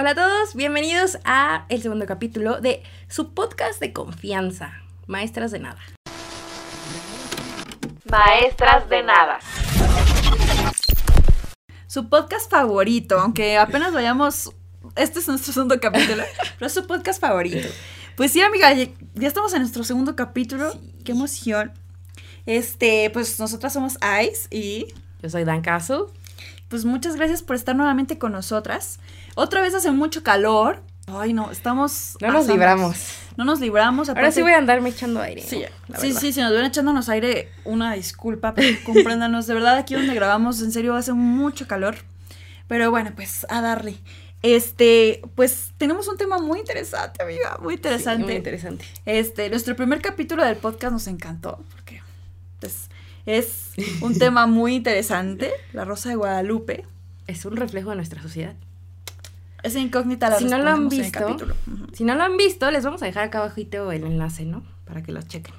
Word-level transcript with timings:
Hola 0.00 0.12
a 0.12 0.14
todos, 0.14 0.54
bienvenidos 0.54 1.18
a 1.26 1.66
el 1.68 1.82
segundo 1.82 2.06
capítulo 2.06 2.62
de 2.62 2.82
su 3.10 3.34
podcast 3.34 3.80
de 3.80 3.92
confianza, 3.92 4.72
Maestras 5.06 5.50
de 5.50 5.58
Nada. 5.58 5.78
Maestras 8.10 8.88
de 8.88 9.02
Nada. 9.02 9.40
Su 11.86 12.08
podcast 12.08 12.50
favorito, 12.50 13.20
aunque 13.20 13.58
apenas 13.58 13.92
vayamos. 13.92 14.54
Este 14.96 15.18
es 15.18 15.28
nuestro 15.28 15.52
segundo 15.52 15.78
capítulo, 15.78 16.22
pero 16.58 16.66
es 16.66 16.72
su 16.72 16.86
podcast 16.86 17.20
favorito. 17.20 17.68
Pues 18.16 18.32
sí, 18.32 18.40
amiga, 18.40 18.72
ya, 18.72 18.88
estamos 19.20 19.52
en 19.52 19.60
nuestro 19.60 19.84
segundo 19.84 20.16
capítulo. 20.16 20.72
Qué 21.04 21.12
emoción. 21.12 21.72
Este, 22.46 23.10
pues 23.10 23.38
nosotras 23.38 23.74
somos 23.74 23.98
Ice 24.24 24.48
y 24.50 24.86
Yo 25.20 25.28
soy 25.28 25.44
Dan 25.44 25.60
Caso. 25.60 26.10
Pues 26.70 26.84
muchas 26.86 27.16
gracias 27.16 27.42
por 27.42 27.56
estar 27.56 27.76
nuevamente 27.76 28.16
con 28.16 28.32
nosotras. 28.32 29.00
Otra 29.34 29.60
vez 29.60 29.74
hace 29.74 29.90
mucho 29.90 30.22
calor. 30.22 30.82
Ay, 31.08 31.32
no, 31.32 31.50
estamos. 31.50 32.16
No 32.20 32.30
nos 32.32 32.46
libramos. 32.46 32.96
No 33.36 33.44
nos 33.44 33.58
libramos. 33.60 34.08
Ahora 34.08 34.20
aparte- 34.20 34.36
sí 34.36 34.42
voy 34.42 34.52
a 34.52 34.58
andarme 34.58 34.90
echando 34.90 35.20
aire. 35.20 35.42
Sí, 35.42 35.64
sí, 35.98 36.12
sí, 36.14 36.32
si 36.32 36.40
nos 36.40 36.52
ven 36.52 36.64
echándonos 36.64 37.08
aire, 37.08 37.50
una 37.64 37.94
disculpa, 37.94 38.54
pero 38.54 38.78
compréndanos. 38.86 39.48
De 39.48 39.54
verdad, 39.54 39.76
aquí 39.76 39.94
donde 39.94 40.14
grabamos, 40.14 40.62
en 40.62 40.70
serio, 40.70 40.94
hace 40.94 41.12
mucho 41.12 41.66
calor. 41.66 41.96
Pero 42.68 42.88
bueno, 42.90 43.10
pues 43.16 43.44
a 43.50 43.60
darle. 43.60 43.98
Este, 44.42 45.20
pues 45.34 45.72
tenemos 45.76 46.06
un 46.06 46.16
tema 46.16 46.38
muy 46.38 46.60
interesante, 46.60 47.22
amiga, 47.22 47.58
muy 47.60 47.74
interesante. 47.74 48.22
Sí, 48.22 48.24
muy 48.26 48.34
interesante. 48.36 48.84
Este, 49.04 49.50
nuestro 49.50 49.74
primer 49.76 50.00
capítulo 50.00 50.44
del 50.44 50.56
podcast 50.56 50.92
nos 50.92 51.06
encantó, 51.08 51.62
porque 51.74 52.00
pues, 52.60 52.89
es 53.26 53.72
un 54.00 54.18
tema 54.18 54.46
muy 54.46 54.74
interesante, 54.74 55.50
la 55.72 55.84
Rosa 55.84 56.08
de 56.08 56.16
Guadalupe. 56.16 56.86
Es 57.26 57.44
un 57.44 57.56
reflejo 57.56 57.90
de 57.90 57.96
nuestra 57.96 58.20
sociedad. 58.22 58.54
Esa 59.62 59.78
incógnita 59.78 60.30
la 60.30 60.38
Si 60.38 60.46
no 60.46 60.58
lo 60.58 60.70
han 60.70 60.88
visto. 60.88 61.36
Si 61.92 62.04
no 62.04 62.14
lo 62.14 62.22
han 62.22 62.36
visto, 62.36 62.70
les 62.70 62.84
vamos 62.84 63.02
a 63.02 63.06
dejar 63.06 63.24
acá 63.24 63.38
abajito 63.38 63.92
el 63.92 64.04
enlace, 64.04 64.44
¿no? 64.44 64.62
Para 64.84 65.02
que 65.02 65.12
lo 65.12 65.22
chequen. 65.22 65.54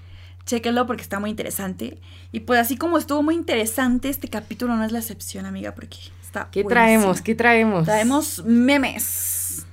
Chéquenlo 0.46 0.88
porque 0.88 1.04
está 1.04 1.20
muy 1.20 1.30
interesante. 1.30 2.00
Y 2.32 2.42
pues 2.42 2.60
así 2.60 2.78
como 2.78 2.98
estuvo 2.98 3.22
muy 3.22 3.36
interesante, 3.36 4.10
este 4.10 4.28
capítulo 4.28 4.76
no 4.76 4.84
es 4.84 4.92
la 4.92 5.00
excepción, 5.00 5.46
amiga, 5.46 5.76
porque 5.76 5.98
está 6.22 6.50
¿Qué 6.52 6.64
buenísimo. 6.64 6.70
traemos? 6.70 7.22
¿Qué 7.22 7.36
traemos? 7.36 7.86
Traemos 7.86 8.44
memes. 8.44 9.66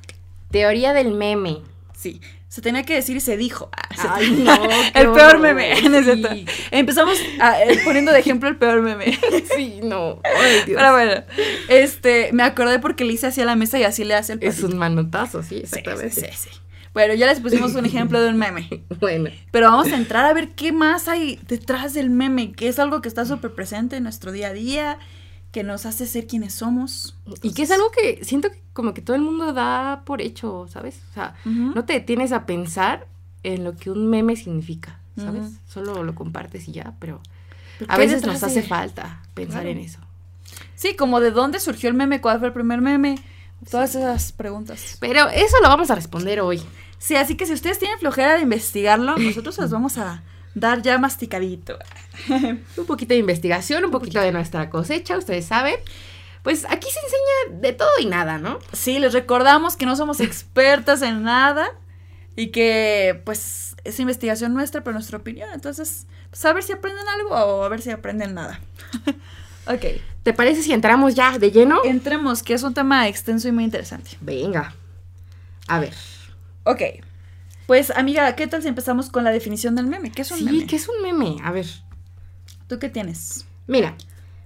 Teoría 0.50 0.92
del 0.92 1.12
meme. 1.14 1.58
Sí, 1.96 2.20
se 2.48 2.62
tenía 2.62 2.82
que 2.82 2.94
decir 2.94 3.16
y 3.16 3.20
se 3.20 3.36
dijo. 3.36 3.70
Ah, 4.00 4.02
se- 4.02 4.08
Ay, 4.26 4.30
no, 4.44 4.54
el 4.94 5.10
peor 5.12 5.38
meme. 5.40 5.74
¿no 5.90 5.98
es 5.98 6.06
sí. 6.06 6.46
Empezamos 6.70 7.18
ah, 7.40 7.60
eh, 7.62 7.80
poniendo 7.84 8.12
de 8.12 8.20
ejemplo 8.20 8.48
el 8.48 8.56
peor 8.56 8.80
meme. 8.80 9.18
Sí, 9.56 9.80
no. 9.82 10.20
Ay, 10.24 10.62
Dios. 10.66 10.76
Pero 10.80 10.92
bueno, 10.92 11.22
este, 11.68 12.30
me 12.32 12.42
acordé 12.44 12.78
porque 12.78 13.04
le 13.04 13.14
hice 13.14 13.26
así 13.26 13.40
a 13.40 13.44
la 13.44 13.56
mesa 13.56 13.78
y 13.78 13.82
así 13.84 14.04
le 14.04 14.14
hace 14.14 14.34
el 14.34 14.38
Es 14.42 14.54
pasito. 14.56 14.68
un 14.68 14.78
manotazo, 14.78 15.42
sí, 15.42 15.48
Sí, 15.56 15.56
exactamente. 15.64 16.10
sí, 16.10 16.20
sí, 16.30 16.48
sí. 16.50 16.60
Bueno, 16.94 17.14
ya 17.14 17.26
les 17.26 17.40
pusimos 17.40 17.74
un 17.74 17.86
ejemplo 17.86 18.20
de 18.20 18.28
un 18.30 18.36
meme. 18.38 18.68
Bueno, 19.00 19.30
Pero 19.50 19.70
vamos 19.70 19.88
a 19.92 19.96
entrar 19.96 20.24
a 20.26 20.32
ver 20.32 20.50
qué 20.50 20.72
más 20.72 21.08
hay 21.08 21.38
detrás 21.48 21.94
del 21.94 22.10
meme, 22.10 22.52
que 22.52 22.68
es 22.68 22.78
algo 22.78 23.00
que 23.02 23.08
está 23.08 23.24
súper 23.24 23.52
presente 23.52 23.96
en 23.96 24.02
nuestro 24.04 24.32
día 24.32 24.48
a 24.48 24.52
día, 24.52 24.98
que 25.58 25.64
nos 25.64 25.86
hace 25.86 26.06
ser 26.06 26.28
quienes 26.28 26.54
somos. 26.54 27.16
y 27.42 27.52
que 27.52 27.62
es 27.62 27.70
algo 27.72 27.90
que 27.90 28.24
siento 28.24 28.48
que 28.50 28.62
como 28.72 28.94
que 28.94 29.02
todo 29.02 29.16
el 29.16 29.22
mundo 29.22 29.52
da 29.52 30.02
por 30.04 30.22
hecho, 30.22 30.68
¿sabes? 30.68 31.00
O 31.10 31.14
sea, 31.14 31.34
no 31.44 31.84
te 31.84 31.94
detienes 31.94 32.30
a 32.30 32.46
pensar 32.46 33.08
en 33.42 33.64
lo 33.64 33.74
que 33.74 33.90
un 33.90 34.08
meme 34.08 34.36
significa, 34.36 35.00
¿sabes? 35.16 35.54
Solo 35.66 36.04
lo 36.04 36.14
compartes 36.14 36.68
y 36.68 36.72
ya, 36.72 36.94
pero 37.00 37.20
a 37.88 37.96
¿qué 37.96 38.02
hay 38.02 38.06
veces 38.06 38.24
nos 38.24 38.40
hace 38.44 38.60
de- 38.62 38.68
falta 38.68 39.22
pensar 39.34 39.62
Claro. 39.62 39.68
en 39.70 39.84
eso. 39.84 39.98
Sí, 40.76 40.94
como 40.94 41.18
de 41.18 41.32
dónde 41.32 41.58
surgió 41.58 41.88
el 41.88 41.96
meme, 41.96 42.20
cuál 42.20 42.38
fue 42.38 42.46
el 42.48 42.54
primer 42.54 42.80
meme, 42.80 43.16
todas 43.68 43.96
esas 43.96 44.30
preguntas. 44.30 44.96
Pero 45.00 45.28
eso 45.28 45.56
lo 45.60 45.68
vamos 45.68 45.90
a 45.90 45.96
responder 45.96 46.40
hoy. 46.40 46.62
Sí, 46.98 47.16
así 47.16 47.36
que 47.36 47.46
si 47.46 47.52
ustedes 47.52 47.80
tienen 47.80 47.98
flojera 47.98 48.34
de 48.36 48.42
investigarlo, 48.42 49.16
nosotros 49.18 49.58
les 49.58 49.70
vamos 49.72 49.98
a 49.98 50.22
dar 50.54 50.82
ya 50.82 50.98
masticadito. 50.98 51.78
Un 52.76 52.86
poquito 52.86 53.14
de 53.14 53.20
investigación, 53.20 53.84
un 53.84 53.90
poquito 53.90 54.20
de 54.20 54.32
nuestra 54.32 54.70
cosecha, 54.70 55.16
ustedes 55.16 55.46
saben. 55.46 55.76
Pues 56.42 56.64
aquí 56.64 56.88
se 56.90 57.00
enseña 57.00 57.60
de 57.60 57.72
todo 57.72 57.90
y 58.00 58.06
nada, 58.06 58.38
¿no? 58.38 58.58
Sí, 58.72 58.98
les 58.98 59.12
recordamos 59.12 59.76
que 59.76 59.86
no 59.86 59.96
somos 59.96 60.20
expertas 60.20 61.02
en 61.02 61.22
nada 61.22 61.68
y 62.36 62.48
que 62.48 63.20
pues 63.24 63.76
es 63.84 64.00
investigación 64.00 64.54
nuestra, 64.54 64.82
pero 64.82 64.94
nuestra 64.94 65.18
opinión. 65.18 65.48
Entonces, 65.52 66.06
pues 66.30 66.44
a 66.44 66.52
ver 66.52 66.62
si 66.62 66.72
aprenden 66.72 67.06
algo 67.08 67.34
o 67.34 67.64
a 67.64 67.68
ver 67.68 67.82
si 67.82 67.90
aprenden 67.90 68.34
nada. 68.34 68.60
ok, 69.66 70.00
¿Te 70.28 70.34
parece 70.34 70.62
si 70.62 70.74
entramos 70.74 71.14
ya 71.14 71.38
de 71.38 71.50
lleno? 71.50 71.82
entremos, 71.84 72.42
que 72.42 72.52
es 72.52 72.62
un 72.62 72.74
tema 72.74 73.08
extenso 73.08 73.48
y 73.48 73.52
muy 73.52 73.64
interesante. 73.64 74.10
Venga. 74.20 74.74
A 75.66 75.80
ver. 75.80 75.94
Ok, 76.64 76.82
pues 77.68 77.90
amiga, 77.90 78.34
¿qué 78.34 78.46
tal 78.46 78.62
si 78.62 78.68
empezamos 78.68 79.10
con 79.10 79.24
la 79.24 79.30
definición 79.30 79.74
del 79.74 79.86
meme? 79.86 80.10
¿Qué 80.10 80.22
es 80.22 80.30
un 80.30 80.38
Sí, 80.38 80.44
meme? 80.44 80.66
¿qué 80.66 80.76
es 80.76 80.88
un 80.88 81.02
meme? 81.02 81.36
A 81.44 81.52
ver. 81.52 81.66
¿Tú 82.66 82.78
qué 82.78 82.88
tienes? 82.88 83.44
Mira, 83.66 83.94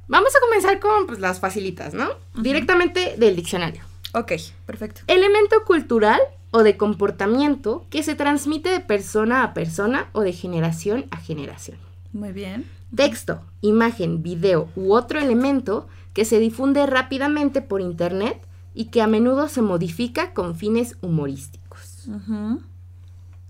vamos 0.09 0.34
a 0.34 0.41
comenzar 0.41 0.81
con 0.81 1.06
pues, 1.06 1.21
las 1.21 1.38
facilitas, 1.38 1.94
¿no? 1.94 2.09
Directamente 2.34 3.15
del 3.16 3.37
diccionario. 3.37 3.84
Ok, 4.12 4.33
perfecto. 4.66 5.03
Elemento 5.06 5.62
cultural 5.65 6.21
o 6.50 6.65
de 6.65 6.77
comportamiento 6.77 7.87
que 7.91 8.03
se 8.03 8.16
transmite 8.16 8.71
de 8.71 8.81
persona 8.81 9.44
a 9.44 9.54
persona 9.54 10.09
o 10.10 10.22
de 10.22 10.33
generación 10.33 11.06
a 11.12 11.19
generación. 11.19 11.78
Muy 12.12 12.33
bien. 12.33 12.69
Texto, 12.93 13.41
imagen, 13.60 14.25
video 14.25 14.69
u 14.75 14.94
otro 14.94 15.21
elemento 15.21 15.87
que 16.12 16.25
se 16.25 16.41
difunde 16.41 16.87
rápidamente 16.87 17.62
por 17.62 17.81
internet 17.81 18.37
y 18.75 18.87
que 18.87 19.00
a 19.00 19.06
menudo 19.06 19.49
se 19.49 19.62
modifica 19.62 20.34
con 20.34 20.56
fines 20.56 20.97
humorísticos. 21.03 22.09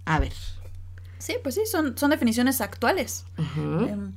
A 0.05 0.19
ver. 0.19 0.33
Sí, 1.19 1.37
pues 1.43 1.55
sí, 1.55 1.63
son, 1.71 1.97
son 1.97 2.11
definiciones 2.11 2.61
actuales. 2.61 3.25
Em, 3.57 4.13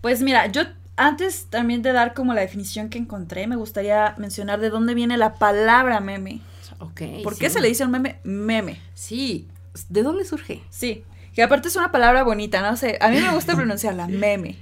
Pues 0.00 0.22
mira, 0.22 0.46
yo 0.46 0.62
antes 0.96 1.46
también 1.50 1.82
de 1.82 1.92
dar 1.92 2.14
como 2.14 2.34
la 2.34 2.40
definición 2.40 2.88
que 2.88 2.98
encontré, 2.98 3.46
me 3.46 3.56
gustaría 3.56 4.14
mencionar 4.18 4.60
de 4.60 4.70
dónde 4.70 4.94
viene 4.94 5.16
la 5.16 5.34
palabra 5.34 6.00
meme. 6.00 6.40
Ok. 6.78 7.02
¿Por 7.22 7.34
sí. 7.34 7.40
qué 7.40 7.50
se 7.50 7.60
le 7.60 7.68
dice 7.68 7.82
a 7.82 7.86
un 7.86 7.92
meme 7.92 8.18
meme? 8.24 8.80
Sí. 8.94 9.48
¿De 9.88 10.02
dónde 10.02 10.24
surge? 10.24 10.62
Sí, 10.70 11.04
que 11.34 11.42
aparte 11.42 11.68
es 11.68 11.76
una 11.76 11.92
palabra 11.92 12.24
bonita, 12.24 12.60
no 12.62 12.76
sé, 12.76 12.98
a 13.00 13.08
mí 13.08 13.20
me 13.20 13.32
gusta 13.32 13.54
pronunciarla, 13.54 14.06
meme. 14.08 14.56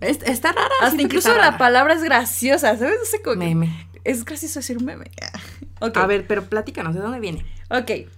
Es- 0.00 0.22
está 0.22 0.52
rara. 0.52 0.68
Hasta 0.82 1.02
incluso 1.02 1.30
la 1.34 1.38
rara. 1.46 1.58
palabra 1.58 1.94
es 1.94 2.02
graciosa, 2.02 2.76
¿sabes? 2.76 2.94
No 3.00 3.04
sé 3.04 3.20
cómo 3.22 3.40
que- 3.40 3.46
Meme. 3.48 3.88
Es 4.04 4.24
gracioso 4.24 4.60
decir 4.60 4.80
meme. 4.82 5.10
A 5.94 6.06
ver, 6.06 6.26
pero 6.26 6.44
platícanos, 6.44 6.94
¿de 6.94 7.00
dónde 7.00 7.20
viene? 7.20 7.44
Ok. 7.70 8.08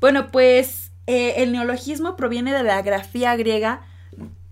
Bueno, 0.00 0.30
pues 0.30 0.83
eh, 1.06 1.34
el 1.42 1.52
neologismo 1.52 2.16
proviene 2.16 2.52
de 2.52 2.62
la 2.62 2.80
grafía 2.82 3.36
griega 3.36 3.82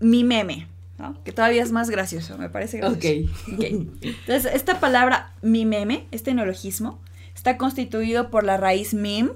mi 0.01 0.25
meme, 0.25 0.69
¿no? 0.99 1.23
Que 1.25 1.33
todavía 1.33 1.63
es 1.63 1.73
más 1.73 1.89
gracioso, 1.89 2.37
me 2.39 2.51
parece 2.51 2.79
gracioso. 2.79 3.29
Ok. 3.49 3.65
Entonces, 4.03 4.53
esta 4.53 4.81
palabra 4.81 5.33
mi 5.43 5.65
meme, 5.65 6.07
este 6.11 6.35
neologismo, 6.35 7.01
está 7.35 7.57
constituido 7.57 8.31
por 8.31 8.45
la 8.45 8.57
raíz 8.57 8.95
mim. 8.95 9.31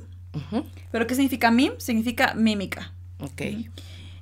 ¿Pero 0.92 1.06
qué 1.06 1.14
significa 1.14 1.50
mim? 1.50 1.72
Significa 1.78 2.34
mímica. 2.34 2.92
Ok. 3.20 3.42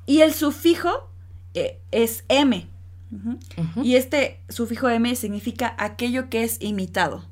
Y 0.07 0.21
el 0.21 0.33
sufijo 0.33 1.11
eh, 1.55 1.81
es 1.91 2.25
m. 2.29 2.69
Y 3.83 3.97
este 3.97 4.41
sufijo 4.49 4.89
m 4.89 5.15
significa 5.17 5.75
aquello 5.79 6.29
que 6.29 6.45
es 6.45 6.61
imitado. 6.61 7.25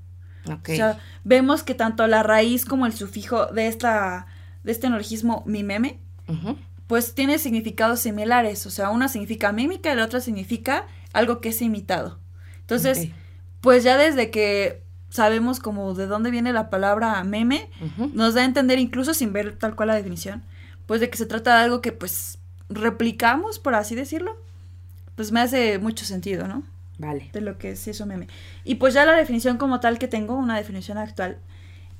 Ok. 0.46 0.70
O 0.70 0.74
sea, 0.74 0.98
vemos 1.22 1.62
que 1.62 1.74
tanto 1.74 2.06
la 2.06 2.22
raíz 2.22 2.64
como 2.64 2.86
el 2.86 2.92
sufijo 2.92 3.46
de 3.46 3.68
esta 3.68 4.26
de 4.64 4.72
este 4.72 4.88
neologismo 4.88 5.42
mi 5.46 5.62
meme, 5.62 5.98
pues 6.86 7.14
tiene 7.14 7.38
significados 7.38 8.00
similares. 8.00 8.66
O 8.66 8.70
sea, 8.70 8.90
una 8.90 9.08
significa 9.08 9.52
mímica 9.52 9.92
y 9.92 9.96
la 9.96 10.04
otra 10.04 10.20
significa 10.20 10.86
algo 11.12 11.40
que 11.40 11.50
es 11.50 11.62
imitado. 11.62 12.18
Entonces, 12.60 13.08
pues 13.60 13.84
ya 13.84 13.96
desde 13.96 14.30
que 14.30 14.82
sabemos 15.08 15.60
como 15.60 15.94
de 15.94 16.06
dónde 16.06 16.30
viene 16.30 16.52
la 16.52 16.70
palabra 16.70 17.22
meme, 17.24 17.68
nos 18.14 18.34
da 18.34 18.42
a 18.42 18.44
entender 18.44 18.78
incluso 18.78 19.14
sin 19.14 19.32
ver 19.32 19.56
tal 19.56 19.76
cual 19.76 19.88
la 19.88 19.94
definición, 19.94 20.42
pues 20.86 21.00
de 21.00 21.10
que 21.10 21.18
se 21.18 21.26
trata 21.26 21.56
de 21.56 21.64
algo 21.64 21.80
que 21.80 21.92
pues 21.92 22.38
replicamos, 22.68 23.58
por 23.58 23.74
así 23.74 23.94
decirlo. 23.94 24.36
Pues 25.14 25.30
me 25.30 25.40
hace 25.40 25.78
mucho 25.78 26.06
sentido, 26.06 26.48
¿no? 26.48 26.62
Vale. 26.98 27.30
de 27.32 27.40
lo 27.40 27.58
que 27.58 27.70
es 27.70 27.88
eso 27.88 28.06
meme. 28.06 28.28
Y 28.64 28.76
pues 28.76 28.94
ya 28.94 29.04
la 29.04 29.12
definición 29.12 29.58
como 29.58 29.80
tal 29.80 29.98
que 29.98 30.08
tengo, 30.08 30.36
una 30.36 30.56
definición 30.56 30.98
actual, 30.98 31.38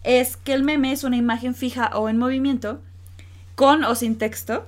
es 0.05 0.37
que 0.37 0.55
el 0.55 0.63
meme 0.63 0.93
es 0.93 1.05
una 1.05 1.17
imagen 1.17 1.55
fija 1.55 1.91
o 1.95 2.09
en 2.09 2.19
movimiento, 2.19 2.81
con 3.55 3.85
o 3.85 3.95
sin 3.95 4.17
texto, 4.19 4.67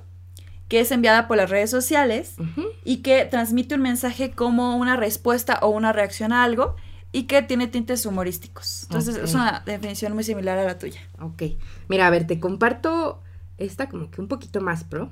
que 0.69 0.81
es 0.81 0.91
enviada 0.91 1.29
por 1.29 1.37
las 1.37 1.51
redes 1.51 1.71
sociales 1.71 2.37
y 2.85 2.99
que 2.99 3.25
transmite 3.25 3.75
un 3.75 3.83
mensaje 3.83 4.31
como 4.31 4.77
una 4.77 4.97
respuesta 4.97 5.59
o 5.63 5.69
una 5.69 5.93
reacción 5.93 6.33
a 6.33 6.43
algo 6.43 6.77
y 7.13 7.25
que 7.25 7.43
tiene 7.43 7.69
tintes 7.69 8.07
humorísticos. 8.07 8.85
Entonces 8.85 9.17
es 9.17 9.35
una 9.35 9.63
definición 9.65 10.15
muy 10.15 10.25
similar 10.25 10.59
a 10.59 10.65
la 10.65 10.79
tuya. 10.79 11.01
Ok. 11.21 11.43
Mira, 11.89 12.07
a 12.07 12.11
ver, 12.11 12.27
te 12.27 12.41
comparto 12.41 13.23
esta 13.59 13.89
como 13.89 14.11
que 14.11 14.21
un 14.21 14.29
poquito 14.29 14.61
más 14.61 14.85
pro. 14.85 15.11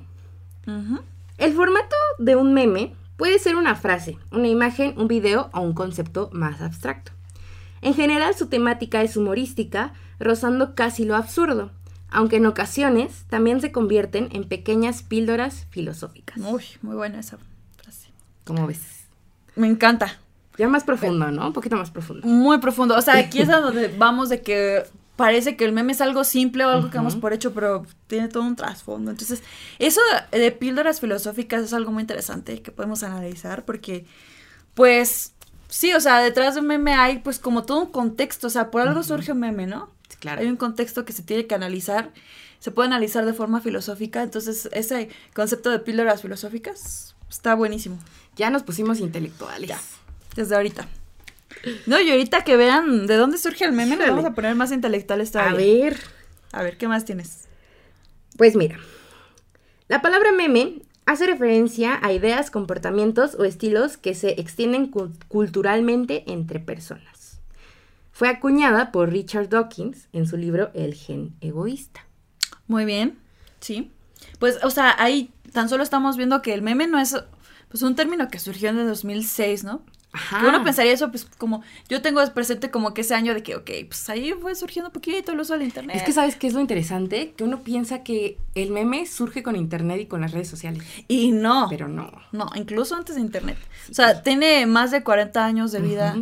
El 1.37 1.53
formato 1.53 1.95
de 2.17 2.35
un 2.35 2.53
meme 2.53 2.93
puede 3.15 3.39
ser 3.39 3.55
una 3.55 3.75
frase, 3.75 4.17
una 4.31 4.47
imagen, 4.47 4.93
un 4.97 5.07
video 5.07 5.49
o 5.53 5.61
un 5.61 5.73
concepto 5.73 6.29
más 6.33 6.61
abstracto. 6.61 7.11
En 7.81 7.93
general 7.93 8.33
su 8.33 8.47
temática 8.47 9.01
es 9.01 9.17
humorística, 9.17 9.93
rozando 10.19 10.75
casi 10.75 11.05
lo 11.05 11.15
absurdo, 11.15 11.71
aunque 12.09 12.37
en 12.37 12.45
ocasiones 12.45 13.25
también 13.29 13.61
se 13.61 13.71
convierten 13.71 14.29
en 14.31 14.47
pequeñas 14.47 15.03
píldoras 15.03 15.65
filosóficas. 15.69 16.37
Uy, 16.37 16.63
muy 16.81 16.95
buena 16.95 17.19
esa 17.19 17.37
frase. 17.77 18.09
¿Cómo 18.43 18.67
ves? 18.67 19.05
Me 19.55 19.67
encanta. 19.67 20.19
Ya 20.57 20.67
más 20.67 20.83
profundo, 20.83 21.31
¿no? 21.31 21.47
Un 21.47 21.53
poquito 21.53 21.75
más 21.75 21.89
profundo. 21.89 22.27
Muy 22.27 22.59
profundo. 22.59 22.95
O 22.95 23.01
sea, 23.01 23.17
aquí 23.17 23.39
es 23.39 23.49
a 23.49 23.57
donde 23.59 23.87
vamos 23.87 24.29
de 24.29 24.41
que 24.41 24.83
parece 25.15 25.55
que 25.55 25.65
el 25.65 25.73
meme 25.73 25.93
es 25.93 26.01
algo 26.01 26.23
simple 26.23 26.65
o 26.65 26.69
algo 26.69 26.89
que 26.89 26.97
damos 26.97 27.15
por 27.15 27.33
hecho, 27.33 27.53
pero 27.53 27.85
tiene 28.07 28.27
todo 28.27 28.43
un 28.43 28.55
trasfondo. 28.55 29.11
Entonces, 29.11 29.43
eso 29.79 30.01
de 30.31 30.51
píldoras 30.51 30.99
filosóficas 30.99 31.63
es 31.63 31.73
algo 31.73 31.91
muy 31.91 32.01
interesante 32.01 32.61
que 32.61 32.71
podemos 32.71 33.03
analizar 33.03 33.63
porque, 33.65 34.05
pues, 34.73 35.33
sí, 35.67 35.93
o 35.93 35.99
sea, 35.99 36.19
detrás 36.19 36.55
de 36.55 36.61
un 36.61 36.67
meme 36.67 36.93
hay 36.93 37.19
pues 37.19 37.39
como 37.39 37.63
todo 37.63 37.81
un 37.81 37.91
contexto, 37.91 38.47
o 38.47 38.49
sea, 38.49 38.71
por 38.71 38.81
algo 38.81 39.03
surge 39.03 39.31
un 39.31 39.39
meme, 39.39 39.67
¿no? 39.67 39.91
Claro. 40.23 40.39
Hay 40.39 40.47
un 40.47 40.55
contexto 40.55 41.03
que 41.03 41.11
se 41.11 41.21
tiene 41.21 41.47
que 41.47 41.53
analizar, 41.53 42.13
se 42.59 42.71
puede 42.71 42.87
analizar 42.87 43.25
de 43.25 43.33
forma 43.33 43.59
filosófica, 43.59 44.23
entonces 44.23 44.69
ese 44.71 45.09
concepto 45.33 45.69
de 45.69 45.79
píldoras 45.79 46.21
filosóficas 46.21 47.13
está 47.29 47.55
buenísimo. 47.55 47.99
Ya 48.37 48.49
nos 48.49 48.63
pusimos 48.63 49.01
intelectuales. 49.01 49.67
Ya 49.67 49.81
desde 50.37 50.55
ahorita. 50.55 50.87
No, 51.87 51.99
y 51.99 52.09
ahorita 52.09 52.45
que 52.45 52.55
vean 52.55 53.05
de 53.05 53.17
dónde 53.17 53.37
surge 53.37 53.65
el 53.65 53.73
meme, 53.73 53.97
nos 53.97 54.07
vamos 54.07 54.23
a 54.23 54.33
poner 54.33 54.55
más 54.55 54.71
intelectuales 54.71 55.31
todavía. 55.31 55.51
A 55.51 55.55
ver. 55.55 55.97
A 56.53 56.63
ver, 56.63 56.77
¿qué 56.77 56.87
más 56.87 57.03
tienes? 57.03 57.49
Pues 58.37 58.55
mira, 58.55 58.79
la 59.89 60.01
palabra 60.01 60.31
meme 60.31 60.83
hace 61.05 61.25
referencia 61.25 61.99
a 62.01 62.13
ideas, 62.13 62.49
comportamientos 62.49 63.35
o 63.35 63.43
estilos 63.43 63.97
que 63.97 64.15
se 64.15 64.39
extienden 64.39 64.89
culturalmente 65.27 66.23
entre 66.31 66.61
personas. 66.61 67.12
Fue 68.13 68.29
acuñada 68.29 68.91
por 68.91 69.11
Richard 69.11 69.49
Dawkins 69.49 70.07
en 70.13 70.27
su 70.27 70.37
libro 70.37 70.69
El 70.75 70.93
gen 70.93 71.35
egoísta. 71.41 72.05
Muy 72.67 72.85
bien, 72.85 73.17
sí. 73.59 73.91
Pues, 74.37 74.63
o 74.63 74.69
sea, 74.69 74.95
ahí 74.99 75.31
tan 75.51 75.67
solo 75.67 75.81
estamos 75.81 76.15
viendo 76.15 76.43
que 76.43 76.53
el 76.53 76.61
meme 76.61 76.85
no 76.85 76.99
es 76.99 77.15
pues 77.69 77.81
un 77.81 77.95
término 77.95 78.27
que 78.27 78.37
surgió 78.37 78.69
en 78.69 78.77
el 78.77 78.87
2006, 78.87 79.63
¿no? 79.63 79.81
Ajá. 80.15 80.47
uno 80.47 80.63
pensaría 80.63 80.91
eso, 80.91 81.09
pues 81.09 81.25
como, 81.39 81.63
yo 81.89 82.03
tengo 82.03 82.23
presente 82.35 82.69
como 82.69 82.93
que 82.93 83.01
ese 83.01 83.15
año 83.15 83.33
de 83.33 83.41
que, 83.41 83.55
ok, 83.55 83.71
pues 83.87 84.07
ahí 84.11 84.31
fue 84.39 84.53
surgiendo 84.53 84.89
un 84.89 84.93
poquito 84.93 85.31
el 85.31 85.39
uso 85.39 85.53
del 85.53 85.63
internet. 85.63 85.95
Es 85.95 86.03
que 86.03 86.11
sabes 86.11 86.35
qué 86.35 86.45
es 86.45 86.53
lo 86.53 86.59
interesante, 86.59 87.33
que 87.35 87.43
uno 87.43 87.63
piensa 87.63 88.03
que 88.03 88.37
el 88.53 88.69
meme 88.69 89.07
surge 89.07 89.41
con 89.41 89.55
internet 89.55 90.01
y 90.01 90.05
con 90.05 90.21
las 90.21 90.33
redes 90.33 90.47
sociales. 90.47 90.83
Y 91.07 91.31
no. 91.31 91.65
Pero 91.67 91.87
no. 91.87 92.11
No, 92.31 92.47
incluso 92.53 92.95
antes 92.95 93.15
de 93.15 93.21
internet. 93.21 93.57
o 93.89 93.93
sea, 93.95 94.21
tiene 94.21 94.67
más 94.67 94.91
de 94.91 95.03
40 95.03 95.43
años 95.43 95.71
de 95.71 95.81
vida 95.81 96.15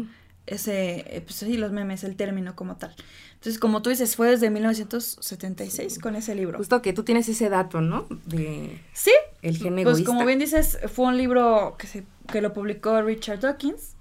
ese, 0.47 1.05
eh, 1.07 1.21
pues 1.21 1.35
sí, 1.35 1.57
los 1.57 1.71
memes, 1.71 2.03
el 2.03 2.15
término 2.15 2.55
como 2.55 2.77
tal. 2.77 2.95
Entonces, 3.33 3.59
como 3.59 3.81
tú 3.81 3.89
dices, 3.89 4.15
fue 4.15 4.29
desde 4.29 4.49
1976 4.49 5.99
con 5.99 6.15
ese 6.15 6.35
libro. 6.35 6.57
Justo 6.57 6.81
que 6.81 6.93
tú 6.93 7.03
tienes 7.03 7.27
ese 7.27 7.49
dato, 7.49 7.81
¿no? 7.81 8.07
De 8.25 8.79
sí. 8.93 9.11
El 9.41 9.57
gen 9.57 9.81
Pues 9.83 10.03
como 10.03 10.25
bien 10.25 10.39
dices, 10.39 10.77
fue 10.93 11.05
un 11.05 11.17
libro 11.17 11.75
que, 11.77 11.87
se, 11.87 12.03
que 12.31 12.41
lo 12.41 12.53
publicó 12.53 13.01
Richard 13.01 13.39
Dawkins. 13.39 13.95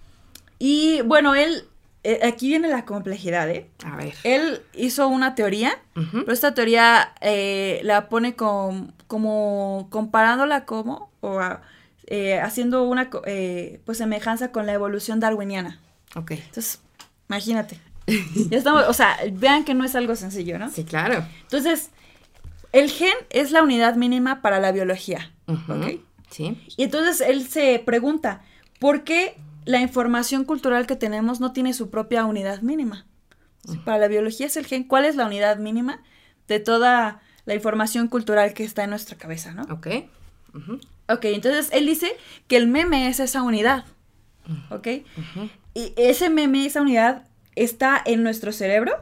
Y 0.59 1.01
bueno, 1.03 1.35
él, 1.35 1.65
eh, 2.05 2.21
aquí 2.23 2.49
viene 2.49 2.69
la 2.69 2.85
complejidad, 2.85 3.49
¿eh? 3.49 3.71
A 3.85 3.97
ver. 3.97 4.13
Él 4.25 4.61
hizo 4.75 5.09
una 5.09 5.35
teoría, 5.35 5.73
pero 5.95 6.33
esta 6.33 6.53
teoría 6.53 7.15
eh, 7.23 7.81
la 7.83 8.11
pone 8.11 8.37
con, 8.37 8.93
como 9.07 9.89
comparándola 9.91 10.67
como, 10.67 11.11
o 11.21 11.41
haciendo 12.43 12.85
una 12.85 13.09
pues 13.85 13.99
semejanza 13.99 14.53
con 14.53 14.67
la 14.67 14.75
evolución 14.75 15.21
darwiniana. 15.21 15.81
Ok. 16.15 16.33
Entonces, 16.33 16.81
imagínate. 17.29 17.79
Ya 18.51 18.59
estamos, 18.59 18.85
o 18.89 18.93
sea, 18.93 19.17
vean 19.33 19.65
que 19.65 19.75
no 19.75 19.85
es 19.85 19.95
algo 19.95 20.17
sencillo, 20.17 20.59
¿no? 20.59 20.71
Sí, 20.71 20.85
claro. 20.85 21.25
Entonces, 21.43 21.91
el 22.73 22.91
gen 22.91 23.15
es 23.31 23.53
la 23.53 23.63
unidad 23.63 23.95
mínima 23.95 24.43
para 24.43 24.59
la 24.59 24.73
biología, 24.73 25.33
¿ok? 25.47 26.01
Sí. 26.31 26.61
Y 26.77 26.83
entonces 26.85 27.21
él 27.21 27.47
se 27.49 27.81
pregunta, 27.85 28.43
¿por 28.79 29.05
qué 29.05 29.37
la 29.65 29.81
información 29.81 30.45
cultural 30.45 30.87
que 30.87 30.97
tenemos 30.97 31.41
no 31.41 31.53
tiene 31.53 31.73
su 31.73 31.91
propia 31.91 32.25
unidad 32.25 32.63
mínima? 32.63 33.07
Para 33.85 33.99
la 33.99 34.09
biología 34.09 34.47
es 34.47 34.57
el 34.57 34.67
gen, 34.67 34.85
¿cuál 34.85 35.05
es 35.05 35.17
la 35.17 35.27
unidad 35.27 35.59
mínima 35.59 36.03
de 36.49 36.61
toda 36.61 37.21
la 37.45 37.55
información 37.55 38.09
cultural 38.09 38.55
que 38.55 38.65
está 38.65 38.85
en 38.85 38.91
nuestra 38.91 39.17
cabeza, 39.17 39.53
¿no? 39.53 39.63
Ok. 39.65 39.89
Ok, 41.09 41.25
entonces 41.27 41.69
él 41.73 41.87
dice 41.87 42.17
que 42.49 42.57
el 42.57 42.69
meme 42.69 43.09
es 43.09 43.21
esa 43.21 43.43
unidad, 43.43 43.85
¿ok? 44.71 44.89
Y 45.75 45.93
ese 45.97 46.31
meme, 46.31 46.67
esa 46.67 46.83
unidad, 46.83 47.25
está 47.57 48.01
en 48.05 48.23
nuestro 48.23 48.53
cerebro 48.53 48.93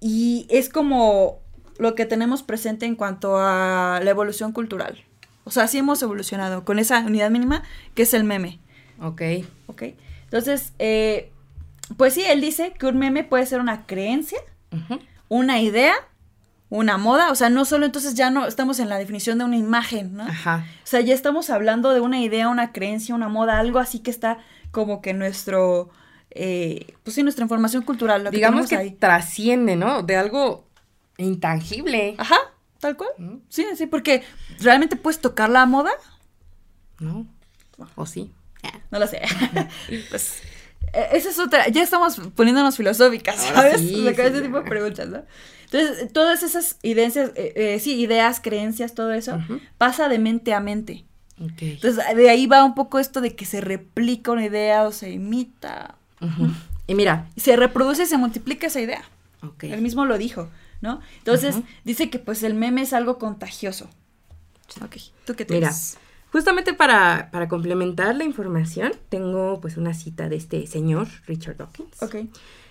y 0.00 0.46
es 0.50 0.68
como 0.68 1.40
lo 1.78 1.94
que 1.94 2.06
tenemos 2.06 2.42
presente 2.42 2.86
en 2.86 2.96
cuanto 2.96 3.36
a 3.38 4.00
la 4.02 4.10
evolución 4.10 4.52
cultural. 4.52 5.04
O 5.44 5.50
sea, 5.50 5.66
sí 5.66 5.78
hemos 5.78 6.02
evolucionado 6.02 6.64
con 6.64 6.78
esa 6.78 7.00
unidad 7.00 7.30
mínima 7.30 7.62
que 7.94 8.02
es 8.02 8.14
el 8.14 8.24
meme. 8.24 8.60
Ok. 9.00 9.22
Ok. 9.66 9.82
Entonces, 10.24 10.72
eh, 10.78 11.32
pues 11.96 12.14
sí, 12.14 12.22
él 12.24 12.40
dice 12.40 12.72
que 12.78 12.86
un 12.86 12.98
meme 12.98 13.24
puede 13.24 13.46
ser 13.46 13.60
una 13.60 13.86
creencia, 13.86 14.38
una 15.28 15.60
idea, 15.60 15.94
una 16.68 16.96
moda. 16.96 17.30
O 17.30 17.34
sea, 17.34 17.50
no 17.50 17.64
solo 17.64 17.86
entonces 17.86 18.14
ya 18.14 18.30
no 18.30 18.46
estamos 18.46 18.78
en 18.78 18.88
la 18.88 18.98
definición 18.98 19.38
de 19.38 19.44
una 19.44 19.56
imagen, 19.56 20.14
¿no? 20.14 20.24
Ajá. 20.24 20.64
O 20.84 20.86
sea, 20.86 21.00
ya 21.00 21.14
estamos 21.14 21.50
hablando 21.50 21.92
de 21.92 22.00
una 22.00 22.20
idea, 22.20 22.48
una 22.48 22.72
creencia, 22.72 23.14
una 23.14 23.28
moda, 23.28 23.58
algo 23.58 23.78
así 23.78 23.98
que 23.98 24.10
está 24.10 24.38
como 24.72 25.00
que 25.00 25.14
nuestro 25.14 25.90
eh, 26.30 26.94
pues 27.02 27.14
sí, 27.14 27.22
nuestra 27.22 27.44
información 27.44 27.82
cultural. 27.82 28.24
Lo 28.24 28.30
Digamos 28.30 28.68
que, 28.68 28.96
trasciende, 28.98 29.76
¿no? 29.76 30.02
De 30.02 30.16
algo 30.16 30.66
intangible. 31.18 32.14
Ajá, 32.18 32.38
tal 32.80 32.96
cual. 32.96 33.10
Sí, 33.48 33.66
sí, 33.76 33.86
porque 33.86 34.22
realmente 34.58 34.96
puedes 34.96 35.20
tocar 35.20 35.50
la 35.50 35.66
moda. 35.66 35.90
No. 36.98 37.26
¿O 37.96 38.06
sí? 38.06 38.32
No 38.90 38.98
lo 38.98 39.06
sé. 39.06 39.22
pues 40.10 40.42
e, 40.92 41.16
esa 41.16 41.30
es 41.30 41.38
otra, 41.38 41.68
ya 41.68 41.82
estamos 41.82 42.20
poniéndonos 42.34 42.76
filosóficas, 42.76 43.36
¿sabes? 43.36 43.80
Sí, 43.80 44.06
ese 44.06 44.42
tipo 44.42 44.58
de 44.58 44.68
preguntas, 44.68 45.08
¿no? 45.08 45.24
Entonces, 45.64 46.12
todas 46.12 46.42
esas 46.42 46.78
ideas, 46.82 47.16
eh, 47.16 47.32
eh, 47.34 47.78
sí, 47.80 47.98
ideas, 47.98 48.40
creencias, 48.40 48.94
todo 48.94 49.12
eso, 49.12 49.38
pasa 49.78 50.08
de 50.08 50.18
mente 50.18 50.52
a 50.52 50.60
mente. 50.60 51.06
Entonces, 51.60 52.04
de 52.16 52.30
ahí 52.30 52.46
va 52.46 52.64
un 52.64 52.74
poco 52.74 52.98
esto 52.98 53.20
de 53.20 53.34
que 53.34 53.44
se 53.44 53.60
replica 53.60 54.32
una 54.32 54.46
idea 54.46 54.84
o 54.84 54.92
se 54.92 55.10
imita 55.10 55.96
y 56.86 56.94
mira. 56.94 57.28
Se 57.36 57.56
reproduce 57.56 58.04
y 58.04 58.06
se 58.06 58.16
multiplica 58.16 58.66
esa 58.66 58.80
idea. 58.80 59.02
Okay. 59.42 59.72
Él 59.72 59.82
mismo 59.82 60.04
lo 60.04 60.18
dijo, 60.18 60.48
¿no? 60.80 61.00
Entonces, 61.18 61.56
dice 61.84 62.10
que 62.10 62.18
pues 62.18 62.42
el 62.42 62.54
meme 62.54 62.82
es 62.82 62.92
algo 62.92 63.18
contagioso. 63.18 63.88
Ok, 64.82 64.96
¿tú 65.26 65.34
qué 65.34 65.44
Mira, 65.50 65.72
justamente 66.30 66.72
para, 66.72 67.28
para, 67.30 67.48
complementar 67.48 68.14
la 68.14 68.24
información, 68.24 68.92
tengo 69.08 69.60
pues 69.60 69.76
una 69.76 69.94
cita 69.94 70.28
de 70.28 70.36
este 70.36 70.66
señor, 70.66 71.08
Richard 71.26 71.56
Dawkins. 71.56 72.02
Ok. 72.02 72.16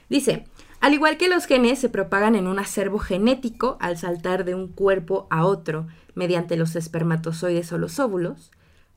Dice, 0.10 0.46
al 0.80 0.94
igual 0.94 1.18
que 1.18 1.30
los 1.30 1.46
genes 1.46 1.80
se 1.80 1.90
propagan 1.90 2.36
en 2.36 2.48
un 2.48 2.58
acervo 2.58 3.00
genético 3.00 3.78
al 3.80 3.98
saltar 3.98 4.46
de 4.46 4.56
un 4.56 4.68
cuerpo 4.68 5.28
a 5.30 5.46
otro 5.46 5.88
mediante 6.16 6.58
los 6.58 6.76
espermatozoides 6.76 7.72
o 7.72 7.78
los 7.78 8.00
óvulos, 8.00 8.52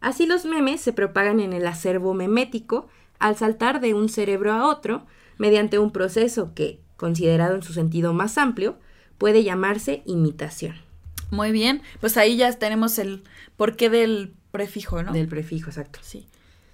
así 0.04 0.26
los 0.26 0.44
memes 0.44 0.80
se 0.80 0.92
propagan 0.92 1.40
en 1.40 1.52
el 1.52 1.66
acervo 1.66 2.14
memético 2.14 2.88
al 3.18 3.36
saltar 3.36 3.80
de 3.80 3.94
un 3.94 4.08
cerebro 4.08 4.52
a 4.52 4.68
otro 4.68 5.06
mediante 5.38 5.78
un 5.78 5.90
proceso 5.90 6.52
que, 6.54 6.80
considerado 6.96 7.54
en 7.54 7.62
su 7.62 7.72
sentido 7.72 8.12
más 8.12 8.38
amplio, 8.38 8.76
puede 9.18 9.42
llamarse 9.42 10.02
imitación. 10.06 10.76
Muy 11.30 11.52
bien, 11.52 11.82
pues 12.00 12.16
ahí 12.16 12.36
ya 12.36 12.52
tenemos 12.52 12.98
el 12.98 13.24
porqué 13.56 13.90
del 13.90 14.34
prefijo, 14.52 15.02
¿no? 15.02 15.12
Del 15.12 15.26
prefijo, 15.26 15.70
exacto. 15.70 15.98
Sí. 16.02 16.26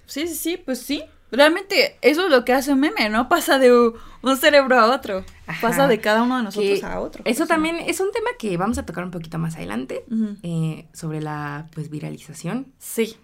Sí, 0.06 0.26
sí, 0.26 0.34
sí, 0.34 0.56
pues 0.62 0.80
sí. 0.80 1.04
Realmente 1.30 1.96
eso 2.02 2.24
es 2.24 2.30
lo 2.30 2.44
que 2.44 2.52
hace 2.52 2.72
un 2.72 2.80
meme, 2.80 3.08
¿no? 3.08 3.28
Pasa 3.28 3.58
de 3.58 3.72
un 3.72 4.36
cerebro 4.36 4.78
a 4.78 4.94
otro. 4.94 5.24
Pasa 5.60 5.86
de 5.86 6.00
cada 6.00 6.22
uno 6.22 6.38
de 6.38 6.42
nosotros 6.44 6.84
a 6.84 7.00
otro. 7.00 7.22
Eso 7.24 7.46
también 7.46 7.76
es 7.76 8.00
un 8.00 8.10
tema 8.12 8.30
que 8.38 8.56
vamos 8.56 8.78
a 8.78 8.86
tocar 8.86 9.04
un 9.04 9.10
poquito 9.10 9.38
más 9.38 9.56
adelante 9.56 10.04
eh, 10.42 10.86
sobre 10.92 11.20
la 11.20 11.68
pues 11.74 11.90
viralización. 11.90 12.66
Sí. 12.78 13.16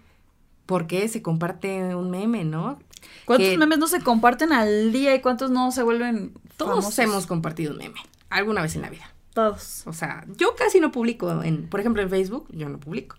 Porque 0.65 1.07
se 1.07 1.21
comparte 1.21 1.95
un 1.95 2.09
meme, 2.11 2.43
¿no? 2.43 2.79
¿Cuántos 3.25 3.57
memes 3.57 3.77
no 3.77 3.87
se 3.87 4.01
comparten 4.01 4.51
al 4.53 4.91
día 4.91 5.15
y 5.15 5.21
cuántos 5.21 5.51
no 5.51 5.71
se 5.71 5.83
vuelven 5.83 6.33
Todos 6.57 6.97
hemos 6.99 7.27
compartido 7.27 7.71
un 7.71 7.77
meme, 7.77 7.99
alguna 8.29 8.61
vez 8.61 8.75
en 8.75 8.81
la 8.81 8.89
vida. 8.89 9.11
Todos. 9.33 9.83
O 9.85 9.93
sea, 9.93 10.25
yo 10.35 10.55
casi 10.55 10.79
no 10.79 10.91
publico, 10.91 11.43
en, 11.43 11.67
por 11.69 11.79
ejemplo, 11.79 12.01
en 12.01 12.09
Facebook, 12.09 12.47
yo 12.49 12.69
no 12.69 12.79
publico. 12.79 13.17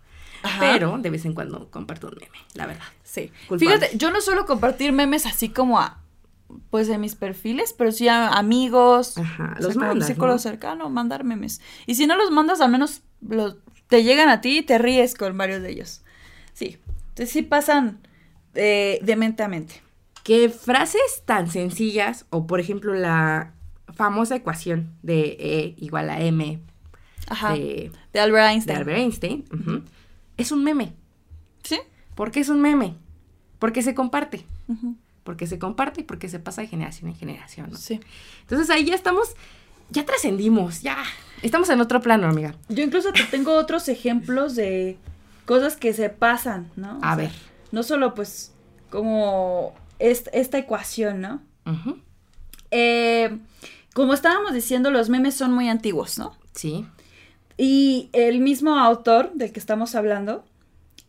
Pero 0.59 0.97
de 0.97 1.09
vez 1.09 1.25
en 1.25 1.33
cuando 1.33 1.69
comparto 1.69 2.07
un 2.07 2.15
meme, 2.15 2.37
la 2.53 2.65
verdad. 2.65 2.83
Sí. 3.03 3.31
Fíjate, 3.57 3.97
yo 3.97 4.11
no 4.11 4.21
suelo 4.21 4.45
compartir 4.45 4.91
memes 4.91 5.25
así 5.25 5.49
como 5.49 5.79
a, 5.79 6.01
pues 6.69 6.87
en 6.89 7.01
mis 7.01 7.15
perfiles, 7.15 7.73
pero 7.77 7.91
sí 7.91 8.07
a 8.07 8.29
amigos, 8.29 9.17
Ajá, 9.17 9.55
los 9.59 9.75
mandas, 9.75 10.07
círculo 10.07 10.37
cercano, 10.39 10.89
mandar 10.89 11.23
memes. 11.23 11.61
Y 11.85 11.95
si 11.95 12.07
no 12.07 12.15
los 12.15 12.31
mandas, 12.31 12.61
al 12.61 12.71
menos 12.71 13.01
te 13.87 14.03
llegan 14.03 14.29
a 14.29 14.41
ti 14.41 14.59
y 14.59 14.61
te 14.61 14.77
ríes 14.77 15.15
con 15.15 15.37
varios 15.37 15.61
de 15.61 15.71
ellos. 15.71 16.01
Sí. 16.53 16.77
Entonces 17.09 17.31
sí 17.31 17.41
pasan 17.41 17.99
de 18.53 19.15
mente 19.17 19.43
a 19.43 19.47
mente. 19.47 19.81
Que 20.23 20.49
frases 20.49 21.23
tan 21.25 21.49
sencillas, 21.49 22.25
o 22.29 22.45
por 22.45 22.59
ejemplo 22.59 22.93
la 22.93 23.53
famosa 23.93 24.35
ecuación 24.35 24.93
de 25.01 25.35
E 25.39 25.75
igual 25.77 26.09
a 26.09 26.21
M 26.21 26.59
Ajá. 27.27 27.53
de, 27.53 27.91
De 28.13 28.19
Albert 28.19 28.45
de 28.45 28.51
Einstein. 28.53 28.77
Albert 28.77 28.97
Einstein, 28.99 29.45
ujú, 29.51 29.81
es 30.41 30.51
un 30.51 30.63
meme. 30.63 30.93
Sí. 31.63 31.79
¿Por 32.15 32.31
qué 32.31 32.39
es 32.39 32.49
un 32.49 32.61
meme? 32.61 32.95
Porque 33.59 33.81
se 33.81 33.93
comparte. 33.95 34.45
Porque 35.23 35.47
se 35.47 35.59
comparte 35.59 36.01
y 36.01 36.03
porque 36.03 36.29
se 36.29 36.39
pasa 36.39 36.61
de 36.61 36.67
generación 36.67 37.09
en 37.09 37.15
generación. 37.15 37.69
¿no? 37.71 37.77
Sí. 37.77 37.99
Entonces 38.41 38.69
ahí 38.69 38.85
ya 38.85 38.95
estamos, 38.95 39.35
ya 39.89 40.05
trascendimos, 40.05 40.81
ya. 40.81 40.97
Estamos 41.41 41.69
en 41.69 41.79
otro 41.81 42.01
plano, 42.01 42.27
amiga. 42.27 42.55
Yo 42.69 42.83
incluso 42.83 43.11
te 43.13 43.23
tengo 43.25 43.53
otros 43.55 43.87
ejemplos 43.89 44.55
de 44.55 44.97
cosas 45.45 45.75
que 45.77 45.93
se 45.93 46.09
pasan, 46.09 46.69
¿no? 46.75 46.93
O 46.99 47.03
A 47.03 47.07
sea, 47.07 47.15
ver. 47.15 47.31
No 47.71 47.83
solo 47.83 48.13
pues 48.15 48.53
como 48.89 49.73
est- 49.99 50.27
esta 50.33 50.57
ecuación, 50.57 51.21
¿no? 51.21 51.41
Eh, 52.71 53.37
como 53.93 54.13
estábamos 54.13 54.53
diciendo, 54.53 54.91
los 54.91 55.09
memes 55.09 55.35
son 55.35 55.51
muy 55.53 55.69
antiguos, 55.69 56.17
¿no? 56.17 56.35
Sí. 56.53 56.85
Y 57.61 58.09
el 58.13 58.39
mismo 58.39 58.77
autor 58.79 59.33
del 59.33 59.51
que 59.51 59.59
estamos 59.59 59.93
hablando 59.93 60.45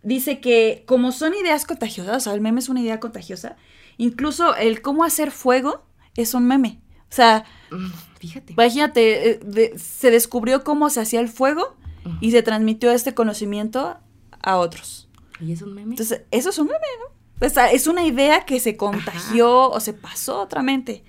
dice 0.03 0.41
que 0.41 0.83
como 0.85 1.13
son 1.13 1.33
ideas 1.35 1.65
contagiosas, 1.65 2.17
o 2.17 2.21
sea, 2.21 2.35
el 2.35 2.41
meme 2.41 2.59
es 2.59 2.69
una 2.69 2.81
idea 2.81 2.99
contagiosa, 2.99 3.57
incluso 3.99 4.57
el 4.57 4.83
cómo 4.83 5.05
hacer 5.05 5.31
fuego 5.31 5.85
es 6.17 6.35
un 6.35 6.47
meme. 6.49 6.81
O 7.09 7.13
sea, 7.15 7.45
Mm, 7.71 7.91
Fíjate. 8.19 8.53
imagínate, 8.55 9.31
eh, 9.31 9.41
de- 9.45 9.79
se 9.79 10.11
descubrió 10.11 10.65
cómo 10.65 10.91
se 10.91 11.01
hacía 11.01 11.21
el 11.21 11.29
fuego 11.29 11.77
y 12.21 12.31
se 12.33 12.43
transmitió 12.43 12.91
este 12.91 13.15
conocimiento 13.15 13.99
a 14.43 14.57
otros. 14.57 15.09
¿Y 15.39 15.53
es 15.53 15.63
un 15.63 15.75
meme? 15.75 15.91
Entonces, 15.93 16.23
eso 16.33 16.51
es 16.51 16.59
un 16.59 16.67
meme, 16.67 16.79
¿no? 17.05 17.47
O 17.47 17.49
sea, 17.49 17.71
es 17.71 17.87
una 17.87 18.05
idea 18.05 18.45
que 18.45 18.59
se 18.59 18.77
contagió 18.77 19.71
o 19.71 19.81
se 19.81 19.93
pasó 19.93 20.39
a 20.39 20.43
otra 20.43 20.63
mente. 20.63 21.05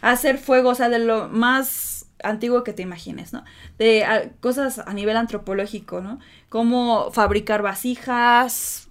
Hacer 0.00 0.38
fuego, 0.38 0.70
o 0.70 0.74
sea, 0.74 0.88
de 0.88 1.00
lo 1.00 1.28
más 1.28 1.95
antiguo 2.22 2.64
que 2.64 2.72
te 2.72 2.82
imagines, 2.82 3.32
¿no? 3.32 3.44
De 3.78 4.30
cosas 4.40 4.78
a 4.78 4.92
nivel 4.94 5.16
antropológico, 5.16 6.00
¿no? 6.00 6.18
Cómo 6.48 7.10
fabricar 7.10 7.62
vasijas, 7.62 8.88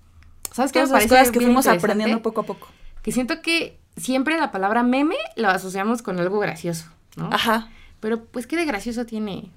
¿Sabes 0.51 0.71
qué? 0.71 0.79
todas 0.81 1.03
esas 1.03 1.09
cosas 1.09 1.31
que 1.31 1.41
fuimos 1.41 1.67
aprendiendo 1.67 2.21
poco 2.21 2.41
a 2.41 2.43
poco. 2.45 2.67
Que 3.01 3.11
siento 3.11 3.41
que 3.41 3.79
siempre 3.97 4.37
la 4.37 4.51
palabra 4.51 4.83
meme 4.83 5.15
lo 5.35 5.49
asociamos 5.49 6.01
con 6.01 6.19
algo 6.19 6.39
gracioso, 6.39 6.85
¿no? 7.15 7.29
Ajá. 7.31 7.69
Pero 7.99 8.23
pues 8.25 8.47
qué 8.47 8.55
de 8.55 8.65
gracioso 8.65 9.05
tiene 9.05 9.51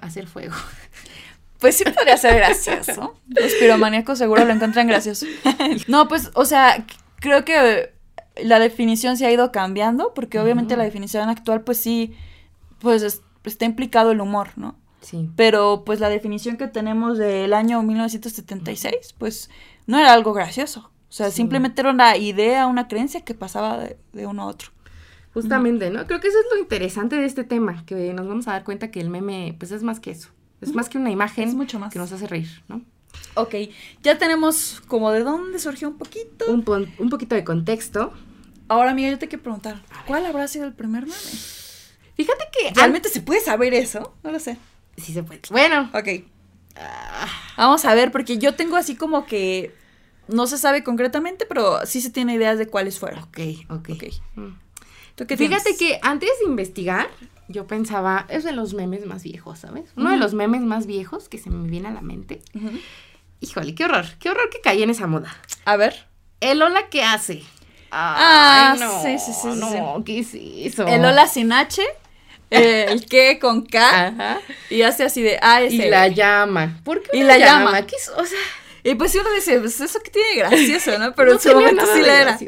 hacer 0.00 0.26
fuego. 0.26 0.54
Pues 1.58 1.76
sí 1.76 1.84
podría 1.84 2.16
ser 2.16 2.36
gracioso. 2.36 3.20
Los 3.28 3.52
piromaníacos 3.60 4.16
seguro 4.16 4.46
lo 4.46 4.52
encuentran 4.54 4.86
gracioso. 4.86 5.26
No, 5.88 6.08
pues, 6.08 6.30
o 6.32 6.46
sea, 6.46 6.86
creo 7.16 7.44
que 7.44 7.92
la 8.42 8.58
definición 8.58 9.18
se 9.18 9.26
ha 9.26 9.30
ido 9.30 9.52
cambiando, 9.52 10.14
porque 10.14 10.38
obviamente 10.38 10.74
la 10.78 10.84
definición 10.84 11.28
actual, 11.28 11.60
pues 11.60 11.76
sí, 11.76 12.16
pues 12.80 13.02
es- 13.02 13.22
está 13.44 13.64
implicado 13.64 14.10
el 14.10 14.20
humor, 14.20 14.50
¿no? 14.56 14.76
Sí. 15.00 15.30
Pero 15.36 15.82
pues 15.86 15.98
la 16.00 16.08
definición 16.10 16.56
que 16.56 16.66
tenemos 16.68 17.16
del 17.18 17.54
año 17.54 17.82
1976, 17.82 19.14
pues 19.18 19.50
no 19.86 19.98
era 19.98 20.12
algo 20.12 20.32
gracioso. 20.32 20.90
O 21.08 21.12
sea, 21.12 21.30
Sí. 21.30 21.36
simplemente 21.36 21.80
era 21.80 21.90
una 21.90 22.16
idea, 22.16 22.66
una 22.66 22.86
creencia 22.86 23.22
que 23.22 23.34
pasaba 23.34 23.78
de, 23.78 23.98
de 24.12 24.26
uno 24.26 24.42
a 24.42 24.46
otro. 24.46 24.70
Justamente, 25.32 25.90
¿no? 25.90 26.06
Creo 26.06 26.20
que 26.20 26.28
eso 26.28 26.38
es 26.38 26.46
lo 26.52 26.58
interesante 26.58 27.16
de 27.16 27.24
este 27.24 27.44
tema, 27.44 27.84
que 27.86 28.12
nos 28.12 28.26
vamos 28.28 28.48
a 28.48 28.52
dar 28.52 28.64
cuenta 28.64 28.90
que 28.90 29.00
el 29.00 29.10
meme, 29.10 29.54
pues 29.58 29.70
es 29.72 29.82
más 29.82 30.00
que 30.00 30.10
eso. 30.10 30.28
Es 30.60 30.74
más 30.74 30.88
que 30.88 30.98
una 30.98 31.10
imagen 31.10 31.48
Es 31.48 31.54
mucho 31.54 31.78
más. 31.78 31.92
que 31.92 31.98
nos 31.98 32.12
hace 32.12 32.26
reír, 32.26 32.62
¿no? 32.68 32.82
Ok, 33.34 33.54
ya 34.02 34.18
tenemos 34.18 34.82
como 34.86 35.10
de 35.10 35.22
dónde 35.24 35.58
surgió 35.58 35.88
un 35.88 35.98
poquito. 35.98 36.44
Un, 36.52 36.64
un 36.98 37.08
poquito 37.10 37.34
de 37.34 37.44
contexto. 37.44 38.12
Ahora, 38.68 38.90
amiga, 38.90 39.08
yo 39.10 39.18
te 39.18 39.28
quiero 39.28 39.42
preguntar, 39.42 39.82
¿cuál 40.06 40.26
habrá 40.26 40.46
sido 40.48 40.66
el 40.66 40.74
primer 40.74 41.04
meme? 41.04 41.14
Fíjate 42.14 42.44
que 42.52 42.72
¿Realmente 42.74 43.08
se 43.08 43.20
puede 43.20 43.40
saber 43.40 43.74
eso? 43.74 44.14
No 44.22 44.30
lo 44.30 44.38
sé. 44.40 44.56
Sí 44.96 45.12
se 45.12 45.22
puede. 45.22 45.40
Bueno. 45.50 45.90
Ok. 45.94 46.24
Vamos 47.56 47.84
a 47.84 47.94
ver, 47.94 48.12
porque 48.12 48.38
yo 48.38 48.54
tengo 48.54 48.76
así 48.76 48.96
como 48.96 49.26
que 49.26 49.74
no 50.28 50.46
se 50.46 50.58
sabe 50.58 50.82
concretamente, 50.84 51.46
pero 51.46 51.84
sí 51.86 52.00
se 52.00 52.10
tiene 52.10 52.34
ideas 52.34 52.58
de 52.58 52.66
cuáles 52.66 52.98
fueron. 52.98 53.22
Ok, 53.24 53.38
ok. 53.68 53.90
Ok. 53.90 54.04
Mm. 54.36 54.48
¿Tú 55.16 55.26
qué 55.26 55.36
Fíjate 55.36 55.74
tienes? 55.74 55.78
que 55.78 56.00
antes 56.02 56.30
de 56.38 56.46
investigar, 56.46 57.08
yo 57.48 57.66
pensaba, 57.66 58.26
es 58.28 58.44
de 58.44 58.52
los 58.52 58.74
memes 58.74 59.04
más 59.06 59.22
viejos, 59.22 59.58
¿sabes? 59.58 59.90
Uno 59.96 60.10
de 60.10 60.16
los 60.16 60.34
memes 60.34 60.62
más 60.62 60.86
viejos 60.86 61.28
que 61.28 61.38
se 61.38 61.50
me 61.50 61.68
viene 61.68 61.88
a 61.88 61.92
la 61.92 62.00
mente. 62.00 62.42
Híjole, 63.40 63.74
qué 63.74 63.84
horror, 63.84 64.06
qué 64.18 64.30
horror 64.30 64.48
que 64.50 64.60
caí 64.60 64.82
en 64.82 64.90
esa 64.90 65.06
moda. 65.06 65.36
A 65.64 65.76
ver. 65.76 66.06
El 66.40 66.62
hola 66.62 66.88
que 66.88 67.02
hace. 67.02 67.42
Ah, 67.92 68.76
no, 68.78 69.02
sí, 69.02 69.18
sí, 69.18 69.32
sí, 69.32 69.48
sí, 69.52 69.58
No, 69.60 70.02
¿qué 70.04 70.20
es 70.20 70.34
eso? 70.34 70.86
El 70.86 71.04
hola 71.04 71.26
sin 71.26 71.52
H, 71.52 71.82
eh, 72.50 72.86
el 72.88 73.06
que 73.06 73.38
con 73.38 73.62
K, 73.66 74.06
Ajá. 74.08 74.38
y 74.70 74.82
hace 74.82 75.04
así 75.04 75.22
de 75.22 75.38
A, 75.42 75.62
S. 75.62 75.74
Y 75.74 75.88
la 75.88 76.08
llama. 76.08 76.80
¿Por 76.84 77.02
qué 77.02 77.18
Y 77.18 77.22
la 77.22 77.38
llama. 77.38 77.84
¿Qué 77.86 77.96
es? 77.96 78.08
O 78.10 78.24
sea, 78.24 78.38
Y 78.82 78.94
pues 78.94 79.14
uno 79.14 79.28
dice, 79.34 79.58
pues 79.60 79.80
eso 79.80 79.98
que 80.02 80.10
tiene 80.10 80.36
gracioso, 80.36 80.98
¿no? 80.98 81.14
Pero 81.14 81.28
no 81.32 81.34
en 81.36 81.40
su 81.40 81.52
momento 81.52 81.84
sí 81.94 82.00
la 82.02 82.20
era. 82.20 82.38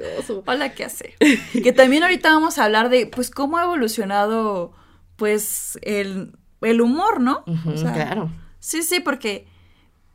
Hola, 0.47 0.73
¿qué 0.75 0.85
hace? 0.85 1.15
que 1.63 1.73
también 1.73 2.03
ahorita 2.03 2.31
vamos 2.33 2.59
a 2.59 2.65
hablar 2.65 2.89
de, 2.89 3.07
pues, 3.07 3.31
cómo 3.31 3.59
ha 3.59 3.65
evolucionado, 3.65 4.73
pues, 5.17 5.79
el, 5.83 6.33
el 6.63 6.81
humor, 6.81 7.21
¿no? 7.21 7.43
Ujú, 7.47 7.71
O 7.73 7.77
sea, 7.77 7.93
claro. 7.93 8.31
Sí, 8.61 8.83
sí, 8.83 9.01
porque 9.01 9.47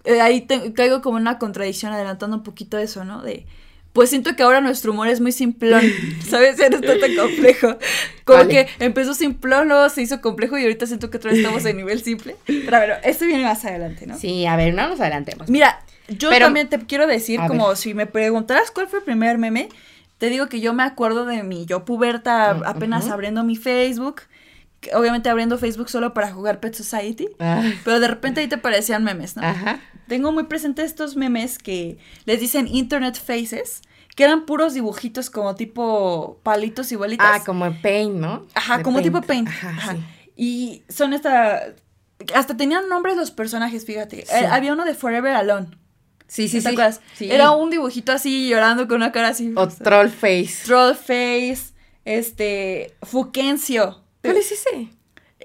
eh, 0.06 0.22
ahí 0.22 0.42
te- 0.42 0.74
caigo 0.74 1.02
como 1.02 1.18
una 1.18 1.38
contradicción 1.38 1.92
adelantando 1.94 2.38
un 2.38 2.44
poquito 2.44 2.78
eso, 2.78 3.04
¿no? 3.04 3.22
De, 3.22 3.46
pues 3.98 4.12
siento 4.12 4.36
que 4.36 4.44
ahora 4.44 4.62
nuestro 4.62 4.92
humor 4.92 5.08
es 5.08 5.20
muy 5.22 5.32
simplón, 5.32 5.82
¿sabes? 6.30 6.56
Ya 6.58 6.70
no 6.70 6.76
está 6.78 7.00
tan 7.00 7.16
complejo. 7.16 7.78
Como 8.26 8.38
Vale. 8.38 8.50
que 8.78 8.86
empezó 8.86 9.16
simplón, 9.16 9.70
luego 9.70 9.90
se 9.90 10.04
hizo 10.04 10.22
complejo 10.22 10.56
y 10.58 10.62
ahorita 10.62 10.86
siento 10.86 11.10
que 11.10 11.18
otra 11.18 11.32
vez 11.32 11.40
estamos 11.40 11.66
en 11.66 11.78
nivel 11.78 12.04
simple. 12.04 12.36
Pero 12.46 12.78
a 12.78 12.80
ver, 12.82 13.00
esto 13.04 13.26
viene 13.26 13.44
más 13.44 13.66
adelante, 13.66 14.06
¿no? 14.06 14.16
Sí, 14.16 14.46
a 14.46 14.56
ver, 14.56 14.76
no 14.76 14.88
nos 14.88 15.00
adelantemos. 15.02 15.50
Mira, 15.50 15.80
yo 16.08 16.30
Pero- 16.30 16.46
también 16.46 16.70
te 16.70 16.78
quiero 16.86 17.08
decir, 17.08 17.40
como 17.48 17.70
ver. 17.70 17.78
si 17.78 17.96
me 17.96 18.06
preguntaras 18.06 18.70
cuál 18.70 18.88
fue 18.88 19.00
el 19.00 19.06
primer 19.06 19.40
meme, 19.40 19.70
te 20.20 20.30
digo 20.30 20.48
que 20.48 20.60
yo 20.60 20.76
me 20.76 20.84
acuerdo 20.84 21.26
de 21.26 21.42
mi 21.42 21.66
yo 21.66 21.84
puberta 21.84 22.54
Mm, 22.54 22.64
apenas 22.66 23.10
abriendo 23.10 23.44
mi 23.44 23.56
Facebook, 23.56 24.22
obviamente 24.94 25.30
abriendo 25.30 25.58
Facebook 25.58 25.90
solo 25.90 26.14
para 26.14 26.32
jugar 26.32 26.60
Pet 26.60 26.76
Society, 26.76 27.30
Ay, 27.40 27.78
pero 27.84 28.00
de 28.00 28.08
repente 28.08 28.42
ahí 28.42 28.48
te 28.48 28.60
parecían 28.60 29.04
memes, 29.04 29.36
¿no? 29.36 29.42
Ajá. 29.44 29.80
Tengo 30.08 30.32
muy 30.32 30.44
presente 30.44 30.84
estos 30.84 31.16
memes 31.18 31.58
que 31.58 31.98
les 32.26 32.40
dicen 32.40 32.68
Internet 32.68 33.20
Faces, 33.20 33.82
que 34.18 34.24
eran 34.24 34.48
puros 34.48 34.74
dibujitos 34.74 35.30
como 35.30 35.54
tipo 35.54 36.40
palitos 36.42 36.92
y 36.92 36.96
bolitas. 36.96 37.28
Ah, 37.32 37.44
como 37.46 37.72
Paint, 37.84 38.16
¿no? 38.16 38.48
Ajá, 38.56 38.80
De 38.80 38.84
como 38.84 39.00
tipo 39.04 39.22
paint. 39.22 39.48
Ajá, 39.48 39.70
Ajá. 39.70 39.94
sí. 39.94 40.04
Y 40.36 40.84
son 40.90 41.14
esta... 41.14 41.76
Hasta 42.34 42.58
tenían 42.58 42.90
nombres 42.90 43.16
los 43.16 43.30
personajes, 43.30 43.86
fíjate. 43.86 44.26
Sí. 44.26 44.34
Eh, 44.34 44.48
había 44.48 44.74
uno 44.74 44.86
de 44.86 44.96
Forever 44.96 45.36
Alone. 45.36 45.68
Sí, 46.26 46.50
sí, 46.50 46.64
¿Te 46.64 46.72
sí. 46.72 47.00
Sí. 47.14 47.32
Era 47.32 47.52
un 47.52 47.70
dibujito 47.70 48.12
así 48.12 48.50
llorando 48.50 48.88
con 48.88 48.98
una 48.98 49.12
cara 49.12 49.28
así. 49.28 49.54
O 49.56 49.68
Troll 49.68 50.10
Face. 50.10 50.64
Troll 50.66 50.96
Face, 50.96 51.74
este, 52.04 52.96
Fuquencio. 53.04 54.02
¿Cuál 54.24 54.38
es 54.38 54.52
ese? 54.52 54.90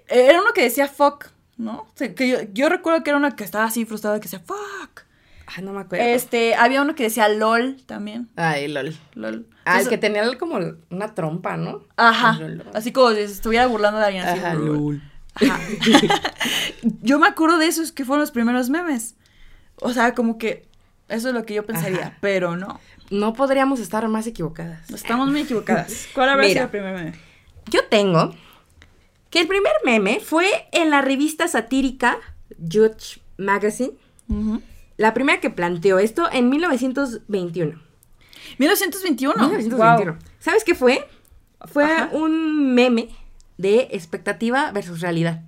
Era 0.09 0.41
uno 0.41 0.53
que 0.55 0.63
decía 0.63 0.89
fuck, 0.89 1.27
¿no? 1.59 1.81
O 1.81 1.93
sea, 1.95 2.15
que 2.15 2.27
yo, 2.27 2.39
yo 2.55 2.71
recuerdo 2.71 3.05
que 3.05 3.11
era 3.11 3.19
uno 3.19 3.37
que 3.37 3.45
estaba 3.45 3.67
así 3.67 3.85
frustrado 3.85 4.19
que 4.19 4.25
decía 4.25 4.41
fuck. 4.41 5.02
Ah, 5.57 5.61
no 5.61 5.73
me 5.73 5.81
acuerdo. 5.83 6.05
Este, 6.05 6.55
había 6.55 6.83
uno 6.83 6.95
que 6.95 7.03
decía 7.05 7.29
lol 7.29 7.83
también. 7.87 8.29
Ay, 8.37 8.69
lol. 8.69 8.95
Lol. 9.15 9.47
Ah, 9.65 9.75
el 9.75 9.81
Entonces- 9.83 9.89
que 9.89 9.99
tenía 9.99 10.39
como 10.39 10.59
una 10.91 11.15
trompa, 11.15 11.57
¿no? 11.57 11.83
Ajá. 11.97 12.39
Lol, 12.41 12.59
lol. 12.59 12.67
Así 12.75 12.93
como 12.93 13.11
si 13.11 13.17
se 13.17 13.25
estuviera 13.33 13.67
burlando 13.67 13.99
de 13.99 14.07
alguien 14.07 14.25
así. 14.25 14.39
Ajá, 14.41 14.55
lol. 14.55 15.03
Ajá. 15.35 15.61
yo 17.03 17.19
me 17.19 17.27
acuerdo 17.27 17.59
de 17.59 17.67
esos 17.67 17.93
que 17.93 18.05
fueron 18.05 18.21
los 18.21 18.31
primeros 18.31 18.71
memes. 18.71 19.17
O 19.77 19.93
sea, 19.93 20.15
como 20.15 20.39
que 20.39 20.67
eso 21.09 21.29
es 21.29 21.35
lo 21.35 21.45
que 21.45 21.55
yo 21.55 21.65
pensaría, 21.67 22.01
Ajá. 22.01 22.19
pero 22.21 22.57
no. 22.57 22.81
No 23.11 23.35
podríamos 23.35 23.79
estar 23.81 24.07
más 24.09 24.27
equivocadas. 24.27 24.89
Estamos 24.91 25.31
muy 25.31 25.43
equivocadas. 25.43 26.09
¿Cuál 26.15 26.31
habrá 26.31 26.43
Mira. 26.47 26.53
sido 26.53 26.65
el 26.65 26.71
primer 26.71 26.95
meme? 26.95 27.19
Yo 27.71 27.85
tengo 27.89 28.35
que 29.29 29.41
el 29.41 29.49
primer 29.49 29.73
meme 29.85 30.21
fue 30.21 30.47
en 30.73 30.91
la 30.91 31.03
revista 31.03 31.47
satírica 31.49 32.19
Judge 32.59 33.21
Magazine. 33.37 33.93
Ujú. 34.29 34.63
La 34.97 35.15
primera 35.15 35.41
que 35.41 35.51
planteó 35.51 35.99
esto 35.99 36.29
en 36.33 36.51
1921. 36.51 37.81
1921. 38.59 39.35
1921. 39.37 40.19
¿Sabes 40.39 40.65
qué 40.65 40.75
fue? 40.75 41.07
Fue 41.67 41.85
Ajá. 41.85 42.11
un 42.13 42.75
meme 42.75 43.09
de 43.57 43.89
expectativa 43.93 44.71
versus 44.73 45.01
realidad. 45.01 45.43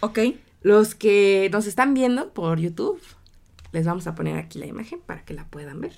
Ok. 0.00 0.18
Los 0.62 0.94
que 0.94 1.48
nos 1.52 1.66
están 1.66 1.94
viendo 1.94 2.32
por 2.32 2.58
YouTube, 2.58 3.00
les 3.72 3.84
vamos 3.86 4.06
a 4.06 4.14
poner 4.14 4.36
aquí 4.38 4.58
la 4.58 4.66
imagen 4.66 5.00
para 5.00 5.24
que 5.24 5.34
la 5.34 5.46
puedan 5.46 5.80
ver. 5.80 5.92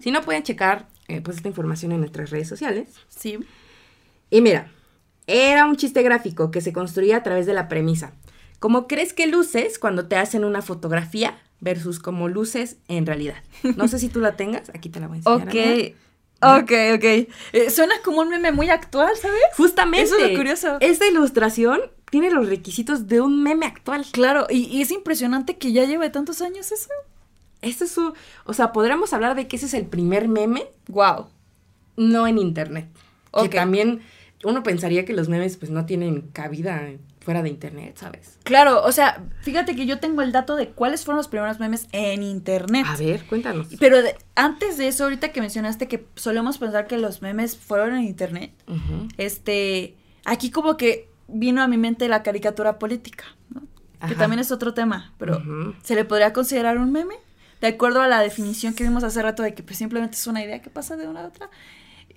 Si 0.00 0.10
no, 0.10 0.20
pueden 0.20 0.42
checar 0.42 0.88
eh, 1.08 1.22
pues 1.22 1.38
esta 1.38 1.48
información 1.48 1.92
en 1.92 2.00
nuestras 2.00 2.28
redes 2.28 2.46
sociales. 2.48 2.96
Sí. 3.08 3.38
Y 4.28 4.42
mira, 4.42 4.70
era 5.26 5.64
un 5.64 5.76
chiste 5.76 6.02
gráfico 6.02 6.50
que 6.50 6.60
se 6.60 6.74
construía 6.74 7.16
a 7.16 7.22
través 7.22 7.46
de 7.46 7.54
la 7.54 7.66
premisa. 7.66 8.12
¿Cómo 8.58 8.86
crees 8.86 9.14
que 9.14 9.26
luces 9.26 9.78
cuando 9.78 10.06
te 10.06 10.16
hacen 10.16 10.44
una 10.44 10.60
fotografía 10.60 11.38
versus 11.60 11.98
como 11.98 12.28
luces 12.28 12.76
en 12.88 13.06
realidad? 13.06 13.42
No 13.76 13.88
sé 13.88 13.98
si 13.98 14.08
tú 14.08 14.20
la 14.20 14.36
tengas, 14.36 14.70
aquí 14.70 14.88
te 14.88 15.00
la 15.00 15.08
voy 15.08 15.16
a 15.16 15.18
enseñar. 15.18 15.48
Ok. 15.48 15.54
amiga. 15.54 15.94
Ok, 16.42 16.72
ok. 16.94 17.04
Eh, 17.52 17.70
suena 17.70 17.94
como 18.02 18.22
un 18.22 18.30
meme 18.30 18.50
muy 18.50 18.70
actual, 18.70 19.14
¿sabes? 19.16 19.40
Justamente. 19.56 20.06
Eso 20.06 20.16
es 20.16 20.30
lo 20.30 20.36
curioso. 20.36 20.78
Esta 20.80 21.06
ilustración 21.06 21.80
tiene 22.10 22.30
los 22.30 22.48
requisitos 22.48 23.06
de 23.06 23.20
un 23.20 23.42
meme 23.42 23.66
actual. 23.66 24.06
Claro, 24.10 24.46
y, 24.48 24.80
es 24.80 24.90
impresionante 24.90 25.58
que 25.58 25.72
ya 25.72 25.84
lleve 25.84 26.08
tantos 26.08 26.40
años 26.40 26.72
eso. 26.72 26.90
Esto 27.60 27.84
es 27.84 27.90
su. 27.90 28.14
O 28.46 28.54
sea, 28.54 28.72
podríamos 28.72 29.12
hablar 29.12 29.36
de 29.36 29.48
que 29.48 29.56
ese 29.56 29.66
es 29.66 29.74
el 29.74 29.84
primer 29.84 30.28
meme. 30.28 30.66
Wow. 30.88 31.26
No 31.96 32.26
en 32.26 32.38
internet. 32.38 32.88
Que 33.38 33.48
también 33.48 34.00
uno 34.42 34.62
pensaría 34.62 35.04
que 35.04 35.12
los 35.12 35.28
memes 35.28 35.56
pues 35.58 35.70
no 35.70 35.84
tienen 35.84 36.22
cabida 36.32 36.90
fuera 37.30 37.42
de 37.44 37.48
internet, 37.48 37.96
¿sabes? 37.96 38.38
Claro, 38.42 38.82
o 38.82 38.90
sea, 38.90 39.22
fíjate 39.42 39.76
que 39.76 39.86
yo 39.86 40.00
tengo 40.00 40.20
el 40.22 40.32
dato 40.32 40.56
de 40.56 40.70
cuáles 40.70 41.04
fueron 41.04 41.18
los 41.18 41.28
primeros 41.28 41.60
memes 41.60 41.86
en 41.92 42.24
internet. 42.24 42.84
A 42.88 42.96
ver, 42.96 43.24
cuéntanos. 43.26 43.68
Pero 43.78 43.98
antes 44.34 44.78
de 44.78 44.88
eso, 44.88 45.04
ahorita 45.04 45.30
que 45.30 45.40
mencionaste 45.40 45.86
que 45.86 46.08
solemos 46.16 46.58
pensar 46.58 46.88
que 46.88 46.98
los 46.98 47.22
memes 47.22 47.56
fueron 47.56 47.94
en 47.94 48.02
internet, 48.02 48.52
este, 49.16 49.94
aquí 50.24 50.50
como 50.50 50.76
que 50.76 51.08
vino 51.28 51.62
a 51.62 51.68
mi 51.68 51.76
mente 51.76 52.08
la 52.08 52.24
caricatura 52.24 52.80
política, 52.80 53.26
¿no? 53.48 53.62
Que 54.08 54.16
también 54.16 54.40
es 54.40 54.50
otro 54.50 54.74
tema, 54.74 55.12
pero 55.16 55.40
¿se 55.84 55.94
le 55.94 56.04
podría 56.04 56.32
considerar 56.32 56.78
un 56.78 56.90
meme? 56.90 57.14
De 57.60 57.68
acuerdo 57.68 58.02
a 58.02 58.08
la 58.08 58.20
definición 58.22 58.74
que 58.74 58.82
vimos 58.82 59.04
hace 59.04 59.22
rato 59.22 59.44
de 59.44 59.54
que 59.54 59.62
pues 59.62 59.78
simplemente 59.78 60.16
es 60.16 60.26
una 60.26 60.42
idea 60.42 60.60
que 60.60 60.70
pasa 60.70 60.96
de 60.96 61.06
una 61.06 61.20
a 61.20 61.26
otra. 61.28 61.48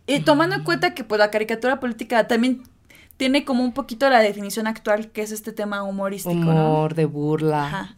Y 0.07 0.21
tomando 0.21 0.55
en 0.55 0.63
cuenta 0.63 0.95
que 0.95 1.03
pues 1.03 1.19
la 1.19 1.29
caricatura 1.29 1.79
política 1.79 2.27
también 2.27 2.63
tiene 3.17 3.45
como 3.45 3.63
un 3.63 3.73
poquito 3.73 4.09
la 4.09 4.19
definición 4.19 4.67
actual 4.67 5.11
que 5.11 5.21
es 5.21 5.31
este 5.31 5.51
tema 5.51 5.83
humorístico. 5.83 6.35
Humor, 6.35 6.95
de 6.95 7.05
burla. 7.05 7.95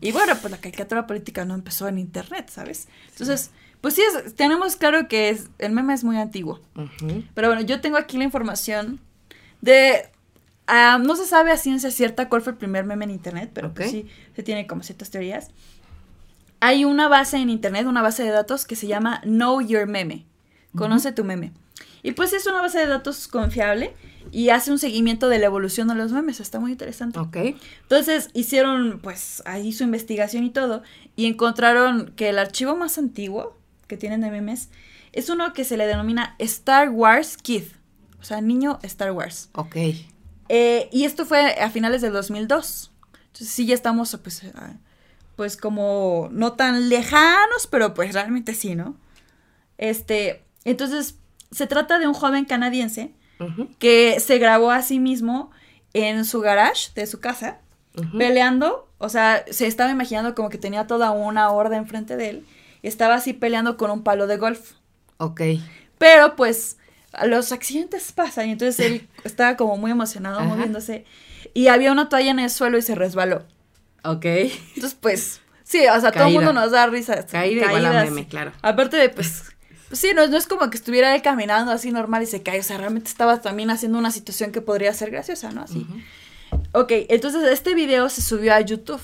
Y 0.00 0.12
bueno, 0.12 0.34
pues 0.40 0.50
la 0.50 0.58
caricatura 0.58 1.06
política 1.06 1.44
no 1.44 1.54
empezó 1.54 1.86
en 1.88 1.98
internet, 1.98 2.50
¿sabes? 2.50 2.88
Entonces, 3.10 3.50
pues 3.80 3.94
sí, 3.94 4.02
tenemos 4.36 4.76
claro 4.76 5.08
que 5.08 5.28
es, 5.28 5.50
el 5.58 5.72
meme 5.72 5.92
es 5.94 6.04
muy 6.04 6.16
antiguo. 6.16 6.60
Pero 7.34 7.48
bueno, 7.48 7.60
yo 7.62 7.80
tengo 7.80 7.96
aquí 7.98 8.16
la 8.16 8.24
información 8.24 9.00
de... 9.60 10.08
Ah, 10.66 10.98
no 10.98 11.14
se 11.14 11.26
sabe 11.26 11.52
a 11.52 11.58
ciencia 11.58 11.90
cierta 11.90 12.30
cuál 12.30 12.40
fue 12.40 12.52
el 12.52 12.58
primer 12.58 12.86
meme 12.86 13.04
en 13.04 13.10
internet, 13.10 13.50
pero 13.52 13.74
pues 13.74 13.90
sí 13.90 14.08
se 14.34 14.42
tiene 14.42 14.66
como 14.66 14.82
ciertas 14.82 15.10
teorías. 15.10 15.50
Hay 16.60 16.86
una 16.86 17.08
base 17.08 17.36
en 17.36 17.50
internet, 17.50 17.86
una 17.86 18.00
base 18.00 18.22
de 18.22 18.30
datos 18.30 18.64
que 18.64 18.74
se 18.74 18.86
llama 18.86 19.20
Know 19.24 19.60
Your 19.60 19.86
Meme. 19.86 20.24
Conoce 20.74 21.12
tu 21.12 21.22
meme. 21.22 21.52
Y 22.04 22.12
pues 22.12 22.34
es 22.34 22.46
una 22.46 22.60
base 22.60 22.78
de 22.78 22.86
datos 22.86 23.28
confiable 23.28 23.94
y 24.30 24.50
hace 24.50 24.70
un 24.70 24.78
seguimiento 24.78 25.30
de 25.30 25.38
la 25.38 25.46
evolución 25.46 25.88
de 25.88 25.94
los 25.94 26.12
memes. 26.12 26.38
Está 26.38 26.60
muy 26.60 26.72
interesante. 26.72 27.18
Ok. 27.18 27.36
Entonces 27.80 28.28
hicieron 28.34 29.00
pues 29.02 29.42
ahí 29.46 29.72
su 29.72 29.84
investigación 29.84 30.44
y 30.44 30.50
todo 30.50 30.82
y 31.16 31.24
encontraron 31.24 32.12
que 32.14 32.28
el 32.28 32.38
archivo 32.38 32.76
más 32.76 32.98
antiguo 32.98 33.56
que 33.86 33.96
tienen 33.96 34.20
de 34.20 34.30
memes 34.30 34.68
es 35.12 35.30
uno 35.30 35.54
que 35.54 35.64
se 35.64 35.78
le 35.78 35.86
denomina 35.86 36.36
Star 36.40 36.90
Wars 36.90 37.38
Kid. 37.38 37.64
O 38.20 38.24
sea, 38.24 38.42
niño 38.42 38.78
Star 38.82 39.12
Wars. 39.12 39.48
Ok. 39.54 39.76
Eh, 40.50 40.90
y 40.92 41.04
esto 41.04 41.24
fue 41.24 41.54
a 41.58 41.70
finales 41.70 42.02
del 42.02 42.12
2002. 42.12 42.92
Entonces 43.28 43.48
sí 43.48 43.64
ya 43.64 43.74
estamos 43.74 44.14
pues, 44.22 44.42
pues 45.36 45.56
como 45.56 46.28
no 46.32 46.52
tan 46.52 46.90
lejanos, 46.90 47.66
pero 47.70 47.94
pues 47.94 48.12
realmente 48.12 48.52
sí, 48.52 48.74
¿no? 48.74 48.94
Este, 49.78 50.44
entonces 50.66 51.16
se 51.54 51.66
trata 51.66 51.98
de 51.98 52.06
un 52.06 52.14
joven 52.14 52.44
canadiense 52.44 53.12
que 53.78 54.18
se 54.20 54.38
grabó 54.38 54.70
a 54.70 54.82
sí 54.82 54.98
mismo 54.98 55.50
en 55.92 56.24
su 56.24 56.40
garage 56.40 56.90
de 56.94 57.06
su 57.06 57.20
casa, 57.20 57.58
peleando, 58.18 58.88
o 58.98 59.08
sea, 59.08 59.44
se 59.50 59.66
estaba 59.66 59.90
imaginando 59.90 60.34
como 60.34 60.48
que 60.48 60.58
tenía 60.58 60.86
toda 60.86 61.10
una 61.12 61.50
horda 61.50 61.76
enfrente 61.76 62.16
de 62.16 62.30
él, 62.30 62.46
y 62.82 62.88
estaba 62.88 63.14
así 63.14 63.32
peleando 63.32 63.76
con 63.76 63.90
un 63.90 64.02
palo 64.02 64.26
de 64.26 64.36
golf. 64.36 64.72
Ok. 65.18 65.40
Pero 65.98 66.36
pues 66.36 66.78
los 67.24 67.52
accidentes 67.52 68.12
pasan, 68.12 68.48
y 68.48 68.52
entonces 68.52 68.80
él 68.84 69.08
estaba 69.24 69.56
como 69.56 69.76
muy 69.76 69.90
emocionado 69.90 70.40
moviéndose, 70.40 71.04
y 71.52 71.68
había 71.68 71.92
una 71.92 72.08
toalla 72.08 72.30
en 72.30 72.40
el 72.40 72.50
suelo 72.50 72.78
y 72.78 72.82
se 72.82 72.94
resbaló. 72.94 73.44
Ok. 74.02 74.24
Entonces, 74.24 74.98
pues, 75.00 75.40
sí, 75.62 75.86
o 75.86 76.00
sea, 76.00 76.10
todo 76.10 76.26
el 76.26 76.34
mundo 76.34 76.52
nos 76.52 76.72
da 76.72 76.86
risa. 76.86 77.24
Caída 77.26 77.66
igual 77.66 78.04
meme, 78.04 78.26
claro. 78.26 78.52
Aparte 78.62 78.96
de, 78.96 79.08
pues 79.08 79.53
sí, 79.94 80.12
no, 80.14 80.22
es 80.22 80.46
como 80.46 80.70
que 80.70 80.76
estuviera 80.76 81.14
él 81.14 81.22
caminando 81.22 81.72
así 81.72 81.90
normal 81.90 82.22
y 82.22 82.26
se 82.26 82.42
cae. 82.42 82.60
O 82.60 82.62
sea, 82.62 82.78
realmente 82.78 83.08
estaba 83.08 83.40
también 83.40 83.70
haciendo 83.70 83.98
una 83.98 84.10
situación 84.10 84.52
que 84.52 84.60
podría 84.60 84.92
ser 84.92 85.10
graciosa, 85.10 85.50
¿no? 85.50 85.62
Así. 85.62 85.86
Ok, 86.72 86.92
entonces 87.08 87.42
este 87.44 87.74
video 87.74 88.08
se 88.08 88.22
subió 88.22 88.54
a 88.54 88.60
YouTube. 88.60 89.00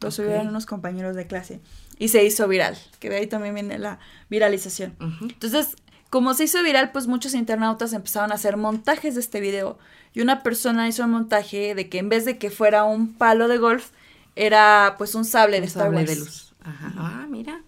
Lo 0.00 0.10
subieron 0.10 0.48
unos 0.48 0.66
compañeros 0.66 1.14
de 1.16 1.26
clase. 1.26 1.60
Y 1.98 2.08
se 2.08 2.24
hizo 2.24 2.48
viral. 2.48 2.76
Que 2.98 3.08
de 3.08 3.16
ahí 3.16 3.26
también 3.26 3.54
viene 3.54 3.78
la 3.78 4.00
viralización. 4.28 4.96
Entonces, 5.20 5.76
como 6.10 6.34
se 6.34 6.44
hizo 6.44 6.62
viral, 6.62 6.90
pues 6.92 7.06
muchos 7.06 7.34
internautas 7.34 7.92
empezaron 7.92 8.32
a 8.32 8.34
hacer 8.34 8.56
montajes 8.56 9.14
de 9.14 9.20
este 9.20 9.40
video. 9.40 9.78
Y 10.12 10.20
una 10.20 10.42
persona 10.42 10.88
hizo 10.88 11.04
un 11.04 11.10
montaje 11.10 11.74
de 11.74 11.88
que 11.88 11.98
en 11.98 12.08
vez 12.08 12.24
de 12.24 12.38
que 12.38 12.50
fuera 12.50 12.84
un 12.84 13.14
palo 13.14 13.48
de 13.48 13.58
golf, 13.58 13.90
era 14.34 14.96
pues 14.98 15.14
un 15.14 15.24
sable 15.24 15.60
de 15.60 15.66
Star 15.66 15.84
sable 15.84 16.04
de 16.04 16.16
luz. 16.16 16.54
Ajá. 16.62 16.92
Ah, 16.96 17.26
mira. 17.28 17.62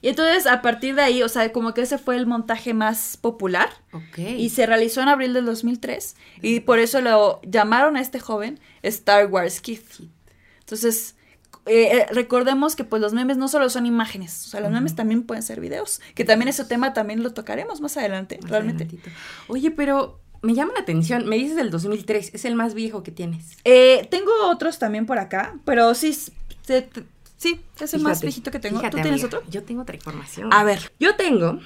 Y 0.00 0.08
entonces 0.08 0.46
a 0.46 0.62
partir 0.62 0.94
de 0.94 1.02
ahí, 1.02 1.22
o 1.22 1.28
sea, 1.28 1.52
como 1.52 1.74
que 1.74 1.82
ese 1.82 1.98
fue 1.98 2.16
el 2.16 2.26
montaje 2.26 2.74
más 2.74 3.16
popular. 3.16 3.68
Ok. 3.92 4.18
Y 4.18 4.50
se 4.50 4.66
realizó 4.66 5.02
en 5.02 5.08
abril 5.08 5.32
del 5.32 5.44
2003. 5.46 6.16
Y 6.42 6.60
por 6.60 6.78
eso 6.78 7.00
lo 7.00 7.40
llamaron 7.42 7.96
a 7.96 8.00
este 8.00 8.20
joven 8.20 8.60
Star 8.82 9.26
Wars 9.26 9.60
Kid. 9.60 9.80
Entonces, 10.60 11.16
eh, 11.68 11.98
eh, 11.98 12.06
recordemos 12.12 12.76
que 12.76 12.84
pues 12.84 13.02
los 13.02 13.12
memes 13.12 13.36
no 13.36 13.46
solo 13.48 13.68
son 13.68 13.84
imágenes, 13.84 14.46
o 14.46 14.48
sea, 14.48 14.60
los 14.60 14.70
memes 14.70 14.94
también 14.94 15.22
pueden 15.22 15.42
ser 15.42 15.60
videos, 15.60 16.00
que 16.14 16.24
también 16.24 16.48
ese 16.48 16.64
tema 16.64 16.94
también 16.94 17.22
lo 17.22 17.34
tocaremos 17.34 17.82
más 17.82 17.96
adelante, 17.98 18.40
realmente. 18.42 18.88
Oye, 19.48 19.70
pero 19.70 20.18
me 20.40 20.54
llama 20.54 20.72
la 20.74 20.80
atención, 20.80 21.26
me 21.28 21.36
dices 21.36 21.56
del 21.56 21.70
2003, 21.70 22.30
es 22.34 22.44
el 22.46 22.54
más 22.54 22.72
viejo 22.72 23.02
que 23.02 23.10
tienes. 23.10 23.56
Eh, 23.64 24.06
tengo 24.10 24.30
otros 24.46 24.78
también 24.78 25.04
por 25.04 25.18
acá, 25.18 25.58
pero 25.66 25.94
sí, 25.94 26.16
se, 26.62 26.88
Sí, 27.38 27.64
es 27.78 27.94
el 27.94 28.02
más 28.02 28.20
viejito 28.20 28.50
que 28.50 28.58
tengo. 28.58 28.80
¿Tú 28.82 28.98
tienes 29.00 29.22
otro? 29.22 29.42
Yo 29.48 29.62
tengo 29.62 29.82
otra 29.82 29.94
información. 29.94 30.52
A 30.52 30.64
ver. 30.64 30.92
Yo 30.98 31.14
tengo 31.14 31.60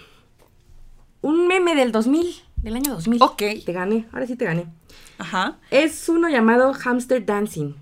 un 1.22 1.46
meme 1.48 1.74
del 1.74 1.92
2000, 1.92 2.42
del 2.56 2.76
año 2.76 2.92
2000. 2.92 3.22
Ok. 3.22 3.42
Te 3.64 3.72
gané, 3.72 4.06
ahora 4.12 4.26
sí 4.26 4.36
te 4.36 4.44
gané. 4.44 4.66
Ajá. 5.16 5.58
Es 5.70 6.10
uno 6.10 6.28
llamado 6.28 6.74
Hamster 6.74 7.24
Dancing. 7.24 7.74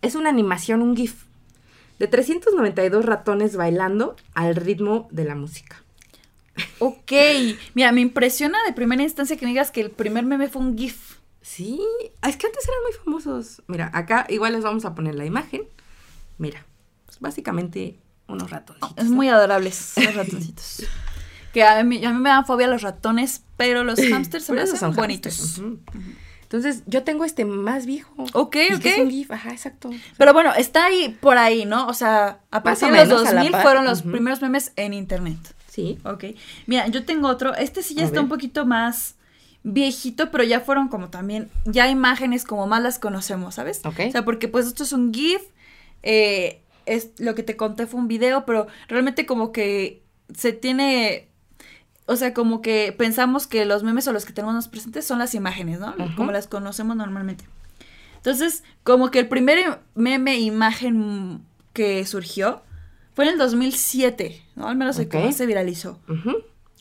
Es 0.00 0.14
una 0.14 0.30
animación, 0.30 0.80
un 0.80 0.96
GIF, 0.96 1.24
de 1.98 2.08
392 2.08 3.04
ratones 3.04 3.54
bailando 3.54 4.16
al 4.32 4.56
ritmo 4.56 5.06
de 5.10 5.24
la 5.24 5.34
música. 5.34 5.82
Ok. 6.78 7.12
Mira, 7.74 7.92
me 7.92 8.00
impresiona 8.00 8.58
de 8.66 8.72
primera 8.72 9.02
instancia 9.02 9.36
que 9.36 9.44
me 9.44 9.50
digas 9.50 9.70
que 9.70 9.82
el 9.82 9.90
primer 9.90 10.24
meme 10.24 10.48
fue 10.48 10.62
un 10.62 10.78
GIF. 10.78 11.16
Sí, 11.42 11.80
es 12.26 12.36
que 12.38 12.46
antes 12.46 12.66
eran 12.66 12.80
muy 12.82 12.92
famosos. 13.04 13.62
Mira, 13.66 13.90
acá 13.92 14.26
igual 14.30 14.54
les 14.54 14.64
vamos 14.64 14.86
a 14.86 14.94
poner 14.94 15.14
la 15.14 15.26
imagen. 15.26 15.64
Mira 16.38 16.64
básicamente 17.20 17.98
unos 18.28 18.50
ratoncitos. 18.50 18.92
Es 18.96 19.10
muy 19.10 19.28
adorables 19.28 19.92
los 19.96 20.14
ratoncitos. 20.14 20.84
que 21.52 21.62
a 21.64 21.82
mí, 21.84 22.04
a 22.04 22.12
mí, 22.12 22.20
me 22.20 22.28
dan 22.28 22.46
fobia 22.46 22.68
los 22.68 22.82
ratones, 22.82 23.42
pero 23.56 23.84
los 23.84 23.98
hamsters 24.12 24.44
son 24.44 24.94
bonitos. 24.94 25.60
Entonces, 26.42 26.84
yo 26.86 27.02
tengo 27.02 27.24
este 27.24 27.44
más 27.44 27.86
viejo. 27.86 28.14
Ok, 28.32 28.56
ok. 28.76 28.84
Es 28.84 28.98
un 28.98 29.10
GIF, 29.10 29.32
ajá, 29.32 29.50
exacto. 29.50 29.90
Pero 30.16 30.32
bueno, 30.32 30.52
está 30.54 30.86
ahí 30.86 31.16
por 31.20 31.38
ahí, 31.38 31.64
¿no? 31.64 31.88
O 31.88 31.94
sea, 31.94 32.38
a 32.52 32.62
partir 32.62 32.88
de 32.92 33.04
los 33.04 33.24
2000 33.24 33.52
fueron 33.56 33.84
los 33.84 34.02
primeros 34.02 34.40
memes 34.40 34.72
en 34.76 34.94
internet. 34.94 35.38
Sí. 35.68 35.98
Ok. 36.04 36.24
Mira, 36.66 36.86
yo 36.86 37.04
tengo 37.04 37.28
otro. 37.28 37.54
Este 37.54 37.82
sí 37.82 37.94
ya 37.94 38.04
está 38.04 38.20
un 38.20 38.28
poquito 38.28 38.64
más 38.64 39.16
viejito, 39.64 40.30
pero 40.30 40.44
ya 40.44 40.60
fueron 40.60 40.86
como 40.86 41.10
también, 41.10 41.50
ya 41.64 41.88
imágenes 41.88 42.44
como 42.44 42.68
más 42.68 42.80
las 42.80 43.00
conocemos, 43.00 43.56
¿sabes? 43.56 43.80
Ok. 43.84 44.00
O 44.08 44.12
sea, 44.12 44.24
porque 44.24 44.46
pues 44.46 44.66
esto 44.66 44.84
es 44.84 44.92
un 44.92 45.12
GIF. 45.12 45.42
Eh, 46.04 46.62
es 46.86 47.10
lo 47.18 47.34
que 47.34 47.42
te 47.42 47.56
conté 47.56 47.86
fue 47.86 48.00
un 48.00 48.08
video, 48.08 48.46
pero 48.46 48.66
realmente 48.88 49.26
como 49.26 49.52
que 49.52 50.02
se 50.34 50.52
tiene, 50.52 51.28
o 52.06 52.16
sea, 52.16 52.32
como 52.32 52.62
que 52.62 52.94
pensamos 52.96 53.46
que 53.46 53.64
los 53.64 53.82
memes 53.82 54.08
o 54.08 54.12
los 54.12 54.24
que 54.24 54.32
tenemos 54.32 54.68
presentes 54.68 55.04
son 55.04 55.18
las 55.18 55.34
imágenes, 55.34 55.80
¿no? 55.80 55.94
Como 56.16 56.32
las 56.32 56.46
conocemos 56.46 56.96
normalmente. 56.96 57.44
Entonces, 58.16 58.64
como 58.82 59.10
que 59.10 59.20
el 59.20 59.28
primer 59.28 59.80
meme 59.94 60.38
imagen 60.38 61.42
que 61.72 62.04
surgió 62.06 62.62
fue 63.14 63.26
en 63.26 63.32
el 63.32 63.38
2007, 63.38 64.42
¿no? 64.56 64.68
Al 64.68 64.76
menos 64.76 64.96
se 64.96 65.46
viralizó. 65.46 66.00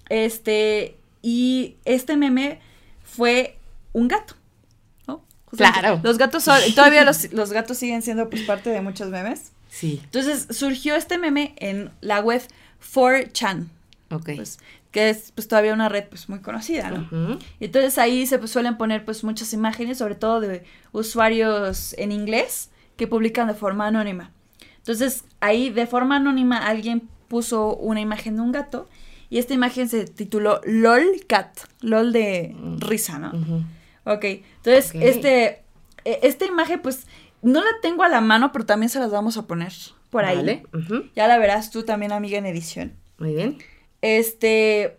Este, 0.09 0.97
y 1.21 1.77
este 1.85 2.17
meme 2.17 2.59
fue 3.03 3.57
un 3.93 4.07
gato. 4.07 4.35
¿no? 5.07 5.23
claro. 5.55 5.99
Los 6.03 6.17
gatos 6.17 6.43
son, 6.43 6.59
todavía 6.75 7.03
los, 7.05 7.31
los 7.31 7.51
gatos 7.51 7.77
siguen 7.77 8.01
siendo 8.01 8.29
pues 8.29 8.43
parte 8.43 8.69
de 8.69 8.81
muchos 8.81 9.09
memes. 9.09 9.51
Sí. 9.77 9.99
Entonces 10.05 10.47
surgió 10.55 10.95
este 10.95 11.17
meme 11.17 11.53
en 11.57 11.91
la 11.99 12.21
web 12.21 12.41
4chan. 12.93 13.67
Ok. 14.09 14.29
Pues, 14.37 14.59
que 14.91 15.09
es 15.09 15.33
pues 15.35 15.49
todavía 15.49 15.73
una 15.73 15.89
red 15.89 16.05
pues 16.07 16.29
muy 16.29 16.39
conocida, 16.39 16.89
¿no? 16.89 17.37
Y 17.59 17.65
entonces 17.65 17.97
ahí 17.97 18.25
se 18.25 18.39
pues, 18.39 18.51
suelen 18.51 18.77
poner 18.77 19.03
pues 19.03 19.25
muchas 19.25 19.51
imágenes, 19.51 19.97
sobre 19.97 20.15
todo 20.15 20.39
de 20.39 20.63
usuarios 20.93 21.93
en 21.97 22.13
inglés 22.13 22.69
que 22.95 23.05
publican 23.07 23.47
de 23.49 23.53
forma 23.55 23.87
anónima. 23.87 24.31
Entonces 24.77 25.25
ahí 25.41 25.69
de 25.69 25.85
forma 25.87 26.15
anónima 26.17 26.65
alguien 26.65 27.09
puso 27.27 27.75
una 27.75 27.99
imagen 27.99 28.35
de 28.37 28.41
un 28.43 28.51
gato 28.51 28.87
Y 29.29 29.39
esta 29.39 29.53
imagen 29.55 29.89
se 29.89 30.05
tituló 30.05 30.61
LOL 30.65 31.03
Cat, 31.27 31.49
LOL 31.81 32.13
de 32.13 32.55
Mm. 32.57 32.77
risa, 32.79 33.17
¿no? 33.19 33.31
Ujú. 33.37 33.63
Ok, 34.05 34.23
entonces, 34.23 34.93
este, 34.93 35.63
e- 36.05 36.19
esta 36.21 36.45
imagen, 36.45 36.79
pues, 36.81 37.07
no 37.45 37.61
la 37.63 37.69
tengo 37.81 38.03
a 38.03 38.09
la 38.09 38.21
mano, 38.21 38.51
pero 38.51 38.65
también 38.65 38.89
se 38.89 38.99
las 38.99 39.11
vamos 39.11 39.37
a 39.37 39.45
poner 39.47 39.71
por 40.09 40.25
ahí. 40.25 40.37
Vale. 40.37 40.63
Ya 41.15 41.27
la 41.27 41.37
verás 41.37 41.69
tú 41.71 41.83
también, 41.83 42.11
amiga, 42.11 42.37
en 42.37 42.45
edición. 42.45 42.93
Muy 43.17 43.35
bien. 43.35 43.57
Este, 44.01 44.97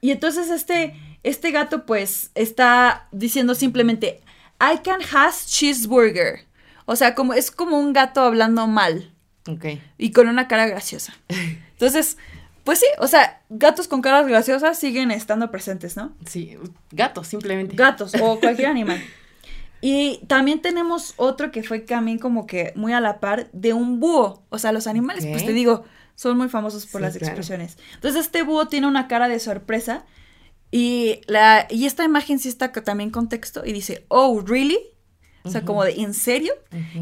y 0.00 0.10
entonces 0.10 0.50
este, 0.50 0.94
este 1.22 1.50
gato, 1.50 1.86
pues, 1.86 2.30
está 2.34 3.08
diciendo 3.12 3.54
simplemente, 3.54 4.20
I 4.60 4.78
can 4.82 5.00
has 5.14 5.46
cheeseburger. 5.46 6.40
O 6.86 6.96
sea, 6.96 7.14
como, 7.14 7.34
es 7.34 7.50
como 7.50 7.78
un 7.78 7.92
gato 7.92 8.20
hablando 8.20 8.66
mal 8.66 9.12
Ok. 9.48 9.64
y 9.98 10.12
con 10.12 10.28
una 10.28 10.48
cara 10.48 10.66
graciosa. 10.66 11.14
Entonces, 11.72 12.16
pues 12.64 12.78
sí, 12.80 12.86
o 12.98 13.06
sea, 13.06 13.42
gatos 13.48 13.86
con 13.86 14.02
caras 14.02 14.26
graciosas 14.26 14.78
siguen 14.78 15.10
estando 15.10 15.50
presentes, 15.50 15.96
¿no? 15.96 16.12
Sí, 16.26 16.56
gatos, 16.90 17.28
simplemente. 17.28 17.76
Gatos 17.76 18.12
o 18.20 18.40
cualquier 18.40 18.68
animal. 18.70 19.00
Y 19.88 20.18
también 20.26 20.62
tenemos 20.62 21.14
otro 21.16 21.52
que 21.52 21.62
fue 21.62 21.78
también 21.78 22.18
como 22.18 22.44
que 22.48 22.72
muy 22.74 22.92
a 22.92 23.00
la 23.00 23.20
par 23.20 23.48
de 23.52 23.72
un 23.72 24.00
búho. 24.00 24.42
O 24.48 24.58
sea, 24.58 24.72
los 24.72 24.88
animales, 24.88 25.24
pues 25.26 25.46
te 25.46 25.52
digo, 25.52 25.84
son 26.16 26.36
muy 26.36 26.48
famosos 26.48 26.86
por 26.86 27.00
Sí, 27.00 27.04
las 27.04 27.16
claro. 27.16 27.26
expresiones. 27.26 27.78
Entonces 27.94 28.22
este 28.22 28.42
búho 28.42 28.66
tiene 28.66 28.88
una 28.88 29.06
cara 29.06 29.28
de 29.28 29.38
sorpresa 29.38 30.04
y, 30.72 31.20
la, 31.28 31.68
y 31.70 31.86
esta 31.86 32.02
imagen 32.02 32.40
sí 32.40 32.48
está 32.48 32.72
también 32.72 33.10
con 33.10 33.28
texto 33.28 33.62
y 33.64 33.72
dice, 33.72 34.04
oh, 34.08 34.42
really? 34.44 34.80
O 35.44 35.50
sea, 35.50 35.64
como 35.64 35.84
de, 35.84 35.92
¿en 35.92 36.14
serio? 36.14 36.52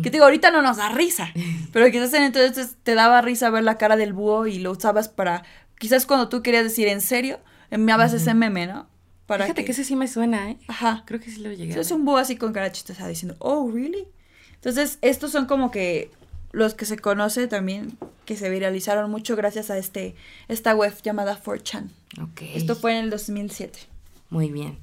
Que 0.02 0.10
te 0.10 0.10
digo, 0.10 0.24
ahorita 0.24 0.50
no 0.50 0.60
nos 0.60 0.76
da 0.76 0.90
risa, 0.90 1.32
pero 1.72 1.90
quizás 1.90 2.12
en 2.12 2.24
entonces 2.24 2.76
te 2.82 2.94
daba 2.94 3.22
risa 3.22 3.48
ver 3.48 3.64
la 3.64 3.78
cara 3.78 3.96
del 3.96 4.12
búho 4.12 4.46
y 4.46 4.58
lo 4.58 4.72
usabas 4.72 5.08
para, 5.08 5.42
quizás 5.78 6.04
cuando 6.04 6.28
tú 6.28 6.42
querías 6.42 6.64
decir, 6.64 6.88
¿en 6.88 7.00
serio? 7.00 7.40
Enviabas 7.70 8.12
ese 8.12 8.34
meme, 8.34 8.66
¿no? 8.66 8.86
Para 9.26 9.44
Fíjate 9.44 9.64
que... 9.64 9.72
ese 9.72 9.84
sí 9.84 9.96
me 9.96 10.08
suena, 10.08 10.50
¿eh? 10.50 10.58
Ajá. 10.68 11.02
Creo 11.06 11.20
que 11.20 11.30
sí 11.30 11.40
lo 11.40 11.52
llegué 11.52 11.74
a 11.74 11.80
Es 11.80 11.90
un 11.90 12.04
búho 12.04 12.18
así 12.18 12.36
con 12.36 12.52
cara 12.52 12.70
chistosa 12.72 13.08
diciendo, 13.08 13.36
oh, 13.38 13.70
really? 13.70 14.06
Entonces, 14.54 14.98
estos 15.02 15.30
son 15.30 15.46
como 15.46 15.70
que 15.70 16.10
los 16.52 16.74
que 16.74 16.86
se 16.86 16.98
conoce 16.98 17.48
también, 17.48 17.98
que 18.24 18.36
se 18.36 18.48
viralizaron 18.48 19.10
mucho 19.10 19.36
gracias 19.36 19.70
a 19.70 19.78
este, 19.78 20.14
esta 20.48 20.74
web 20.74 20.94
llamada 21.02 21.40
4chan. 21.42 21.90
Ok. 22.22 22.42
Esto 22.54 22.76
fue 22.76 22.96
en 22.96 23.04
el 23.04 23.10
2007. 23.10 23.80
Muy 24.30 24.50
bien. 24.50 24.78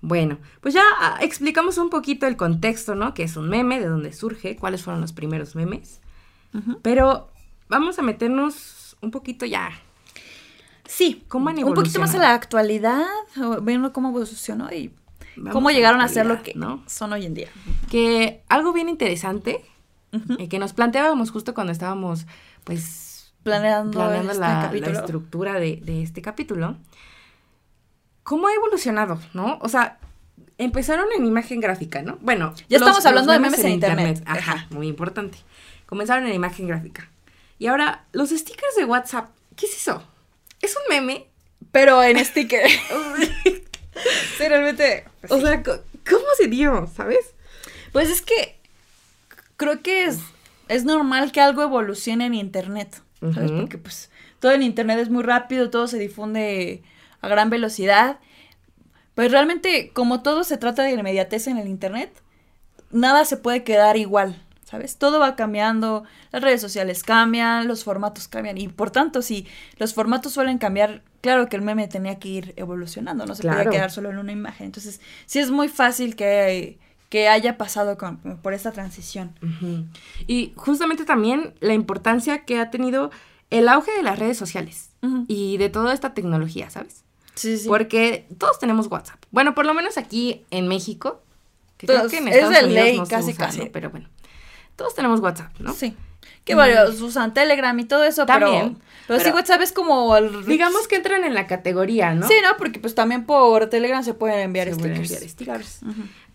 Bueno, 0.00 0.38
pues 0.60 0.74
ya 0.74 0.84
ah, 1.00 1.18
explicamos 1.20 1.78
un 1.78 1.90
poquito 1.90 2.26
el 2.26 2.36
contexto, 2.36 2.94
¿no? 2.94 3.14
Que 3.14 3.24
es 3.24 3.36
un 3.36 3.48
meme, 3.48 3.80
de 3.80 3.86
dónde 3.86 4.12
surge, 4.12 4.56
cuáles 4.56 4.82
fueron 4.82 5.00
los 5.00 5.12
primeros 5.12 5.56
memes. 5.56 6.00
Pero 6.82 7.30
vamos 7.68 7.98
a 7.98 8.02
meternos 8.02 8.96
un 9.00 9.10
poquito 9.10 9.44
ya. 9.46 9.70
Sí, 10.88 11.22
¿Cómo 11.28 11.50
han 11.50 11.62
un 11.62 11.74
poquito 11.74 12.00
más 12.00 12.14
a 12.14 12.18
la 12.18 12.32
actualidad, 12.32 13.04
viendo 13.62 13.92
cómo 13.92 14.08
evolucionó 14.08 14.72
y 14.72 14.90
Vamos 15.36 15.52
cómo 15.52 15.68
a 15.68 15.72
llegaron 15.72 16.00
a 16.00 16.08
ser 16.08 16.24
lo 16.24 16.42
que 16.42 16.54
¿no? 16.54 16.82
son 16.86 17.12
hoy 17.12 17.26
en 17.26 17.34
día. 17.34 17.48
Que 17.90 18.42
algo 18.48 18.72
bien 18.72 18.88
interesante 18.88 19.62
eh, 20.38 20.48
que 20.48 20.58
nos 20.58 20.72
planteábamos 20.72 21.30
justo 21.30 21.52
cuando 21.52 21.72
estábamos, 21.72 22.26
pues, 22.64 23.32
Planeando, 23.42 23.98
planeando 23.98 24.32
este 24.32 24.80
la, 24.80 24.98
estructura 24.98 25.60
de, 25.60 25.76
de 25.82 26.02
este 26.02 26.22
capítulo. 26.22 26.76
¿Cómo 28.22 28.48
ha 28.48 28.54
evolucionado, 28.54 29.20
no? 29.34 29.58
O 29.60 29.68
sea, 29.68 29.98
empezaron 30.56 31.06
en 31.16 31.26
imagen 31.26 31.60
gráfica, 31.60 32.02
¿no? 32.02 32.18
Bueno, 32.22 32.54
Ya 32.68 32.78
estamos 32.78 33.04
hablando 33.04 33.32
de 33.32 33.38
memes 33.38 33.60
en 33.60 33.72
internet. 33.72 34.22
Ajá, 34.26 34.52
Ajá. 34.52 34.66
muy 34.70 34.88
importante. 34.88 35.38
Comenzaron 35.86 36.26
en 36.26 36.34
imagen 36.34 36.66
gráfica. 36.66 37.10
Y 37.58 37.66
ahora, 37.66 38.04
los 38.12 38.30
stickers 38.30 38.74
de 38.76 38.84
WhatsApp, 38.84 39.30
¿qué 39.54 39.66
es 39.66 39.76
eso? 39.76 40.02
¿Es 40.60 40.74
un 40.76 40.82
meme? 40.88 41.26
Pero 41.72 42.02
en 42.02 42.18
sticker. 42.24 42.68
sí, 42.68 44.48
realmente. 44.48 45.04
pues, 45.20 45.32
o 45.32 45.36
sí. 45.36 45.42
sea, 45.42 45.62
¿cómo 45.62 46.24
se 46.36 46.48
dio, 46.48 46.88
sabes? 46.94 47.34
Pues 47.92 48.10
es 48.10 48.22
que 48.22 48.58
creo 49.56 49.82
que 49.82 50.04
es, 50.04 50.18
es 50.68 50.84
normal 50.84 51.32
que 51.32 51.40
algo 51.40 51.62
evolucione 51.62 52.26
en 52.26 52.34
internet, 52.34 53.02
¿sabes? 53.34 53.50
Porque 53.50 53.78
pues 53.78 54.10
todo 54.40 54.52
en 54.52 54.62
internet 54.62 54.98
es 54.98 55.10
muy 55.10 55.22
rápido, 55.22 55.70
todo 55.70 55.88
se 55.88 55.98
difunde 55.98 56.82
a 57.20 57.28
gran 57.28 57.50
velocidad. 57.50 58.18
Pues 59.14 59.32
realmente, 59.32 59.90
como 59.92 60.22
todo 60.22 60.44
se 60.44 60.58
trata 60.58 60.84
de 60.84 60.92
inmediatez 60.92 61.48
en 61.48 61.56
el 61.58 61.66
internet, 61.66 62.12
nada 62.90 63.24
se 63.24 63.36
puede 63.36 63.64
quedar 63.64 63.96
igual, 63.96 64.40
¿sabes? 64.68 64.96
Todo 64.98 65.18
va 65.18 65.34
cambiando, 65.34 66.04
las 66.30 66.42
redes 66.42 66.60
sociales 66.60 67.02
cambian, 67.02 67.66
los 67.68 67.84
formatos 67.84 68.28
cambian, 68.28 68.58
y 68.58 68.68
por 68.68 68.90
tanto, 68.90 69.22
si 69.22 69.46
los 69.78 69.94
formatos 69.94 70.32
suelen 70.32 70.58
cambiar, 70.58 71.02
claro 71.22 71.48
que 71.48 71.56
el 71.56 71.62
meme 71.62 71.88
tenía 71.88 72.18
que 72.18 72.28
ir 72.28 72.52
evolucionando, 72.56 73.24
no 73.24 73.34
se 73.34 73.40
Claro. 73.42 73.58
podía 73.58 73.70
quedar 73.70 73.90
solo 73.90 74.10
en 74.10 74.18
una 74.18 74.32
imagen. 74.32 74.66
Entonces, 74.66 75.00
sí 75.24 75.38
es 75.38 75.50
muy 75.50 75.68
fácil 75.68 76.16
que, 76.16 76.78
que 77.08 77.28
haya 77.28 77.56
pasado 77.56 77.96
con- 77.96 78.18
por 78.42 78.52
esta 78.52 78.70
transición. 78.72 79.32
Y 80.26 80.52
justamente 80.56 81.06
también 81.06 81.54
la 81.60 81.72
importancia 81.72 82.44
que 82.44 82.58
ha 82.60 82.70
tenido 82.70 83.10
el 83.50 83.68
auge 83.70 83.90
de 83.96 84.02
las 84.02 84.18
redes 84.18 84.36
sociales 84.36 84.90
y 85.28 85.56
de 85.56 85.70
toda 85.70 85.94
esta 85.94 86.12
tecnología, 86.12 86.68
¿sabes? 86.68 87.04
Sí, 87.34 87.56
sí. 87.56 87.68
Porque 87.68 88.26
todos 88.36 88.58
tenemos 88.58 88.88
WhatsApp. 88.88 89.22
Bueno, 89.30 89.54
por 89.54 89.64
lo 89.64 89.72
menos 89.72 89.96
aquí 89.96 90.44
en 90.50 90.68
México, 90.68 91.22
que 91.78 91.86
Todos- 91.86 92.00
creo 92.00 92.10
que 92.10 92.18
en 92.18 92.28
es 92.28 92.34
de 92.50 92.64
Unidos 92.66 92.68
ley, 92.84 92.98
no 92.98 93.06
se 93.06 93.10
casi, 93.14 93.30
usa, 93.30 93.46
casi. 93.46 93.58
¿no? 93.60 93.66
Pero 93.72 93.88
bueno, 93.90 94.08
todos 94.78 94.94
tenemos 94.94 95.20
WhatsApp, 95.20 95.52
¿no? 95.58 95.74
Sí. 95.74 95.94
Que 96.44 96.54
varios 96.54 97.02
usan 97.02 97.34
Telegram 97.34 97.78
y 97.78 97.84
todo 97.84 98.04
eso, 98.04 98.24
También, 98.24 98.76
pero, 98.76 98.80
pero, 99.06 99.18
sí 99.18 99.24
pero- 99.24 99.36
WhatsApp 99.36 99.60
es 99.60 99.72
como 99.72 100.16
el... 100.16 100.46
Digamos 100.46 100.88
que 100.88 100.96
entran 100.96 101.24
en 101.24 101.34
la 101.34 101.46
categoría, 101.46 102.14
¿no? 102.14 102.26
Sí, 102.26 102.34
¿no? 102.42 102.56
Porque 102.56 102.78
pues 102.80 102.94
también 102.94 103.26
por 103.26 103.66
Telegram 103.68 104.02
se 104.02 104.14
pueden 104.14 104.38
enviar 104.40 104.68
Se 104.70 104.76
pueden 104.76 105.04
stickers. 105.04 105.12
enviar 105.12 105.30
stickers. 105.30 105.80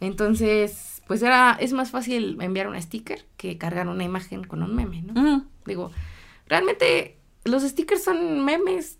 Entonces, 0.07 1.01
pues 1.07 1.23
era, 1.23 1.57
es 1.59 1.73
más 1.73 1.89
fácil 1.89 2.37
enviar 2.41 2.67
un 2.67 2.79
sticker 2.79 3.25
que 3.37 3.57
cargar 3.57 3.87
una 3.87 4.03
imagen 4.03 4.43
con 4.43 4.61
un 4.61 4.75
meme, 4.75 5.01
¿no? 5.01 5.45
Digo, 5.65 5.91
realmente 6.47 7.17
los 7.45 7.63
stickers 7.63 8.03
son 8.03 8.43
memes. 8.45 8.97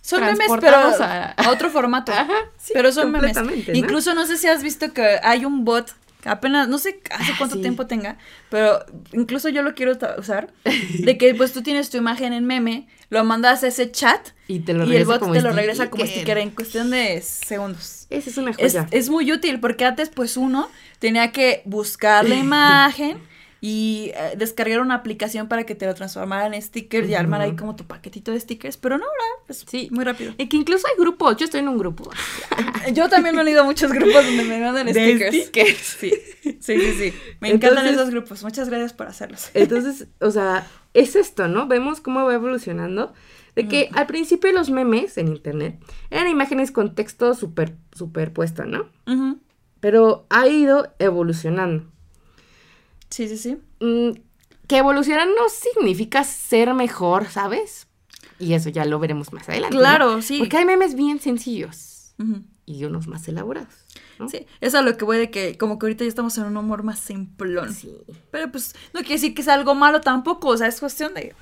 Son 0.00 0.20
memes, 0.20 0.48
pero 0.60 0.76
a- 0.76 1.32
a 1.32 1.50
otro 1.50 1.70
formato. 1.70 2.12
Ajá, 2.16 2.34
sí, 2.58 2.72
pero 2.74 2.92
son 2.92 3.10
memes. 3.10 3.36
¿no? 3.36 3.50
Incluso 3.74 4.14
no 4.14 4.26
sé 4.26 4.36
si 4.36 4.46
has 4.48 4.62
visto 4.62 4.92
que 4.92 5.18
hay 5.22 5.44
un 5.44 5.64
bot 5.64 5.92
apenas, 6.24 6.68
no 6.68 6.78
sé 6.78 7.00
hace 7.10 7.32
Ah, 7.32 7.34
cuánto 7.38 7.56
sí. 7.56 7.62
tiempo 7.62 7.86
tenga, 7.86 8.18
pero 8.50 8.84
incluso 9.12 9.48
yo 9.48 9.62
lo 9.62 9.74
quiero 9.74 9.92
usar, 10.18 10.52
de 10.98 11.18
que 11.18 11.34
pues 11.34 11.52
tú 11.52 11.62
tienes 11.62 11.90
tu 11.90 11.96
imagen 11.98 12.32
en 12.32 12.44
meme, 12.46 12.86
lo 13.10 13.24
mandas 13.24 13.62
a 13.64 13.68
ese 13.68 13.90
chat 13.90 14.28
Y 14.48 14.60
te 14.60 14.72
lo 14.72 14.84
y 14.90 14.96
el 14.96 15.04
bot 15.04 15.20
como 15.20 15.32
te 15.34 15.42
lo 15.42 15.52
regresa 15.52 15.90
como 15.90 16.04
sticker. 16.04 16.20
sticker 16.22 16.38
en 16.38 16.50
cuestión 16.50 16.90
de 16.90 17.20
segundos. 17.22 18.06
Esa 18.10 18.30
es 18.30 18.38
una 18.38 18.50
Es, 18.52 18.56
joya. 18.72 18.88
es 18.90 19.08
muy 19.10 19.30
útil 19.32 19.60
porque 19.60 19.84
antes 19.84 20.08
pues 20.10 20.36
uno 20.36 20.68
tenía 20.98 21.32
que 21.32 21.62
buscar 21.64 22.26
la 22.28 22.34
imagen 22.46 23.18
y 23.64 24.10
eh, 24.16 24.34
descargar 24.36 24.80
una 24.80 24.96
aplicación 24.96 25.46
para 25.46 25.62
que 25.64 25.76
te 25.76 25.86
lo 25.86 25.94
transformara 25.94 26.48
en 26.48 26.60
stickers 26.60 27.08
y 27.08 27.14
armar 27.14 27.40
ahí 27.40 27.54
como 27.54 27.76
tu 27.76 27.84
paquetito 27.84 28.32
de 28.32 28.40
stickers, 28.40 28.76
pero 28.76 28.98
no, 28.98 29.04
ahora 29.04 29.24
pues 29.46 29.64
Sí. 29.68 29.86
muy 29.92 30.02
rápido. 30.04 30.34
Y 30.36 30.48
que 30.48 30.56
incluso 30.56 30.84
hay 30.88 30.94
grupos. 30.98 31.36
Yo 31.36 31.44
estoy 31.44 31.60
en 31.60 31.68
un 31.68 31.78
grupo. 31.78 32.10
Yo 32.92 33.08
también 33.08 33.36
me 33.36 33.48
he 33.48 33.58
a 33.58 33.62
muchos 33.62 33.92
grupos 33.92 34.24
donde 34.26 34.42
me 34.44 34.58
mandan 34.58 34.86
De 34.86 34.92
stickers. 34.92 35.36
stickers. 35.36 35.78
Sí, 35.78 36.12
sí, 36.42 36.58
sí, 36.60 36.92
sí. 36.98 37.14
Me 37.40 37.50
encantan 37.50 37.86
esos 37.86 38.10
grupos. 38.10 38.42
Muchas 38.42 38.68
gracias 38.68 38.92
por 38.94 39.06
hacerlos. 39.06 39.50
Entonces, 39.54 40.08
o 40.20 40.32
sea, 40.32 40.66
es 40.92 41.14
esto, 41.14 41.46
¿no? 41.46 41.68
Vemos 41.68 42.00
cómo 42.00 42.24
va 42.24 42.34
evolucionando. 42.34 43.14
De 43.54 43.68
que 43.68 43.90
al 43.92 44.06
principio 44.08 44.50
los 44.50 44.70
memes 44.70 45.18
en 45.18 45.28
internet 45.28 45.78
eran 46.10 46.26
imágenes 46.26 46.72
con 46.72 46.96
texto 46.96 47.32
super, 47.34 47.76
superpuesto, 47.94 48.64
¿no? 48.64 48.88
Pero 49.78 50.26
ha 50.30 50.48
ido 50.48 50.92
evolucionando. 50.98 51.84
Sí, 53.12 53.28
sí, 53.28 53.36
sí. 53.36 53.58
Mm, 53.80 54.18
que 54.66 54.78
evolucionar 54.78 55.28
no 55.28 55.48
significa 55.50 56.24
ser 56.24 56.72
mejor, 56.72 57.28
¿sabes? 57.28 57.86
Y 58.38 58.54
eso 58.54 58.70
ya 58.70 58.86
lo 58.86 58.98
veremos 58.98 59.32
más 59.32 59.48
adelante. 59.48 59.76
¿no? 59.76 59.80
Claro, 59.82 60.22
sí. 60.22 60.38
Porque 60.38 60.56
hay 60.56 60.64
memes 60.64 60.94
bien 60.94 61.20
sencillos 61.20 62.14
y 62.64 62.84
unos 62.84 63.06
más 63.06 63.28
elaborados. 63.28 63.74
¿no? 64.18 64.28
Sí, 64.28 64.46
es 64.60 64.74
a 64.74 64.82
lo 64.82 64.96
que 64.96 65.04
voy 65.04 65.18
de 65.18 65.30
que 65.30 65.58
como 65.58 65.78
que 65.78 65.86
ahorita 65.86 66.04
ya 66.04 66.08
estamos 66.08 66.38
en 66.38 66.44
un 66.44 66.56
humor 66.56 66.84
más 66.84 67.00
simplón. 67.00 67.74
Sí. 67.74 67.94
Pero 68.30 68.50
pues 68.50 68.74
no 68.94 69.00
quiere 69.00 69.16
decir 69.16 69.34
que 69.34 69.42
sea 69.42 69.54
algo 69.54 69.74
malo 69.74 70.00
tampoco, 70.00 70.48
o 70.48 70.56
sea, 70.56 70.68
es 70.68 70.80
cuestión 70.80 71.12
de 71.12 71.34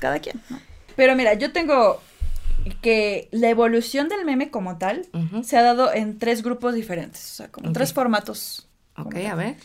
cada 0.00 0.18
quien, 0.18 0.42
¿no? 0.50 0.60
Pero 0.94 1.16
mira, 1.16 1.34
yo 1.34 1.52
tengo 1.52 2.02
que 2.82 3.28
la 3.30 3.48
evolución 3.48 4.08
del 4.08 4.26
meme 4.26 4.50
como 4.50 4.76
tal 4.76 5.06
se 5.42 5.56
ha 5.56 5.62
dado 5.62 5.92
en 5.92 6.18
tres 6.18 6.42
grupos 6.42 6.74
diferentes, 6.74 7.24
o 7.32 7.34
sea, 7.34 7.48
como 7.50 7.72
tres 7.72 7.94
formatos. 7.94 8.68
Ok, 8.96 9.14
a 9.30 9.34
ver. 9.34 9.56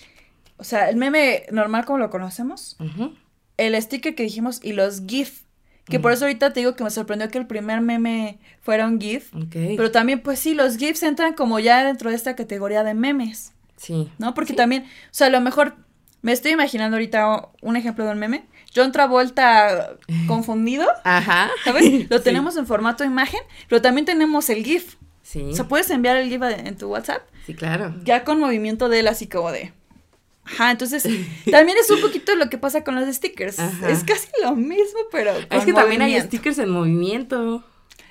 O 0.63 0.65
sea, 0.65 0.89
el 0.89 0.95
meme 0.95 1.43
normal 1.51 1.83
como 1.85 1.99
lo 1.99 2.09
conocemos, 2.09 2.77
Ujú. 2.79 3.13
el 3.57 3.79
sticker 3.81 4.15
que 4.15 4.23
dijimos 4.23 4.61
y 4.63 4.71
los 4.71 5.03
GIF, 5.05 5.43
que 5.89 5.99
por 5.99 6.13
eso 6.13 6.23
ahorita 6.23 6.53
te 6.53 6.61
digo 6.61 6.75
que 6.77 6.85
me 6.85 6.89
sorprendió 6.89 7.27
que 7.29 7.37
el 7.37 7.45
primer 7.45 7.81
meme 7.81 8.39
fuera 8.61 8.87
un 8.87 9.01
GIF, 9.01 9.31
pero 9.51 9.91
también 9.91 10.21
pues 10.21 10.39
sí, 10.39 10.53
los 10.53 10.77
GIFs 10.77 11.03
entran 11.03 11.33
como 11.33 11.59
ya 11.59 11.83
dentro 11.83 12.09
de 12.09 12.15
esta 12.15 12.35
categoría 12.37 12.83
de 12.85 12.93
memes. 12.93 13.51
sí. 13.75 14.09
¿no? 14.17 14.33
Porque 14.33 14.53
Sí. 14.53 14.57
también, 14.57 14.83
o 14.83 14.87
sea, 15.11 15.27
a 15.27 15.29
lo 15.29 15.41
mejor 15.41 15.75
Me 16.25 16.31
estoy 16.31 16.53
imaginando 16.53 16.95
ahorita 16.95 17.49
un 17.61 17.75
ejemplo 17.75 18.05
de 18.05 18.11
un 18.11 18.17
meme. 18.19 18.45
John 18.73 18.93
Travolta 18.93 19.97
confundido. 20.27 20.87
Ajá. 21.03 21.49
¿Sabes? 21.65 21.83
Lo 22.09 22.21
tenemos 22.21 22.55
en 22.55 22.65
formato 22.65 23.03
imagen, 23.03 23.41
pero 23.67 23.81
también 23.81 24.05
tenemos 24.05 24.49
el 24.49 24.63
GIF. 24.63 24.95
Sí. 25.21 25.41
O 25.51 25.53
sea, 25.53 25.67
puedes 25.67 25.89
enviar 25.89 26.15
el 26.15 26.29
GIF 26.29 26.41
en 26.43 26.77
tu 26.77 26.87
WhatsApp. 26.87 27.23
Sí, 27.45 27.53
claro. 27.53 27.93
Ya 28.05 28.23
con 28.23 28.39
movimiento 28.39 28.87
de 28.87 29.01
él 29.01 29.07
así 29.09 29.27
como 29.27 29.51
de. 29.51 29.73
Ajá, 30.45 30.71
entonces 30.71 31.03
también 31.49 31.77
es 31.77 31.89
un 31.89 32.01
poquito 32.01 32.35
lo 32.35 32.49
que 32.49 32.57
pasa 32.57 32.83
con 32.83 32.95
los 32.95 33.13
stickers. 33.15 33.59
Es 33.59 34.03
casi 34.03 34.27
lo 34.41 34.55
mismo, 34.55 34.99
pero. 35.11 35.33
es 35.49 35.65
que 35.65 35.73
también 35.73 36.01
hay 36.01 36.19
stickers 36.19 36.59
en 36.59 36.69
movimiento. 36.69 37.63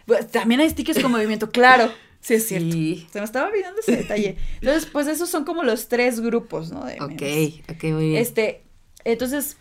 Pues, 0.06 0.30
también 0.30 0.60
hay 0.60 0.70
stickers 0.70 1.00
con 1.00 1.12
movimiento, 1.12 1.50
claro. 1.50 1.92
Sí, 2.20 2.34
es 2.34 2.46
cierto. 2.46 2.76
Se 3.12 3.18
me 3.18 3.24
estaba 3.24 3.48
olvidando 3.48 3.80
ese 3.80 3.96
detalle. 3.96 4.36
Entonces, 4.60 4.86
pues 4.86 5.08
esos 5.08 5.28
son 5.28 5.44
como 5.44 5.64
los 5.64 5.88
tres 5.88 6.20
grupos, 6.20 6.70
¿no? 6.70 6.84
De 6.84 6.94
ok, 6.94 7.74
ok, 7.74 7.84
muy 7.92 8.10
bien. 8.10 8.22
Este, 8.22 8.62
entonces, 9.04 9.56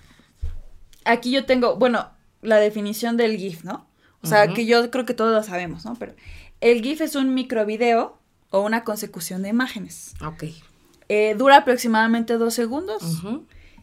aquí 1.04 1.32
yo 1.32 1.46
tengo, 1.46 1.76
bueno, 1.78 2.12
la 2.42 2.58
definición 2.58 3.18
del 3.18 3.38
GIF, 3.38 3.64
¿no? 3.64 3.88
O 4.24 4.28
sea, 4.28 4.54
que 4.54 4.68
yo 4.68 4.92
creo 4.92 5.06
que 5.06 5.16
todos 5.16 5.34
lo 5.34 5.42
sabemos, 5.42 5.84
¿no? 5.84 5.96
Pero 5.96 6.14
el 6.62 6.84
GIF 6.84 7.02
es 7.02 7.16
un 7.16 7.34
microvideo 7.34 8.20
o 8.52 8.62
una 8.62 8.84
consecución 8.84 9.42
de 9.42 9.50
imágenes. 9.50 10.14
Ok. 10.24 10.44
Eh, 11.14 11.36
dura 11.38 11.58
aproximadamente 11.58 12.38
dos 12.38 12.54
segundos. 12.54 13.04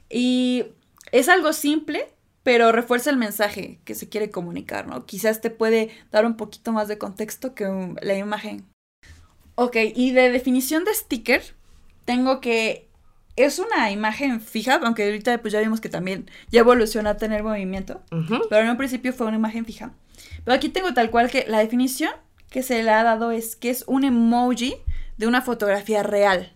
Y 0.09 0.65
es 1.13 1.29
algo 1.29 1.53
simple, 1.53 2.09
pero 2.43 2.73
refuerza 2.73 3.11
el 3.11 3.19
mensaje 3.19 3.81
que 3.85 3.95
se 3.95 4.09
quiere 4.09 4.31
comunicar, 4.31 4.87
¿no? 4.87 5.05
Quizás 5.05 5.43
te 5.43 5.51
puede 5.51 5.91
dar 6.11 6.25
un 6.25 6.39
poquito 6.39 6.73
más 6.73 6.89
de 6.89 6.97
contexto 6.97 7.55
que 7.55 7.67
la 8.01 8.17
imagen. 8.17 8.65
Ok, 9.57 9.77
y 9.95 10.13
de 10.13 10.31
definición 10.31 10.87
de 10.87 10.95
sticker, 10.95 11.43
tengo 12.07 12.41
que 12.41 12.89
es 13.37 13.59
una 13.59 13.91
imagen 13.91 14.41
fija, 14.41 14.81
aunque 14.83 15.05
ahorita 15.05 15.37
pues 15.43 15.53
ya 15.53 15.61
vimos 15.61 15.83
que 15.83 15.91
también 15.91 16.31
ya 16.51 16.61
evoluciona 16.61 17.11
a 17.11 17.17
tener 17.19 17.43
movimiento, 17.43 18.01
pero 18.49 18.63
en 18.63 18.71
un 18.71 18.79
principio 18.79 19.13
fue 19.13 19.27
una 19.27 19.37
imagen 19.37 19.67
fija. 19.67 19.93
Pero 20.47 20.57
aquí 20.57 20.71
tengo 20.71 20.95
tal 20.95 21.11
cual 21.11 21.29
que 21.31 21.45
la 21.47 21.59
definición 21.59 22.13
que 22.49 22.63
se 22.63 22.83
le 22.83 22.91
ha 22.91 23.03
dado 23.03 23.33
es 23.33 23.55
que 23.55 23.69
es 23.69 23.85
un 23.87 24.05
emoji 24.05 24.77
de 25.19 25.27
una 25.27 25.43
fotografía 25.43 26.03
real. 26.03 26.55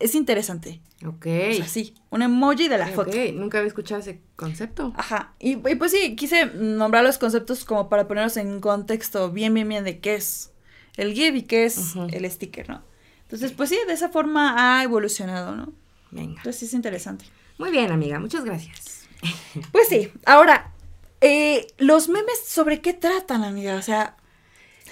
Es 0.00 0.14
interesante. 0.14 0.80
Ok. 1.06 1.26
O 1.50 1.54
sea, 1.54 1.68
sí, 1.68 1.94
un 2.10 2.22
emoji 2.22 2.68
de 2.68 2.78
la 2.78 2.88
foto. 2.88 3.10
Ok, 3.10 3.16
nunca 3.34 3.58
había 3.58 3.68
escuchado 3.68 4.00
ese 4.00 4.20
concepto. 4.36 4.92
Ajá. 4.96 5.34
Y, 5.38 5.56
pues 5.56 5.92
sí, 5.92 6.16
quise 6.16 6.46
nombrar 6.46 7.04
los 7.04 7.18
conceptos 7.18 7.64
como 7.64 7.88
para 7.88 8.08
ponerlos 8.08 8.36
en 8.36 8.60
contexto 8.60 9.30
bien, 9.30 9.54
bien, 9.54 9.68
bien 9.68 9.84
de 9.84 10.00
qué 10.00 10.16
es 10.16 10.50
el 10.96 11.14
GIF 11.14 11.36
y 11.36 11.42
qué 11.42 11.64
es 11.64 11.94
el 12.12 12.30
sticker, 12.30 12.68
¿no? 12.68 12.82
Entonces, 13.22 13.52
pues 13.52 13.68
sí, 13.68 13.78
de 13.86 13.92
esa 13.92 14.08
forma 14.08 14.78
ha 14.78 14.82
evolucionado, 14.82 15.54
¿no? 15.54 15.72
Venga. 16.10 16.38
Entonces 16.38 16.64
es 16.64 16.74
interesante. 16.74 17.26
Muy 17.58 17.70
bien, 17.70 17.92
amiga, 17.92 18.18
muchas 18.18 18.44
gracias. 18.44 19.02
Pues 19.72 19.88
sí, 19.88 20.12
ahora, 20.24 20.72
eh, 21.20 21.66
los 21.78 22.08
memes, 22.08 22.44
¿sobre 22.46 22.80
qué 22.80 22.94
tratan, 22.94 23.42
amiga? 23.42 23.74
O 23.76 23.82
sea, 23.82 24.16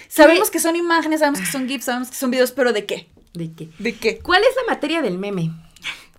sabemos 0.08 0.50
que 0.50 0.58
son 0.58 0.74
imágenes, 0.74 1.20
sabemos 1.20 1.40
que 1.40 1.46
son 1.46 1.68
GIFs, 1.68 1.84
sabemos 1.84 2.10
que 2.10 2.16
son 2.16 2.30
videos, 2.30 2.50
pero 2.50 2.72
¿de 2.72 2.84
qué? 2.84 3.08
¿De 3.36 3.52
qué? 3.52 3.68
¿De 3.78 3.94
qué? 3.94 4.18
¿Cuál 4.18 4.42
es 4.42 4.56
la 4.56 4.72
materia 4.72 5.02
del 5.02 5.18
meme? 5.18 5.52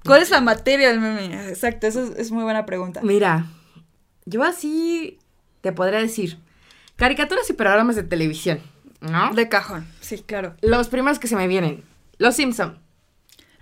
¿Cuál 0.06 0.22
es 0.22 0.30
la 0.30 0.40
materia 0.40 0.90
del 0.90 1.00
meme? 1.00 1.50
Exacto, 1.50 1.88
esa 1.88 2.06
es, 2.16 2.32
muy 2.32 2.44
buena 2.44 2.66
pregunta. 2.66 3.02
Mira, 3.04 3.48
yo 4.26 4.44
así 4.44 5.18
te 5.62 5.72
podría 5.72 6.00
decir, 6.00 6.38
caricaturas 6.96 7.50
y 7.50 7.54
programas 7.54 7.96
de 7.96 8.04
televisión, 8.04 8.62
¿no? 9.02 9.34
De 9.34 9.50
cajón, 9.50 9.88
sí, 10.00 10.20
claro. 10.20 10.56
Los 10.62 10.90
primeros 10.90 11.18
que 11.18 11.28
se 11.28 11.36
me 11.36 11.48
vienen, 11.48 11.84
Los 12.20 12.36
Simpson. 12.36 12.80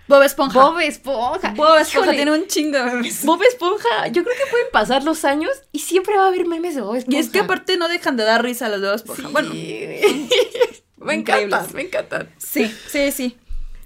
Bob 0.08 0.22
Esponja. 0.22 0.60
Bob 0.60 0.80
Esponja. 0.82 1.54
Bob 1.56 1.78
Esponja 1.80 2.12
tiene 2.12 2.32
un 2.32 2.46
chingo 2.48 2.78
de 2.78 2.84
memes. 2.84 3.26
Bob 3.26 3.41
Esponja, 3.41 4.08
yo 4.08 4.24
creo 4.24 4.36
que 4.36 4.52
pueden 4.52 4.68
pasar 4.72 5.04
los 5.04 5.26
años 5.26 5.52
y 5.72 5.80
siempre 5.80 6.15
va 6.15 6.26
a 6.26 6.28
haber 6.28 6.46
memes 6.46 6.76
de 6.76 6.82
Bob 6.82 6.96
Esponja. 6.96 7.18
Y 7.18 7.22
es 7.22 7.30
que 7.30 7.39
aparte 7.39 7.78
no 7.78 7.88
dejan 7.88 8.18
de 8.18 8.26
dar 8.26 8.44
risa 8.44 8.65
a 8.65 8.70
los 8.70 8.82
de 8.82 8.88
Bob 8.88 8.96
Esponja. 8.98 9.30
Bueno, 9.30 9.50
me 10.98 11.13
encantan, 11.15 11.68
me 11.74 11.84
encantan. 11.84 12.30
Sí, 12.38 12.72
sí, 12.88 13.12
sí. 13.12 13.38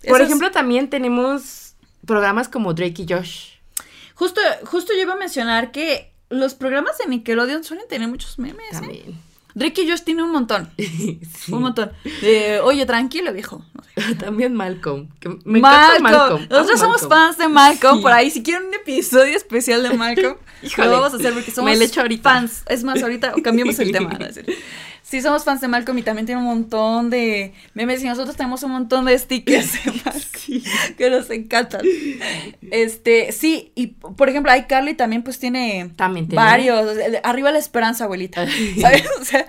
Por 0.07 0.21
ejemplo, 0.21 0.51
también 0.51 0.89
tenemos 0.89 1.75
programas 2.05 2.47
como 2.47 2.73
Drake 2.73 3.03
y 3.03 3.13
Josh. 3.13 3.53
Justo, 4.15 4.41
justo 4.65 4.93
yo 4.93 5.01
iba 5.01 5.13
a 5.13 5.17
mencionar 5.17 5.71
que 5.71 6.13
los 6.29 6.53
programas 6.53 6.97
de 6.97 7.07
Nickelodeon 7.07 7.63
suelen 7.63 7.87
tener 7.87 8.07
muchos 8.07 8.39
memes. 8.39 8.77
¿eh? 8.77 8.79
También. 8.79 9.29
Ricky 9.55 9.89
Josh 9.89 10.01
tiene 10.01 10.23
un 10.23 10.31
montón. 10.31 10.69
Un 11.51 11.61
montón. 11.61 11.91
Oye, 12.63 12.85
tranquilo, 12.85 13.33
viejo. 13.33 13.65
También 14.19 14.53
Malcolm. 14.53 15.09
me 15.43 15.59
Malcolm. 15.59 16.03
Malcolm. 16.03 16.47
Nosotros 16.49 16.79
somos 16.79 17.07
fans 17.07 17.37
de 17.37 17.47
Malcolm. 17.47 18.01
Por 18.01 18.11
ahí, 18.11 18.29
si 18.29 18.43
quieren 18.43 18.67
un 18.67 18.73
episodio 18.73 19.35
especial 19.35 19.83
de 19.83 19.89
Malcolm, 19.97 20.37
lo 20.77 20.91
vamos 20.91 21.13
a 21.13 21.17
hacer 21.17 21.33
porque 21.33 21.51
somos 21.51 21.77
fans. 22.21 22.63
Es 22.67 22.83
más, 22.83 23.01
ahorita 23.01 23.33
cambiamos 23.43 23.79
el 23.79 23.91
tema. 23.91 24.17
Sí, 25.09 25.23
somos 25.23 25.43
fans 25.43 25.59
de 25.59 25.67
Malcolm 25.67 25.97
y 25.97 26.03
también 26.03 26.27
tiene 26.27 26.39
un 26.39 26.45
montón 26.45 27.09
de 27.09 27.55
memes 27.73 28.03
y 28.03 28.05
nosotros 28.05 28.35
tenemos 28.35 28.61
un 28.61 28.69
montón 28.69 29.05
de 29.05 29.17
stickers 29.17 29.83
de 29.83 29.91
Malcolm 30.05 30.95
que 30.99 31.09
nos 31.09 31.31
encantan. 31.31 31.81
Este, 32.69 33.31
sí, 33.31 33.71
y 33.73 33.87
por 33.87 34.29
ejemplo, 34.29 34.55
iCarly 34.55 34.93
también 34.93 35.23
pues 35.23 35.39
tiene, 35.39 35.91
también 35.95 36.27
varios. 36.27 36.95
Arriba 37.23 37.51
la 37.51 37.57
esperanza, 37.57 38.03
abuelita. 38.03 38.45
¿Sabes? 38.79 39.03
O 39.19 39.25
sea, 39.25 39.47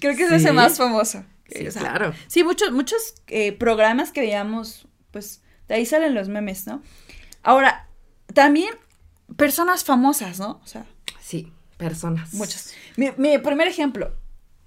creo 0.00 0.16
que 0.16 0.22
es 0.22 0.32
ese 0.32 0.52
más 0.52 0.78
famoso. 0.78 1.22
Sí, 1.46 1.66
claro. 1.66 2.14
Sí, 2.26 2.42
muchos, 2.42 2.72
muchos 2.72 3.16
eh, 3.26 3.52
programas 3.52 4.12
que 4.12 4.22
veíamos, 4.22 4.88
pues 5.10 5.42
de 5.68 5.74
ahí 5.74 5.84
salen 5.84 6.14
los 6.14 6.30
memes, 6.30 6.66
¿no? 6.66 6.82
Ahora, 7.42 7.86
también 8.32 8.70
personas 9.36 9.84
famosas, 9.84 10.40
¿no? 10.40 10.58
O 10.64 10.66
sea. 10.66 10.86
Sí, 11.20 11.52
personas. 11.76 12.32
Muchos. 12.32 12.72
Mi, 12.96 13.10
mi 13.18 13.36
primer 13.36 13.68
ejemplo, 13.68 14.14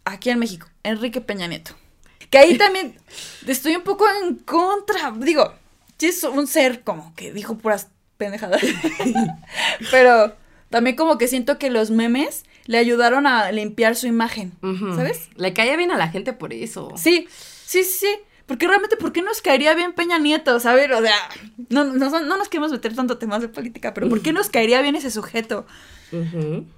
aquí 0.10 0.30
en 0.30 0.40
México, 0.40 0.68
Enrique 0.84 1.22
Peña 1.22 1.48
Nieto. 1.48 1.74
Que 2.30 2.38
ahí 2.38 2.58
también 2.58 2.96
estoy 3.48 3.76
un 3.76 3.84
poco 3.84 4.06
en 4.22 4.36
contra. 4.36 5.12
Digo, 5.18 5.54
es 6.00 6.24
un 6.24 6.48
ser 6.48 6.84
como 6.84 7.14
que 7.16 7.34
dijo 7.34 7.58
puras 7.58 7.88
pendejadas. 8.18 8.62
Pero 9.92 10.36
también 10.70 10.96
como 10.96 11.18
que 11.18 11.28
siento 11.28 11.58
que 11.58 11.70
los 11.70 11.90
memes 11.90 12.46
le 12.66 12.78
ayudaron 12.78 13.26
a 13.26 13.52
limpiar 13.52 13.96
su 13.96 14.06
imagen, 14.06 14.52
¿sabes? 14.96 15.30
Le 15.36 15.54
caía 15.54 15.76
bien 15.76 15.92
a 15.92 15.98
la 15.98 16.10
gente 16.10 16.34
por 16.34 16.54
eso. 16.54 16.94
Sí, 16.96 17.28
sí, 17.66 17.84
sí, 17.84 17.98
sí. 18.00 18.16
Porque 18.46 18.68
realmente, 18.68 18.98
¿por 18.98 19.12
qué 19.12 19.22
nos 19.22 19.42
caería 19.42 19.76
bien 19.76 19.94
Peña 19.94 20.18
Nieto? 20.18 20.60
¿Sabes? 20.60 20.90
O 20.92 21.02
sea, 21.02 21.16
no, 21.70 21.86
no, 21.86 22.10
no 22.10 22.38
nos 22.38 22.50
queremos 22.50 22.72
meter 22.72 22.96
tanto 22.96 23.20
temas 23.20 23.42
de 23.42 23.48
política, 23.48 23.94
pero 23.94 24.10
¿por 24.10 24.22
qué 24.22 24.34
nos 24.34 24.50
caería 24.50 24.82
bien 24.82 24.96
ese 24.96 25.12
sujeto? 25.12 25.68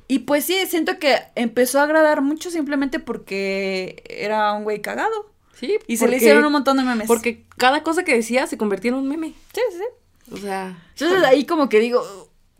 Y 0.07 0.19
pues 0.19 0.45
sí, 0.45 0.57
siento 0.67 0.99
que 0.99 1.17
empezó 1.35 1.79
a 1.79 1.83
agradar 1.83 2.21
mucho 2.21 2.49
simplemente 2.49 2.99
porque 2.99 4.03
era 4.07 4.53
un 4.53 4.63
güey 4.63 4.81
cagado. 4.81 5.31
Sí. 5.53 5.77
Y 5.87 5.97
se 5.97 6.07
le 6.07 6.17
hicieron 6.17 6.43
un 6.45 6.51
montón 6.51 6.77
de 6.77 6.83
memes. 6.83 7.07
Porque 7.07 7.45
cada 7.57 7.83
cosa 7.83 8.03
que 8.03 8.15
decía 8.15 8.47
se 8.47 8.57
convertía 8.57 8.89
en 8.89 8.97
un 8.97 9.07
meme. 9.07 9.33
Sí, 9.53 9.61
sí, 9.71 9.77
sí. 9.77 10.33
O 10.33 10.37
sea. 10.37 10.77
Entonces 10.97 11.23
ahí 11.23 11.45
como 11.45 11.69
que 11.69 11.79
digo, 11.79 12.03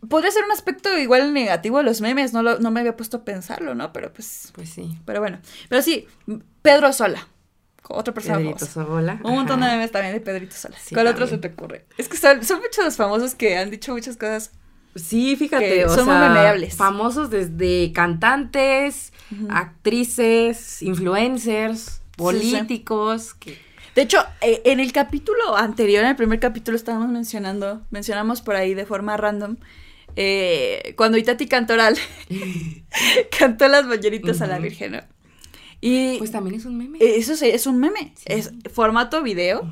podría 0.08 0.30
ser 0.30 0.44
un 0.44 0.52
aspecto 0.52 0.96
igual 0.98 1.32
negativo 1.32 1.78
de 1.78 1.84
los 1.84 2.00
memes, 2.00 2.32
no, 2.32 2.42
no 2.42 2.70
me 2.70 2.80
había 2.80 2.96
puesto 2.96 3.18
a 3.18 3.24
pensarlo, 3.24 3.74
¿no? 3.74 3.92
Pero 3.92 4.12
pues. 4.12 4.52
Pues 4.54 4.70
sí. 4.70 4.98
Pero 5.04 5.20
bueno. 5.20 5.40
Pero 5.68 5.82
sí, 5.82 6.06
Pedro 6.62 6.92
Sola. 6.92 7.28
Otra 7.88 8.14
persona 8.14 8.38
Pedrito 8.38 8.64
Sola. 8.64 9.20
Un 9.24 9.34
montón 9.34 9.60
de 9.60 9.66
memes 9.66 9.90
también 9.90 10.14
de 10.14 10.20
Pedrito 10.20 10.54
Sola. 10.54 10.76
¿Cuál 10.92 11.08
otro 11.08 11.26
se 11.26 11.38
te 11.38 11.48
ocurre? 11.48 11.84
Es 11.98 12.08
que 12.08 12.16
son, 12.16 12.42
son 12.44 12.60
muchos 12.60 12.84
los 12.84 12.96
famosos 12.96 13.34
que 13.34 13.58
han 13.58 13.70
dicho 13.70 13.92
muchas 13.92 14.16
cosas 14.16 14.52
Sí, 14.94 15.36
fíjate, 15.36 15.86
o 15.86 15.88
son 15.88 16.04
sea, 16.04 16.54
famosos 16.76 17.30
desde 17.30 17.92
cantantes, 17.92 19.12
actrices, 19.48 20.82
influencers, 20.82 22.02
políticos. 22.16 23.34
Que... 23.34 23.58
De 23.94 24.02
hecho, 24.02 24.18
eh, 24.42 24.60
en 24.66 24.80
el 24.80 24.92
capítulo 24.92 25.56
anterior, 25.56 26.02
en 26.04 26.10
el 26.10 26.16
primer 26.16 26.40
capítulo, 26.40 26.76
estábamos 26.76 27.08
mencionando, 27.08 27.82
mencionamos 27.90 28.42
por 28.42 28.54
ahí 28.54 28.74
de 28.74 28.84
forma 28.84 29.16
random, 29.16 29.56
eh, 30.16 30.94
cuando 30.96 31.16
Itati 31.16 31.46
Cantoral 31.46 31.96
cantó 33.38 33.68
las 33.68 33.86
mañanitas 33.86 34.42
a 34.42 34.46
la 34.46 34.58
Virgen, 34.58 35.00
Y 35.80 36.18
pues 36.18 36.30
también 36.30 36.56
es 36.56 36.66
un 36.66 36.76
meme. 36.76 36.98
Eso 37.00 37.32
es 37.32 37.66
un 37.66 37.78
meme. 37.78 38.12
Es 38.26 38.52
formato 38.72 39.22
video. 39.22 39.70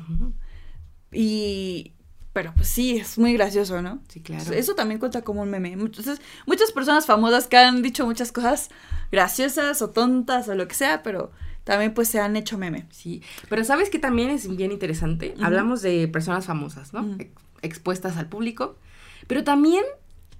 Y 1.11 1.93
pero 2.33 2.53
pues 2.55 2.67
sí, 2.67 2.97
es 2.97 3.17
muy 3.17 3.33
gracioso, 3.33 3.81
¿no? 3.81 3.99
Sí, 4.07 4.21
claro. 4.21 4.53
Eso 4.53 4.73
también 4.73 4.99
cuenta 4.99 5.21
como 5.21 5.41
un 5.41 5.49
meme. 5.49 5.73
Entonces, 5.73 6.21
muchas 6.45 6.71
personas 6.71 7.05
famosas 7.05 7.47
que 7.47 7.57
han 7.57 7.81
dicho 7.81 8.05
muchas 8.05 8.31
cosas 8.31 8.69
graciosas 9.11 9.81
o 9.81 9.89
tontas 9.89 10.47
o 10.47 10.55
lo 10.55 10.67
que 10.67 10.75
sea, 10.75 11.03
pero 11.03 11.31
también 11.63 11.93
pues 11.93 12.07
se 12.07 12.19
han 12.19 12.35
hecho 12.35 12.57
meme. 12.57 12.87
Sí, 12.91 13.21
pero 13.49 13.63
sabes 13.63 13.89
que 13.89 13.99
también 13.99 14.29
es 14.29 14.53
bien 14.55 14.71
interesante. 14.71 15.35
Hablamos 15.41 15.81
de 15.81 16.07
personas 16.07 16.45
famosas, 16.45 16.93
¿no? 16.93 17.17
Expuestas 17.61 18.17
al 18.17 18.29
público, 18.29 18.77
pero 19.27 19.43
también 19.43 19.83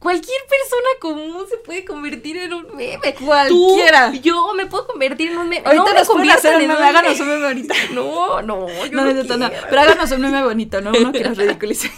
Cualquier 0.02 0.42
persona 0.50 0.90
común 1.00 1.46
se 1.48 1.58
puede 1.58 1.86
convertir 1.86 2.36
en 2.36 2.52
un 2.54 2.76
meme. 2.76 3.14
Cualquiera. 3.24 4.12
Tú, 4.12 4.18
yo 4.18 4.52
me 4.56 4.66
puedo 4.66 4.88
convertir 4.88 5.30
en 5.30 5.38
un 5.38 5.48
meme. 5.48 5.62
Ahorita 5.64 5.84
no 5.84 5.94
nos 5.94 6.08
pueden 6.08 6.32
hacer 6.32 6.56
un 6.56 6.68
meme. 6.68 6.74
Háganos 6.74 7.20
un 7.20 7.28
meme 7.28 7.46
ahorita. 7.46 7.76
No, 7.94 8.42
no, 8.42 8.68
yo 8.68 8.92
No, 8.92 9.06
no, 9.06 9.24
no, 9.24 9.38
no. 9.38 9.52
Pero 9.70 9.82
háganos 9.82 10.10
un 10.10 10.22
meme 10.22 10.44
bonito, 10.44 10.82
¿no? 10.82 10.90
Uno 10.90 11.12
que 11.12 11.24
nos 11.24 11.38
ridiculice. 11.38 11.92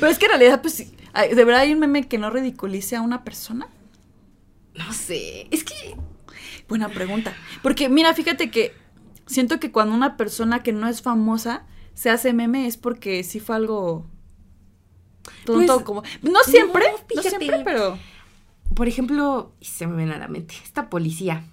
Pero 0.00 0.10
es 0.10 0.18
que 0.18 0.24
en 0.24 0.30
realidad, 0.30 0.62
pues, 0.62 0.78
¿de 0.78 1.44
verdad 1.44 1.60
hay 1.60 1.74
un 1.74 1.80
meme 1.80 2.08
que 2.08 2.16
no 2.16 2.30
ridiculice 2.30 2.96
a 2.96 3.02
una 3.02 3.22
persona? 3.22 3.68
No 4.72 4.90
sé. 4.94 5.46
Es 5.50 5.62
que. 5.62 5.74
Buena 6.70 6.88
pregunta. 6.88 7.36
Porque, 7.62 7.90
mira, 7.90 8.14
fíjate 8.14 8.50
que 8.50 8.72
siento 9.26 9.60
que 9.60 9.70
cuando 9.70 9.94
una 9.94 10.16
persona 10.16 10.62
que 10.62 10.72
no 10.72 10.88
es 10.88 11.02
famosa 11.02 11.66
se 11.92 12.08
hace 12.08 12.32
meme 12.32 12.66
es 12.66 12.78
porque 12.78 13.22
sí 13.24 13.40
fue 13.40 13.56
algo 13.56 14.06
tonto, 15.44 15.74
Pues, 15.74 15.84
como... 15.84 16.02
No 16.22 16.42
siempre, 16.44 16.86
no, 16.86 16.98
no, 16.98 17.04
fíjate. 17.06 17.28
siempre, 17.30 17.62
pero... 17.64 17.98
Por 18.74 18.88
ejemplo, 18.88 19.52
se 19.60 19.86
me 19.86 19.96
viene 19.96 20.14
a 20.14 20.18
la 20.18 20.28
mente. 20.28 20.54
Esta 20.62 20.88
policía. 20.88 21.44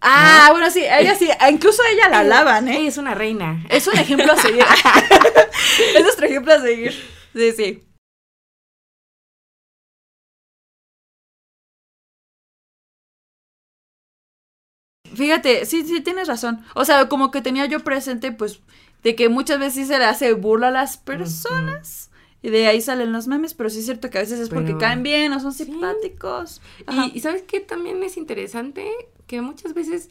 Ah, 0.00 0.48
bueno, 0.50 0.68
sí, 0.70 0.80
ella 0.84 1.14
sí, 1.14 1.28
incluso 1.50 1.80
ella 1.92 2.08
la 2.08 2.20
alaban, 2.20 2.66
¿eh? 2.68 2.78
Ella 2.78 2.88
es 2.88 2.98
una 2.98 3.14
reina. 3.14 3.64
Es 3.68 3.86
un 3.86 3.96
ejemplo 3.96 4.32
a 4.32 4.36
seguir. 4.36 4.64
es 5.94 6.02
nuestro 6.02 6.26
ejemplo 6.26 6.52
a 6.54 6.60
seguir. 6.60 6.92
Sí, 7.34 7.52
sí. 7.52 7.82
Fíjate, 15.14 15.66
sí, 15.66 15.84
sí, 15.86 16.00
tienes 16.00 16.28
razón. 16.28 16.64
O 16.74 16.84
sea, 16.84 17.08
como 17.08 17.30
que 17.30 17.42
tenía 17.42 17.66
yo 17.66 17.80
presente, 17.80 18.32
pues, 18.32 18.60
de 19.02 19.14
que 19.14 19.28
muchas 19.28 19.58
veces 19.58 19.74
sí 19.74 19.84
se 19.84 19.98
le 19.98 20.04
hace 20.04 20.32
burla 20.32 20.68
a 20.68 20.70
las 20.70 20.96
personas. 20.96 22.10
Y 22.42 22.50
de 22.50 22.66
ahí 22.66 22.80
salen 22.80 23.12
los 23.12 23.28
memes, 23.28 23.54
pero 23.54 23.70
sí 23.70 23.78
es 23.78 23.84
cierto 23.84 24.10
que 24.10 24.18
a 24.18 24.20
veces 24.22 24.40
es 24.40 24.48
porque 24.48 24.66
Pero- 24.68 24.78
caen 24.78 25.02
bien 25.02 25.32
o 25.32 25.38
son 25.40 25.52
simpáticos. 25.52 26.60
Y, 27.12 27.16
y 27.18 27.20
¿sabes 27.20 27.42
qué 27.42 27.60
también 27.60 28.02
es 28.02 28.16
interesante? 28.16 28.90
Que 29.26 29.40
muchas 29.40 29.74
veces 29.74 30.10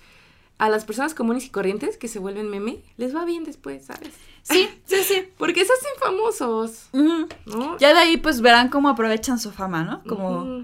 a 0.58 0.70
las 0.70 0.86
personas 0.86 1.14
comunes 1.16 1.46
y 1.46 1.50
corrientes 1.50 1.98
que 1.98 2.08
se 2.08 2.20
vuelven 2.20 2.48
meme, 2.50 2.84
les 2.98 3.16
va 3.16 3.26
bien 3.26 3.44
después, 3.44 3.84
¿sabes? 3.86 4.14
Sí, 4.44 4.70
sí, 4.86 4.98
sí. 5.04 5.28
Porque 5.38 5.66
se 5.66 5.74
hacen 5.74 5.92
famosos. 6.00 6.90
¿no? 6.94 7.78
Ya 7.80 7.94
de 7.94 8.00
ahí, 8.00 8.18
pues, 8.18 8.42
verán 8.42 8.70
cómo 8.70 8.88
aprovechan 8.90 9.40
su 9.40 9.52
fama, 9.52 9.84
¿no? 9.84 10.04
Como... 10.04 10.64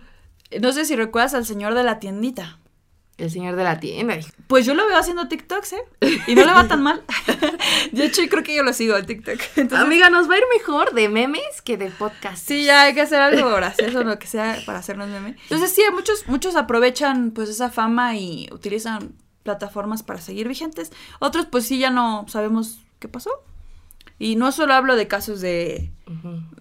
No 0.62 0.72
sé 0.72 0.86
si 0.86 0.96
recuerdas 0.96 1.34
al 1.34 1.46
señor 1.46 1.74
de 1.74 1.84
la 1.84 2.00
tiendita. 2.00 2.60
El 3.18 3.32
señor 3.32 3.56
de 3.56 3.64
la 3.64 3.80
tienda. 3.80 4.16
Pues 4.46 4.66
yo 4.68 4.76
lo 4.76 4.86
veo 4.86 4.96
haciendo 4.96 5.28
TikToks, 5.28 5.74
¿eh? 5.74 5.82
Y 6.28 6.36
no 6.36 6.46
le 6.46 6.54
va 6.54 6.68
tan 6.68 6.84
mal. 6.84 7.04
De 7.92 8.06
hecho, 8.06 8.22
yo 8.22 8.30
creo 8.30 8.44
que 8.44 8.56
yo 8.56 8.62
lo 8.62 8.74
sigo 8.74 8.96
en 8.96 9.08
TikTok. 9.08 9.40
Entonces, 9.56 9.86
Amiga, 9.86 10.12
nos 10.12 10.30
va 10.30 10.36
a 10.36 10.38
ir 10.38 10.44
mejor 10.56 10.94
de 10.94 11.10
memes 11.10 11.64
que 11.64 11.78
de 11.78 11.90
podcast. 11.90 12.48
sí, 12.48 12.64
ya 12.64 12.84
hay 12.84 12.94
que 12.94 13.02
hacer 13.02 13.20
algo 13.20 13.50
gracioso, 13.56 14.04
lo 14.04 14.20
que 14.20 14.28
sea, 14.28 14.62
para 14.68 14.80
hacernos 14.80 15.10
meme. 15.10 15.36
Entonces, 15.44 15.74
sí, 15.74 15.82
muchos, 15.94 16.28
muchos 16.28 16.56
aprovechan, 16.56 17.32
pues, 17.32 17.50
esa 17.50 17.72
fama 17.72 18.16
y 18.16 18.50
utilizan 18.52 19.16
plataformas 19.42 20.04
para 20.04 20.22
seguir 20.22 20.48
vigentes. 20.48 20.92
Otros, 21.20 21.48
pues, 21.48 21.66
sí, 21.66 21.80
ya 21.80 21.90
no 21.90 22.26
sabemos 22.28 22.82
qué 23.00 23.08
pasó. 23.08 23.32
Y 24.20 24.36
no 24.36 24.52
solo 24.52 24.76
hablo 24.76 24.96
de 24.96 25.08
casos 25.08 25.42
de, 25.42 25.92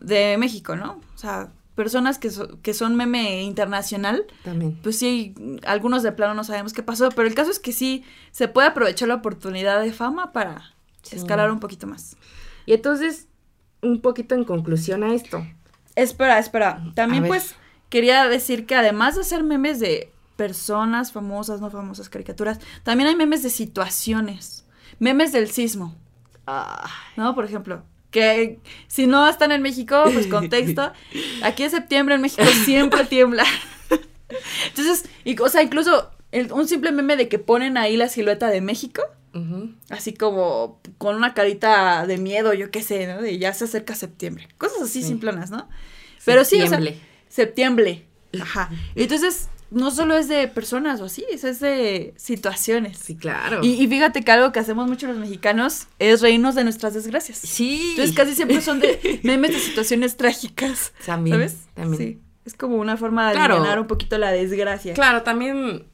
de 0.00 0.36
México, 0.38 0.74
¿no? 0.76 1.00
O 1.14 1.18
sea, 1.18 1.52
personas 1.76 2.18
que, 2.18 2.30
so- 2.30 2.60
que 2.62 2.74
son 2.74 2.96
meme 2.96 3.42
internacional, 3.42 4.24
También. 4.42 4.76
pues 4.82 4.98
sí, 4.98 5.34
algunos 5.64 6.02
de 6.02 6.10
plano 6.10 6.34
no 6.34 6.42
sabemos 6.42 6.72
qué 6.72 6.82
pasó, 6.82 7.10
pero 7.10 7.28
el 7.28 7.34
caso 7.34 7.50
es 7.52 7.60
que 7.60 7.72
sí 7.72 8.02
se 8.32 8.48
puede 8.48 8.66
aprovechar 8.66 9.06
la 9.08 9.14
oportunidad 9.16 9.80
de 9.80 9.92
fama 9.92 10.32
para 10.32 10.72
Sí. 11.02 11.14
escalar 11.16 11.52
un 11.52 11.60
poquito 11.60 11.86
más. 11.86 12.16
Y 12.64 12.72
entonces, 12.72 13.28
un 13.82 14.00
poquito 14.00 14.34
en 14.34 14.42
conclusión 14.44 15.04
a 15.04 15.14
esto. 15.14 15.46
Espera, 15.94 16.38
espera. 16.40 16.82
También 16.96 17.26
pues 17.28 17.54
quería 17.90 18.26
decir 18.28 18.66
que 18.66 18.74
además 18.74 19.14
de 19.14 19.20
hacer 19.20 19.44
memes 19.44 19.78
de 19.78 20.10
personas 20.36 21.12
famosas, 21.12 21.60
no 21.60 21.70
famosas, 21.70 22.08
caricaturas, 22.08 22.58
también 22.82 23.08
hay 23.08 23.14
memes 23.16 23.42
de 23.44 23.50
situaciones, 23.50 24.66
memes 24.98 25.32
del 25.32 25.48
sismo, 25.50 25.94
¿no? 27.16 27.34
Por 27.34 27.44
ejemplo. 27.44 27.82
Que 28.16 28.58
si 28.88 29.06
no 29.06 29.28
están 29.28 29.52
en 29.52 29.60
México, 29.60 30.04
pues 30.10 30.26
contexto. 30.26 30.90
Aquí 31.42 31.64
en 31.64 31.70
septiembre 31.70 32.14
en 32.14 32.22
México 32.22 32.42
siempre 32.64 33.04
tiembla. 33.04 33.44
Entonces, 34.68 35.04
y, 35.24 35.38
o 35.38 35.48
sea, 35.50 35.62
incluso 35.62 36.10
el- 36.32 36.50
un 36.50 36.66
simple 36.66 36.92
meme 36.92 37.16
de 37.16 37.28
que 37.28 37.38
ponen 37.38 37.76
ahí 37.76 37.96
la 37.98 38.08
silueta 38.08 38.48
de 38.48 38.62
México, 38.62 39.02
así 39.90 40.14
como 40.14 40.80
con 40.96 41.14
una 41.14 41.34
carita 41.34 42.06
de 42.06 42.16
miedo, 42.16 42.54
yo 42.54 42.70
qué 42.70 42.82
sé, 42.82 43.06
¿no? 43.06 43.20
De 43.20 43.36
ya 43.36 43.52
se 43.52 43.64
acerca 43.66 43.94
septiembre. 43.94 44.48
Cosas 44.56 44.80
así 44.84 45.02
Sí. 45.02 45.08
simplonas, 45.08 45.50
¿no? 45.50 45.68
Pero 46.24 46.42
sí, 46.46 46.56
o 46.56 46.66
sea, 46.66 46.78
Septiembre. 46.78 47.00
septiembre. 47.28 48.06
Ajá. 48.40 48.70
Entonces, 48.94 49.50
no 49.70 49.90
solo 49.90 50.16
es 50.16 50.28
de 50.28 50.46
personas 50.48 51.00
o 51.00 51.06
así, 51.06 51.24
es 51.30 51.60
de 51.60 52.14
situaciones. 52.16 52.98
Sí, 52.98 53.16
claro. 53.16 53.60
Y, 53.62 53.72
y 53.82 53.86
fíjate 53.88 54.22
que 54.22 54.30
algo 54.32 54.52
que 54.52 54.60
hacemos 54.60 54.88
mucho 54.88 55.06
los 55.08 55.16
mexicanos 55.16 55.86
es 55.98 56.20
reírnos 56.22 56.54
de 56.54 56.64
nuestras 56.64 56.94
desgracias. 56.94 57.38
sí. 57.38 57.88
Entonces 57.90 58.14
casi 58.14 58.34
siempre 58.34 58.60
son 58.60 58.80
de 58.80 59.20
memes 59.24 59.52
de 59.52 59.58
situaciones 59.58 60.16
trágicas. 60.16 60.92
También. 61.04 61.36
¿Sabes? 61.36 61.56
También. 61.74 62.02
Sí. 62.02 62.20
Es 62.44 62.54
como 62.54 62.76
una 62.76 62.96
forma 62.96 63.28
de 63.28 63.34
Claro. 63.34 63.56
aliviar 63.56 63.80
un 63.80 63.86
poquito 63.88 64.18
la 64.18 64.30
desgracia. 64.30 64.94
Claro, 64.94 65.22
también 65.22 65.84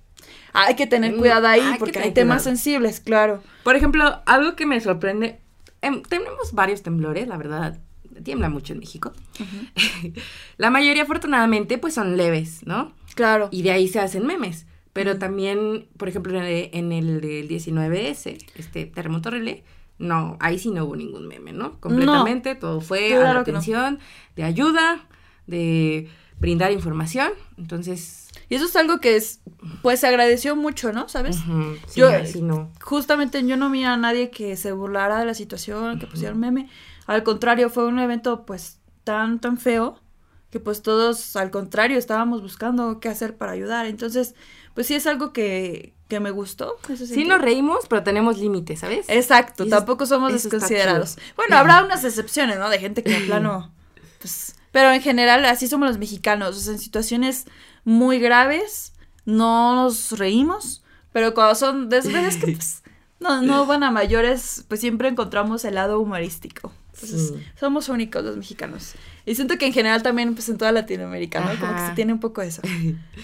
Hay 0.52 0.76
que 0.76 0.86
tener 0.86 1.14
Mm, 1.14 1.18
cuidado 1.18 1.46
ahí 1.48 1.60
hay 1.60 1.78
porque 1.78 1.98
hay 1.98 2.12
temas 2.12 2.42
cuidado. 2.42 2.56
sensibles, 2.56 3.00
claro. 3.00 3.42
Por 3.64 3.74
ejemplo, 3.74 4.20
algo 4.26 4.54
que 4.54 4.66
me 4.66 4.78
sorprende, 4.82 5.40
em, 5.80 6.02
tenemos 6.02 6.52
varios 6.52 6.82
temblores, 6.82 7.26
la 7.26 7.38
verdad, 7.38 7.80
tiembla 8.22 8.50
mucho 8.50 8.74
en 8.74 8.80
México. 8.80 9.14
la 10.58 10.68
mayoría, 10.70 11.04
afortunadamente, 11.04 11.78
pues 11.78 11.94
son 11.94 12.18
leves, 12.18 12.66
¿no? 12.66 12.92
Claro. 13.14 13.48
Y 13.50 13.62
de 13.62 13.70
ahí 13.72 13.88
se 13.88 14.00
hacen 14.00 14.26
memes. 14.26 14.66
Pero 14.92 15.18
también, 15.18 15.88
por 15.96 16.08
ejemplo, 16.08 16.36
en 16.38 16.44
el, 16.44 16.68
en 16.72 16.92
el 16.92 17.20
del 17.22 17.48
19S, 17.48 18.36
este 18.56 18.84
terremoto 18.86 19.30
relé, 19.30 19.64
no, 19.98 20.36
ahí 20.40 20.58
sí 20.58 20.70
no 20.70 20.84
hubo 20.84 20.96
ningún 20.96 21.26
meme, 21.28 21.52
¿no? 21.52 21.80
Completamente, 21.80 22.54
todo 22.56 22.80
fue 22.82 23.14
a 23.14 23.20
Claro 23.20 23.38
la 23.38 23.44
que 23.44 23.52
no. 23.52 23.58
atención, 23.58 24.00
de 24.36 24.42
ayuda, 24.42 25.06
de 25.46 26.08
brindar 26.38 26.72
información. 26.72 27.30
Entonces, 27.56 28.28
Y 28.50 28.56
eso 28.56 28.66
es 28.66 28.76
algo 28.76 28.98
que 29.00 29.16
es, 29.16 29.40
pues 29.80 30.00
se 30.00 30.08
agradeció 30.08 30.56
mucho, 30.56 30.92
¿no? 30.92 31.08
¿Sabes? 31.08 31.36
sí, 31.86 32.00
Yo- 32.00 32.10
sí 32.26 32.42
no. 32.42 32.70
Justamente 32.82 33.46
yo 33.46 33.56
no 33.56 33.70
vi 33.70 33.84
a 33.84 33.96
nadie 33.96 34.28
que 34.30 34.56
se 34.56 34.72
burlara 34.72 35.18
de 35.20 35.24
la 35.24 35.34
situación, 35.34 35.98
que 36.00 36.06
pusiera 36.06 36.34
un 36.34 36.40
meme. 36.40 36.68
Al 37.06 37.22
contrario, 37.22 37.70
fue 37.70 37.86
un 37.86 37.98
evento 37.98 38.44
pues 38.44 38.78
tan, 39.04 39.40
tan 39.40 39.56
feo 39.56 39.98
que 40.52 40.60
pues 40.60 40.82
todos 40.82 41.34
al 41.34 41.50
contrario 41.50 41.98
estábamos 41.98 42.42
buscando 42.42 43.00
qué 43.00 43.08
hacer 43.08 43.36
para 43.36 43.50
ayudar. 43.52 43.86
Entonces, 43.86 44.34
pues 44.74 44.86
sí 44.86 44.94
es 44.94 45.06
algo 45.08 45.32
que, 45.32 45.94
que 46.08 46.20
me 46.20 46.30
gustó. 46.30 46.76
en 46.88 46.96
Sí 46.98 47.24
nos 47.24 47.40
reímos, 47.40 47.86
pero 47.88 48.04
tenemos 48.04 48.38
límites, 48.38 48.78
¿sabes? 48.80 49.06
Exacto, 49.08 49.64
eso- 49.64 49.70
tampoco 49.70 50.06
somos 50.06 50.30
desconsiderados. 50.30 51.16
Bueno, 51.36 51.56
habrá 51.56 51.82
unas 51.82 52.04
excepciones, 52.04 52.58
¿no? 52.58 52.68
De 52.68 52.78
gente 52.78 53.02
que 53.02 53.10
de 53.18 53.20
plano, 53.26 53.72
pues, 54.20 54.54
pero 54.70 54.92
en 54.92 55.00
general 55.00 55.44
así 55.46 55.66
somos 55.66 55.88
los 55.88 55.98
mexicanos, 55.98 56.56
o 56.56 56.60
sea, 56.60 56.74
en 56.74 56.78
situaciones 56.78 57.46
muy 57.84 58.18
graves 58.20 58.92
no 59.24 59.74
nos 59.74 60.12
reímos, 60.18 60.82
pero 61.12 61.32
cuando 61.34 61.54
son 61.54 61.88
desgracias 61.88 62.36
que 62.36 62.52
pues 62.52 62.82
no, 63.20 63.40
no 63.40 63.64
van 63.66 63.82
a 63.84 63.90
mayores, 63.90 64.64
pues 64.68 64.80
siempre 64.80 65.08
encontramos 65.08 65.64
el 65.64 65.76
lado 65.76 65.98
humorístico. 65.98 66.72
Entonces, 67.02 67.28
Sí. 67.36 67.42
somos 67.58 67.88
únicos 67.88 68.22
los 68.24 68.36
mexicanos. 68.36 68.92
Y 69.26 69.34
siento 69.34 69.58
que 69.58 69.66
en 69.66 69.72
general 69.72 70.02
también, 70.02 70.34
pues 70.34 70.48
en 70.48 70.58
toda 70.58 70.72
Latinoamérica, 70.72 71.40
¿no? 71.40 71.58
Como 71.60 71.74
que 71.74 71.86
se 71.86 71.92
tiene 71.94 72.12
un 72.12 72.20
poco 72.20 72.42
eso. 72.42 72.62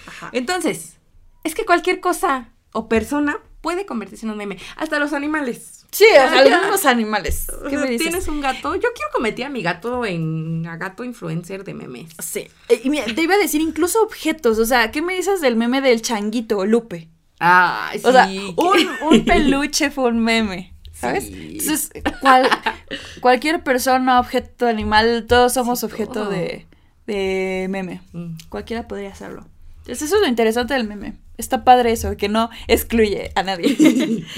Ajá. 0.06 0.30
Entonces, 0.32 0.96
es 1.44 1.54
que 1.54 1.64
cualquier 1.64 2.00
cosa 2.00 2.50
o 2.72 2.88
persona 2.88 3.38
puede 3.60 3.86
convertirse 3.86 4.26
en 4.26 4.30
un 4.32 4.38
meme. 4.38 4.58
Hasta 4.76 4.98
los 4.98 5.12
animales. 5.12 5.84
Sí, 5.90 6.04
o 6.10 6.14
sea, 6.14 6.38
algunos 6.40 6.84
animales. 6.84 7.46
O 7.50 7.64
¿Qué 7.64 7.70
sea, 7.70 7.78
me 7.80 7.90
dices? 7.90 8.06
Tienes 8.08 8.28
un 8.28 8.40
gato. 8.42 8.74
Yo 8.74 8.88
quiero 8.94 9.10
convertir 9.12 9.46
a 9.46 9.48
mi 9.48 9.62
gato 9.62 10.04
en 10.04 10.66
a 10.68 10.76
gato 10.76 11.02
influencer 11.02 11.64
de 11.64 11.72
memes. 11.74 12.10
Sí. 12.22 12.46
Eh, 12.68 12.82
Y 12.84 12.90
mira, 12.90 13.06
te 13.06 13.22
iba 13.22 13.34
a 13.34 13.38
decir 13.38 13.60
incluso 13.62 14.02
objetos. 14.02 14.58
O 14.58 14.66
sea, 14.66 14.90
¿qué 14.90 15.00
me 15.02 15.14
dices 15.14 15.40
del 15.40 15.56
meme 15.56 15.80
del 15.80 16.02
changuito 16.02 16.64
Lupe? 16.66 17.08
Ay, 17.40 18.00
O 18.04 18.12
sea, 18.12 18.26
sí. 18.28 18.52
un, 18.56 18.88
un 19.10 19.24
peluche 19.24 19.90
fue 19.90 20.04
un 20.10 20.18
meme. 20.20 20.74
¿Sabes? 21.00 21.24
Sí. 21.26 21.58
Entonces, 21.60 21.90
cual- 22.20 22.48
cualquier 23.20 23.62
persona, 23.62 24.18
objeto, 24.20 24.66
animal, 24.66 25.26
todos 25.28 25.52
somos 25.54 25.80
Sí, 25.80 25.86
objeto 25.86 26.12
todo. 26.12 26.30
de, 26.30 26.66
de 27.06 27.66
meme. 27.70 28.00
Mm. 28.12 28.34
Cualquiera 28.48 28.88
podría 28.88 29.10
hacerlo. 29.10 29.46
Entonces, 29.78 30.02
eso 30.02 30.16
es 30.16 30.22
lo 30.22 30.28
interesante 30.28 30.74
del 30.74 30.86
meme. 30.86 31.14
Está 31.36 31.64
padre 31.64 31.92
eso, 31.92 32.16
que 32.16 32.28
no 32.28 32.50
excluye 32.66 33.30
a 33.34 33.42
nadie. 33.42 34.24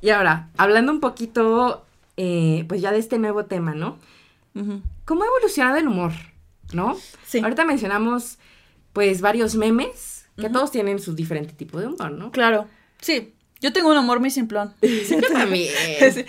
Y 0.00 0.10
ahora, 0.10 0.48
hablando 0.56 0.92
un 0.92 1.00
poquito, 1.00 1.84
eh, 2.16 2.64
pues 2.68 2.80
ya 2.80 2.92
de 2.92 3.00
este 3.00 3.18
nuevo 3.18 3.46
tema, 3.46 3.74
¿no? 3.74 3.98
¿Cómo 5.04 5.22
ha 5.24 5.26
evolucionado 5.26 5.76
el 5.76 5.88
humor? 5.88 6.12
¿No? 6.72 6.96
Sí. 7.26 7.40
Ahorita 7.40 7.64
mencionamos, 7.64 8.38
pues, 8.92 9.20
varios 9.20 9.56
memes 9.56 10.26
que 10.36 10.48
todos 10.50 10.70
tienen 10.70 11.00
su 11.00 11.16
diferente 11.16 11.52
tipo 11.52 11.80
de 11.80 11.88
humor, 11.88 12.12
¿no? 12.12 12.30
Claro. 12.30 12.66
Sí. 13.00 13.34
Yo 13.60 13.72
tengo 13.72 13.90
un 13.90 13.98
humor 13.98 14.20
muy 14.20 14.30
simplón. 14.30 14.72
yo 14.82 15.20
también. 15.32 15.72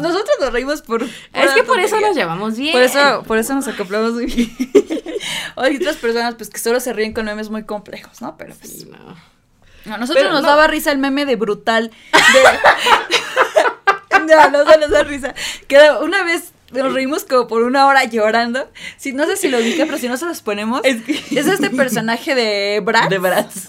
Nosotros 0.00 0.36
nos 0.40 0.52
reímos 0.52 0.82
por... 0.82 1.02
Es 1.02 1.50
que 1.54 1.62
por 1.62 1.78
eso 1.78 2.00
nos 2.00 2.16
llevamos 2.16 2.56
bien. 2.56 2.72
Por 2.72 2.82
eso, 2.82 3.22
por 3.26 3.38
eso 3.38 3.54
nos 3.54 3.68
acoplamos 3.68 4.12
muy 4.12 4.26
bien. 4.26 4.50
Hay 5.56 5.76
otras 5.76 5.96
personas 5.96 6.34
pues 6.34 6.50
que 6.50 6.58
solo 6.58 6.80
se 6.80 6.92
ríen 6.92 7.12
con 7.12 7.26
memes 7.26 7.48
muy 7.48 7.62
complejos, 7.64 8.20
¿no? 8.20 8.36
Pero 8.36 8.54
pues... 8.54 8.86
no. 8.86 9.34
A 9.92 9.98
nosotros 9.98 10.32
nos 10.32 10.42
daba 10.42 10.66
risa 10.66 10.90
el 10.92 10.98
meme 10.98 11.26
de 11.26 11.36
brutal. 11.36 11.90
no, 14.10 14.50
no 14.50 14.70
se 14.70 14.78
nos 14.78 14.90
da 14.90 15.02
risa. 15.04 15.34
Que 15.68 15.78
una 16.00 16.24
vez 16.24 16.54
nos 16.72 16.92
reímos 16.92 17.24
como 17.24 17.46
por 17.46 17.62
una 17.62 17.86
hora 17.86 18.04
llorando. 18.04 18.68
Si, 18.96 19.12
no 19.12 19.26
sé 19.26 19.36
si 19.36 19.48
lo 19.48 19.58
dije, 19.58 19.84
pero 19.86 19.98
si 19.98 20.08
no 20.08 20.16
se 20.16 20.26
los 20.26 20.40
ponemos. 20.40 20.80
Es, 20.84 21.02
este 21.30 21.70
personaje 21.70 22.34
de 22.34 22.80
Bratz. 22.80 23.10
De 23.10 23.18
Bratz. 23.18 23.66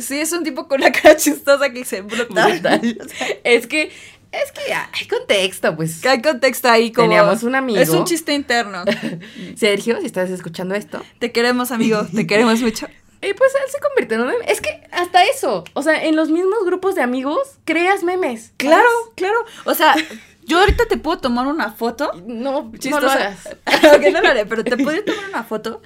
Sí, 0.00 0.20
es 0.20 0.32
un 0.32 0.44
tipo 0.44 0.68
con 0.68 0.80
una 0.80 0.92
cara 0.92 1.16
chistosa 1.16 1.70
que 1.70 1.84
se 1.84 2.02
brutal. 2.02 2.60
es 3.44 3.66
que 3.66 3.90
es 4.30 4.52
que 4.52 4.72
hay 4.72 5.06
contexto, 5.08 5.74
pues. 5.74 6.04
Hay 6.04 6.20
contexto 6.20 6.68
ahí 6.68 6.92
como. 6.92 7.08
Teníamos 7.08 7.42
un 7.42 7.54
amigo. 7.54 7.78
Es 7.80 7.88
un 7.88 8.04
chiste 8.04 8.34
interno. 8.34 8.84
Sergio, 9.56 9.98
si 10.00 10.06
estás 10.06 10.30
escuchando 10.30 10.74
esto. 10.74 11.02
Te 11.18 11.32
queremos, 11.32 11.70
amigo. 11.70 12.06
Te 12.14 12.26
queremos 12.26 12.60
mucho. 12.60 12.86
Y 13.20 13.32
pues 13.34 13.52
él 13.54 13.70
se 13.70 13.80
convirtió 13.80 14.16
en 14.16 14.22
un 14.22 14.28
meme. 14.28 14.44
Es 14.46 14.60
que 14.60 14.82
hasta 14.92 15.24
eso. 15.24 15.64
O 15.72 15.82
sea, 15.82 16.04
en 16.04 16.14
los 16.14 16.30
mismos 16.30 16.64
grupos 16.64 16.94
de 16.94 17.02
amigos 17.02 17.58
creas 17.64 18.02
memes. 18.04 18.52
Claro, 18.58 18.88
claro. 19.16 19.44
O 19.64 19.74
sea, 19.74 19.96
yo 20.44 20.60
ahorita 20.60 20.86
te 20.86 20.98
puedo 20.98 21.18
tomar 21.18 21.46
una 21.46 21.72
foto. 21.72 22.12
No, 22.26 22.70
chistosa. 22.78 23.00
No 23.00 23.06
lo 23.06 23.10
hagas. 23.10 23.48
ok, 23.96 24.12
no 24.12 24.20
lo 24.20 24.28
haré, 24.28 24.46
pero 24.46 24.62
te 24.62 24.76
puedo 24.76 25.02
tomar 25.04 25.28
una 25.30 25.42
foto 25.42 25.80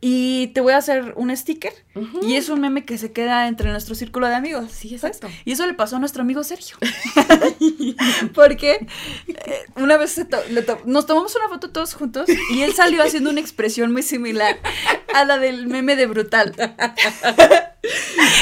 y 0.00 0.48
te 0.48 0.60
voy 0.60 0.72
a 0.72 0.78
hacer 0.78 1.14
un 1.16 1.34
sticker. 1.36 1.72
Y 2.22 2.34
es 2.34 2.48
un 2.48 2.60
meme 2.60 2.84
que 2.84 2.98
se 2.98 3.12
queda 3.12 3.48
entre 3.48 3.70
nuestro 3.70 3.94
círculo 3.94 4.28
de 4.28 4.34
amigos. 4.34 4.70
Sí, 4.70 4.94
exacto. 4.94 5.28
Y 5.44 5.52
eso 5.52 5.66
le 5.66 5.74
pasó 5.74 5.96
a 5.96 5.98
nuestro 5.98 6.22
amigo 6.22 6.44
Sergio. 6.44 6.76
Porque 8.34 8.86
eh, 9.28 9.64
una 9.76 9.96
vez 9.96 10.20
nos 10.84 11.06
tomamos 11.06 11.34
una 11.34 11.48
foto 11.48 11.70
todos 11.70 11.94
juntos 11.94 12.28
y 12.52 12.62
él 12.62 12.74
salió 12.74 13.02
haciendo 13.02 13.30
una 13.30 13.40
expresión 13.40 13.92
muy 13.92 14.02
similar 14.02 14.58
a 15.14 15.24
la 15.24 15.38
del 15.38 15.66
meme 15.66 15.96
de 15.96 16.06
Brutal. 16.06 16.54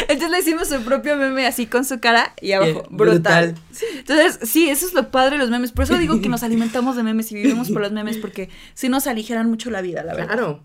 Entonces 0.08 0.30
le 0.30 0.38
hicimos 0.40 0.68
su 0.68 0.82
propio 0.82 1.16
meme 1.16 1.46
así 1.46 1.66
con 1.66 1.84
su 1.84 2.00
cara 2.00 2.34
y 2.40 2.52
abajo, 2.52 2.84
brutal. 2.90 3.54
Entonces, 3.96 4.38
sí, 4.48 4.68
eso 4.68 4.86
es 4.86 4.94
lo 4.94 5.10
padre 5.10 5.32
de 5.32 5.38
los 5.38 5.50
memes. 5.50 5.72
Por 5.72 5.84
eso 5.84 5.96
digo 5.98 6.20
que 6.20 6.28
nos 6.28 6.42
alimentamos 6.42 6.96
de 6.96 7.02
memes 7.02 7.30
y 7.32 7.36
vivimos 7.36 7.70
por 7.70 7.82
los 7.82 7.92
memes, 7.92 8.18
porque 8.18 8.50
si 8.74 8.88
nos 8.88 9.06
aligeran 9.06 9.48
mucho 9.48 9.70
la 9.70 9.82
vida, 9.82 10.02
la 10.02 10.14
verdad. 10.14 10.32
Claro. 10.34 10.62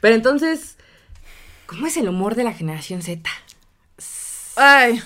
Pero 0.00 0.14
entonces, 0.14 0.76
¿cómo 1.66 1.86
es 1.86 1.96
el 1.96 2.08
humor 2.08 2.34
de 2.34 2.44
la 2.44 2.52
generación 2.52 3.02
Z? 3.02 3.28
Ay. 4.56 5.02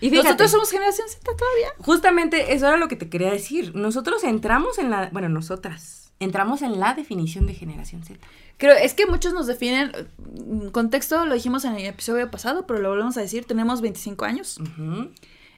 Y 0.00 0.10
nosotros 0.10 0.50
somos 0.50 0.70
generación 0.70 1.08
Z 1.08 1.24
todavía. 1.24 1.68
Justamente 1.78 2.52
eso 2.52 2.68
era 2.68 2.76
lo 2.76 2.88
que 2.88 2.96
te 2.96 3.08
quería 3.08 3.30
decir. 3.30 3.74
Nosotros 3.74 4.24
entramos 4.24 4.78
en 4.78 4.90
la, 4.90 5.08
bueno, 5.12 5.28
nosotras 5.28 6.12
entramos 6.20 6.62
en 6.62 6.78
la 6.80 6.94
definición 6.94 7.46
de 7.46 7.54
generación 7.54 8.04
Z. 8.04 8.18
Creo, 8.56 8.76
es 8.76 8.94
que 8.94 9.06
muchos 9.06 9.32
nos 9.32 9.46
definen, 9.46 9.92
mm, 10.18 10.68
contexto 10.68 11.24
lo 11.26 11.34
dijimos 11.34 11.64
en 11.64 11.74
el 11.76 11.86
episodio 11.86 12.30
pasado, 12.30 12.66
pero 12.66 12.80
lo 12.80 12.90
volvemos 12.90 13.16
a 13.16 13.20
decir, 13.20 13.44
tenemos 13.44 13.80
25 13.80 14.24
años. 14.24 14.60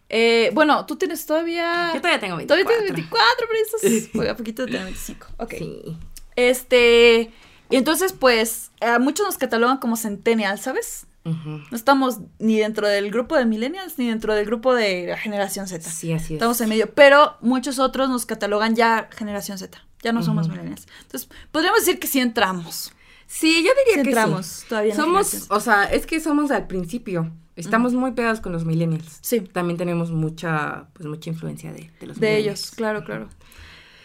eh, 0.09 0.51
bueno, 0.53 0.85
tú 0.87 0.97
tienes 0.97 1.25
todavía... 1.25 1.93
Yo 1.95 2.01
todavía 2.01 2.21
tengo 2.21 2.37
24. 2.37 2.65
Todavía 2.65 2.95
tienes 2.95 3.09
24, 3.09 3.47
pero 3.49 3.61
eso 3.63 4.21
es... 4.23 4.29
a 4.31 4.37
poquito 4.37 4.63
de 4.63 4.73
tener 4.73 4.85
25. 4.85 5.27
Ok. 5.39 5.55
Sí. 5.59 5.97
Este... 6.37 7.33
Y 7.71 7.77
entonces, 7.77 8.13
pues, 8.13 8.71
a 8.81 8.99
muchos 8.99 9.27
nos 9.27 9.39
catalogan 9.39 9.79
como 9.79 9.97
centennial, 9.97 10.59
¿sabes? 10.59 11.07
No 11.25 11.77
estamos 11.77 12.19
ni 12.39 12.59
dentro 12.59 12.89
del 12.89 13.11
grupo 13.11 13.37
de 13.37 13.45
millennials 13.45 13.99
ni 13.99 14.09
dentro 14.09 14.35
del 14.35 14.47
grupo 14.47 14.75
de 14.75 15.07
la 15.09 15.19
generación 15.19 15.69
Z. 15.69 15.89
Sí, 15.89 16.13
así 16.13 16.25
es. 16.25 16.31
Estamos 16.33 16.61
en 16.61 16.71
medio. 16.71 16.93
Pero 16.95 17.37
muchos 17.41 17.79
otros 17.79 18.09
nos 18.09 18.25
catalogan 18.27 18.75
ya 18.75 19.09
generación 19.15 19.59
Z. 19.59 19.79
Ya 20.03 20.13
no 20.13 20.23
somos 20.23 20.49
millennials. 20.49 20.87
Entonces, 21.03 21.29
podríamos 21.53 21.81
decir 21.81 22.01
que 22.01 22.07
sí 22.07 22.21
entramos. 22.21 22.93
Sí, 23.27 23.63
yo 23.63 23.71
diría 23.85 24.03
que 24.03 24.09
entramos 24.11 24.47
sí. 24.47 24.67
todavía. 24.69 24.95
Somos, 24.95 25.47
o 25.51 25.61
sea, 25.61 25.85
es 25.85 26.07
que 26.07 26.21
somos 26.21 26.51
al 26.51 26.67
principio. 26.67 27.31
Estamos 27.55 27.93
muy 27.93 28.13
pegados 28.13 28.41
con 28.41 28.53
los 28.53 28.65
millennials. 28.65 29.19
Sí. 29.21 29.41
También 29.41 29.77
tenemos 29.77 30.11
mucha, 30.11 30.87
pues 30.95 31.07
mucha 31.07 31.29
influencia 31.29 31.73
de, 31.73 31.91
de 32.01 32.07
los 32.07 32.19
De 32.19 32.39
ellos, 32.39 32.71
claro, 32.71 33.05
claro. 33.05 33.29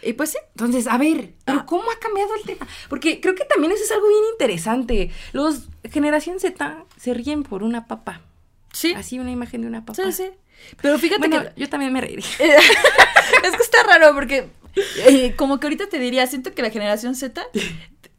Y 0.05 0.13
pues 0.13 0.31
sí. 0.31 0.37
Entonces, 0.51 0.87
a 0.87 0.97
ver, 0.97 1.33
pero 1.43 1.59
ah. 1.59 1.65
¿cómo 1.65 1.83
ha 1.91 1.99
cambiado 1.99 2.35
el 2.35 2.43
tema? 2.43 2.67
Porque 2.89 3.19
creo 3.19 3.35
que 3.35 3.45
también 3.45 3.71
eso 3.71 3.83
es 3.83 3.91
algo 3.91 4.07
bien 4.07 4.23
interesante. 4.31 5.11
Los 5.33 5.67
generación 5.91 6.39
Z 6.39 6.85
se 6.97 7.13
ríen 7.13 7.43
por 7.43 7.63
una 7.63 7.87
papa. 7.87 8.21
Sí. 8.71 8.93
Así 8.93 9.19
una 9.19 9.31
imagen 9.31 9.61
de 9.61 9.67
una 9.67 9.85
papa. 9.85 10.03
Sí, 10.03 10.11
sí. 10.11 10.29
Pero 10.81 10.97
fíjate 10.97 11.29
que 11.29 11.51
yo 11.55 11.69
también 11.69 11.91
me 11.91 12.01
reiría. 12.01 12.25
es 12.39 13.55
que 13.55 13.63
está 13.63 13.83
raro 13.83 14.13
porque 14.13 14.49
eh, 15.07 15.35
como 15.35 15.59
que 15.59 15.67
ahorita 15.67 15.87
te 15.87 15.99
diría, 15.99 16.27
siento 16.27 16.53
que 16.53 16.61
la 16.61 16.69
generación 16.69 17.15
Z 17.15 17.45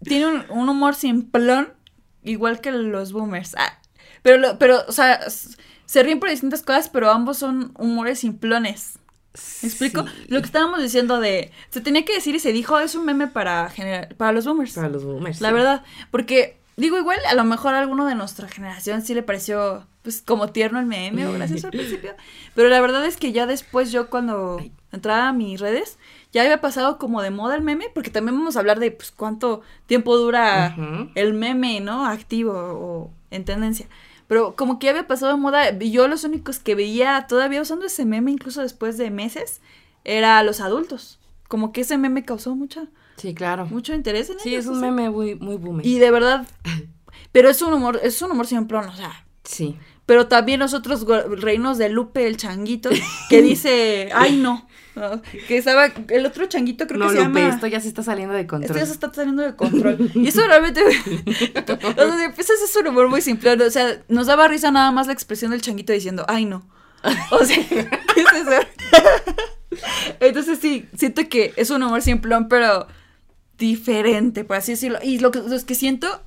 tiene 0.02 0.44
un, 0.48 0.68
humor 0.68 0.94
simplón 0.94 1.72
igual 2.22 2.60
que 2.60 2.72
los 2.72 3.12
boomers. 3.12 3.54
Ah, 3.56 3.78
pero, 4.22 4.58
pero, 4.58 4.82
o 4.88 4.92
sea, 4.92 5.20
se 5.28 6.02
ríen 6.02 6.20
por 6.20 6.30
distintas 6.30 6.62
cosas, 6.62 6.88
pero 6.88 7.10
ambos 7.10 7.38
son 7.38 7.72
humores 7.78 8.20
simplones. 8.20 8.98
¿Me 9.62 9.68
explico? 9.68 10.04
Lo 10.28 10.40
que 10.40 10.46
estábamos 10.46 10.82
diciendo 10.82 11.20
de. 11.20 11.50
Se 11.70 11.80
tenía 11.80 12.04
que 12.04 12.14
decir 12.14 12.34
y 12.34 12.38
se 12.40 12.52
dijo, 12.52 12.78
es 12.78 12.94
un 12.94 13.04
meme 13.04 13.26
para, 13.26 13.72
para 14.16 14.32
los 14.32 14.46
boomers. 14.46 14.74
Para 14.74 14.88
los 14.88 15.04
boomers. 15.04 15.40
La 15.40 15.52
verdad. 15.52 15.84
Porque, 16.10 16.58
digo, 16.76 16.98
igual 16.98 17.18
a 17.28 17.34
lo 17.34 17.44
mejor 17.44 17.74
a 17.74 17.80
alguno 17.80 18.06
de 18.06 18.14
nuestra 18.14 18.48
generación 18.48 19.02
sí 19.02 19.14
le 19.14 19.22
pareció, 19.22 19.86
pues, 20.02 20.22
como 20.22 20.48
tierno 20.48 20.78
el 20.78 20.86
meme 20.86 21.26
o 21.26 21.32
gracioso 21.32 21.68
al 21.68 21.70
principio. 21.72 22.14
Pero 22.54 22.68
la 22.68 22.80
verdad 22.80 23.04
es 23.06 23.16
que 23.16 23.32
ya 23.32 23.46
después, 23.46 23.92
yo 23.92 24.08
cuando 24.10 24.60
entraba 24.92 25.28
a 25.28 25.32
mis 25.32 25.60
redes, 25.60 25.98
ya 26.32 26.42
había 26.42 26.60
pasado 26.60 26.98
como 26.98 27.22
de 27.22 27.30
moda 27.30 27.54
el 27.56 27.62
meme, 27.62 27.86
porque 27.94 28.10
también 28.10 28.36
vamos 28.38 28.56
a 28.56 28.60
hablar 28.60 28.80
de, 28.80 28.90
pues, 28.90 29.10
cuánto 29.10 29.62
tiempo 29.86 30.16
dura 30.16 30.74
el 31.14 31.34
meme, 31.34 31.80
¿no? 31.80 32.06
Activo 32.06 32.52
o 32.52 33.10
en 33.30 33.44
tendencia. 33.44 33.86
Pero 34.28 34.56
como 34.56 34.78
que 34.78 34.88
había 34.88 35.06
pasado 35.06 35.32
de 35.32 35.38
moda, 35.38 35.78
yo 35.78 36.08
los 36.08 36.24
únicos 36.24 36.58
que 36.58 36.74
veía 36.74 37.26
todavía 37.28 37.62
usando 37.62 37.86
ese 37.86 38.04
meme, 38.04 38.32
incluso 38.32 38.62
después 38.62 38.98
de 38.98 39.10
meses, 39.10 39.60
era 40.04 40.42
los 40.42 40.60
adultos. 40.60 41.20
Como 41.48 41.72
que 41.72 41.82
ese 41.82 41.98
meme 41.98 42.24
causó 42.24 42.56
mucha... 42.56 42.86
Sí, 43.16 43.34
claro. 43.34 43.66
Mucho 43.66 43.94
interés 43.94 44.28
en 44.30 44.38
Sí, 44.40 44.54
es 44.54 44.66
un 44.66 44.80
meme 44.80 45.10
muy, 45.10 45.36
muy 45.36 45.56
boomer. 45.56 45.86
Y 45.86 45.98
de 45.98 46.10
verdad, 46.10 46.46
pero 47.32 47.48
es 47.48 47.62
un 47.62 47.72
humor, 47.72 48.00
es 48.02 48.20
un 48.22 48.32
humor 48.32 48.46
siempre, 48.46 48.76
o 48.78 48.94
sea... 48.94 49.26
Sí. 49.44 49.76
Pero 50.06 50.28
también 50.28 50.60
nosotros 50.60 51.04
reinos 51.40 51.78
de 51.78 51.88
Lupe 51.88 52.26
el 52.26 52.36
changuito, 52.36 52.90
que 53.28 53.42
dice, 53.42 54.10
ay 54.14 54.36
no, 54.36 54.65
que 55.46 55.58
estaba, 55.58 55.86
el 56.08 56.26
otro 56.26 56.46
changuito 56.46 56.86
creo 56.86 57.00
que 57.08 57.16
se 57.16 57.24
Lupe, 57.24 57.48
esto 57.48 57.66
ya 57.66 57.80
se 57.80 57.88
está 57.88 58.02
saliendo 58.02 58.34
de 58.34 58.46
control. 58.46 58.70
Esto 58.70 58.78
ya 58.78 58.86
se 58.86 58.92
está 58.92 59.12
saliendo 59.12 59.42
de 59.42 59.54
control. 59.54 60.10
y 60.14 60.28
eso 60.28 60.46
realmente, 60.46 60.82
o 60.84 60.90
sea, 60.90 62.32
pues 62.34 62.50
es 62.50 62.76
un 62.76 62.86
humor 62.88 63.08
muy 63.08 63.20
simple, 63.20 63.52
o 63.52 63.70
sea, 63.70 64.02
nos 64.08 64.26
daba 64.26 64.48
risa 64.48 64.70
nada 64.70 64.90
más 64.92 65.06
la 65.06 65.12
expresión 65.12 65.50
del 65.50 65.60
changuito 65.60 65.92
diciendo, 65.92 66.24
ay 66.28 66.46
no. 66.46 66.66
O 67.30 67.44
sea, 67.44 67.56
¿qué 67.68 68.20
es 68.20 68.32
eso? 68.32 68.66
Entonces 70.20 70.58
sí, 70.60 70.88
siento 70.96 71.28
que 71.28 71.52
es 71.56 71.70
un 71.70 71.82
humor 71.82 72.02
simplón, 72.02 72.48
pero 72.48 72.86
diferente, 73.58 74.44
por 74.44 74.56
así 74.56 74.72
decirlo. 74.72 74.98
Y 75.02 75.18
lo 75.18 75.30
que, 75.30 75.40
lo 75.40 75.64
que 75.64 75.74
siento 75.74 76.22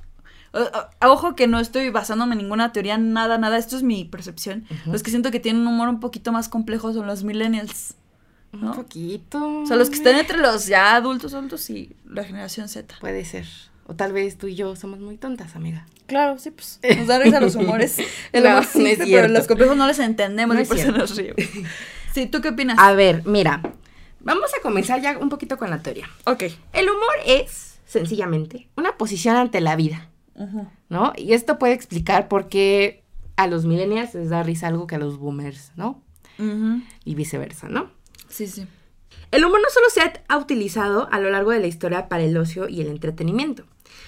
Ojo 1.00 1.36
que 1.36 1.46
no 1.46 1.60
estoy 1.60 1.90
basándome 1.90 2.32
en 2.32 2.38
ninguna 2.38 2.72
teoría, 2.72 2.98
nada, 2.98 3.38
nada. 3.38 3.56
Esto 3.56 3.76
es 3.76 3.82
mi 3.82 4.04
percepción. 4.04 4.64
Los 4.86 5.02
que 5.02 5.10
siento 5.10 5.30
que 5.30 5.38
tienen 5.38 5.62
un 5.62 5.68
humor 5.68 5.88
un 5.88 6.00
poquito 6.00 6.32
más 6.32 6.48
complejo 6.48 6.92
son 6.92 7.06
los 7.06 7.22
millennials. 7.22 7.94
Un 8.52 8.72
poquito. 8.74 9.62
O 9.62 9.66
sea, 9.66 9.76
los 9.76 9.90
que 9.90 9.96
están 9.96 10.16
entre 10.16 10.38
los 10.38 10.66
ya 10.66 10.96
adultos, 10.96 11.34
adultos 11.34 11.70
y 11.70 11.94
la 12.04 12.24
generación 12.24 12.68
Z. 12.68 12.96
Puede 13.00 13.24
ser. 13.24 13.46
O 13.86 13.94
tal 13.94 14.12
vez 14.12 14.38
tú 14.38 14.46
y 14.46 14.54
yo 14.54 14.76
somos 14.76 15.00
muy 15.00 15.16
tontas, 15.16 15.56
amiga. 15.56 15.86
Claro, 16.06 16.38
sí, 16.38 16.50
pues 16.50 16.80
nos 16.96 17.06
da 17.06 17.18
risa 17.18 17.40
los 17.40 17.54
humores. 17.54 17.98
El 18.32 18.44
no, 18.44 18.60
pero 18.72 19.28
los 19.28 19.46
complejos 19.46 19.76
no 19.76 19.86
les 19.86 19.98
entendemos 19.98 20.58
y 20.60 20.64
por 20.64 20.78
eso 20.78 20.92
nos 20.92 21.16
río. 21.16 21.34
Sí, 22.12 22.26
¿tú 22.26 22.40
qué 22.40 22.48
opinas? 22.48 22.76
A 22.80 22.92
ver, 22.92 23.22
mira, 23.24 23.62
vamos 24.18 24.50
a 24.58 24.60
comenzar 24.62 25.00
ya 25.00 25.16
un 25.16 25.28
poquito 25.28 25.58
con 25.58 25.70
la 25.70 25.80
teoría. 25.80 26.08
Ok. 26.24 26.42
El 26.72 26.90
humor 26.90 27.14
es, 27.24 27.78
sencillamente, 27.86 28.68
una 28.76 28.96
posición 28.96 29.36
ante 29.36 29.60
la 29.60 29.76
vida. 29.76 30.08
¿No? 30.88 31.12
Y 31.16 31.34
esto 31.34 31.58
puede 31.58 31.74
explicar 31.74 32.26
por 32.26 32.48
qué 32.48 33.04
a 33.36 33.46
los 33.46 33.64
millennials 33.66 34.14
les 34.14 34.30
da 34.30 34.42
risa 34.42 34.66
algo 34.66 34.86
que 34.86 34.94
a 34.96 34.98
los 34.98 35.18
boomers, 35.18 35.70
¿no? 35.76 36.02
Y 37.04 37.14
viceversa, 37.14 37.68
¿no? 37.68 37.90
Sí, 38.30 38.46
sí. 38.46 38.66
El 39.30 39.44
humor 39.44 39.60
no 39.60 39.68
solo 39.70 39.86
se 39.90 40.22
ha 40.26 40.36
utilizado 40.38 41.08
a 41.12 41.20
lo 41.20 41.30
largo 41.30 41.50
de 41.52 41.60
la 41.60 41.66
historia 41.66 42.08
para 42.08 42.24
el 42.24 42.36
ocio 42.36 42.68
y 42.68 42.80
el 42.80 42.88
entretenimiento, 42.88 43.64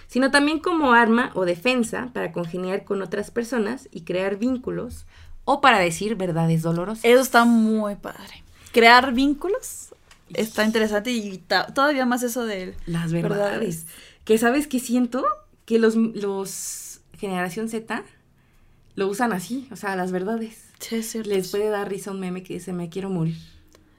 sino 0.09 0.31
también 0.31 0.59
como 0.59 0.93
arma 0.93 1.31
o 1.35 1.45
defensa 1.45 2.11
para 2.12 2.33
congeniar 2.33 2.85
con 2.85 3.03
otras 3.03 3.31
personas 3.31 3.89
y 3.93 4.03
crear 4.03 4.37
vínculos 4.37 5.07
o 5.45 5.61
para 5.61 5.79
decir 5.79 6.16
verdades 6.16 6.62
dolorosas. 6.62 7.05
Eso 7.05 7.20
está 7.20 7.45
muy 7.45 7.97
padre. 7.97 8.43
Crear 8.73 9.12
vínculos 9.12 9.95
está 10.35 10.64
interesante 10.64 11.11
y 11.11 11.39
todavía 11.75 12.07
más 12.07 12.23
eso 12.23 12.45
de 12.45 12.75
las 12.87 13.12
verdades. 13.12 13.87
Que 14.25 14.39
sabes 14.39 14.66
que 14.66 14.81
siento 14.81 15.25
que 15.66 15.79
los, 15.79 15.95
los 15.97 17.01
generación 17.18 17.68
Z 17.68 18.03
lo 18.95 19.09
usan 19.09 19.33
así, 19.33 19.68
o 19.70 19.77
sea, 19.77 19.97
las 19.97 20.12
verdades. 20.12 20.64
Sí, 20.81 20.97
es 20.97 21.11
cierto. 21.11 21.31
Les 21.31 21.49
puede 21.49 21.68
dar 21.68 21.89
risa 21.89 22.11
un 22.11 22.20
meme 22.20 22.43
que 22.43 22.55
dice, 22.55 22.73
me 22.73 22.89
quiero 22.89 23.09
morir. 23.09 23.37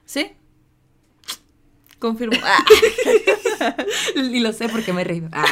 ¿Sí? 0.04 0.32
Confirmo. 1.98 2.36
Ah. 2.42 2.64
y 4.16 4.40
lo 4.40 4.52
sé 4.52 4.68
porque 4.68 4.92
me 4.92 5.02
he 5.02 5.04
reído. 5.04 5.28
Ah. 5.32 5.44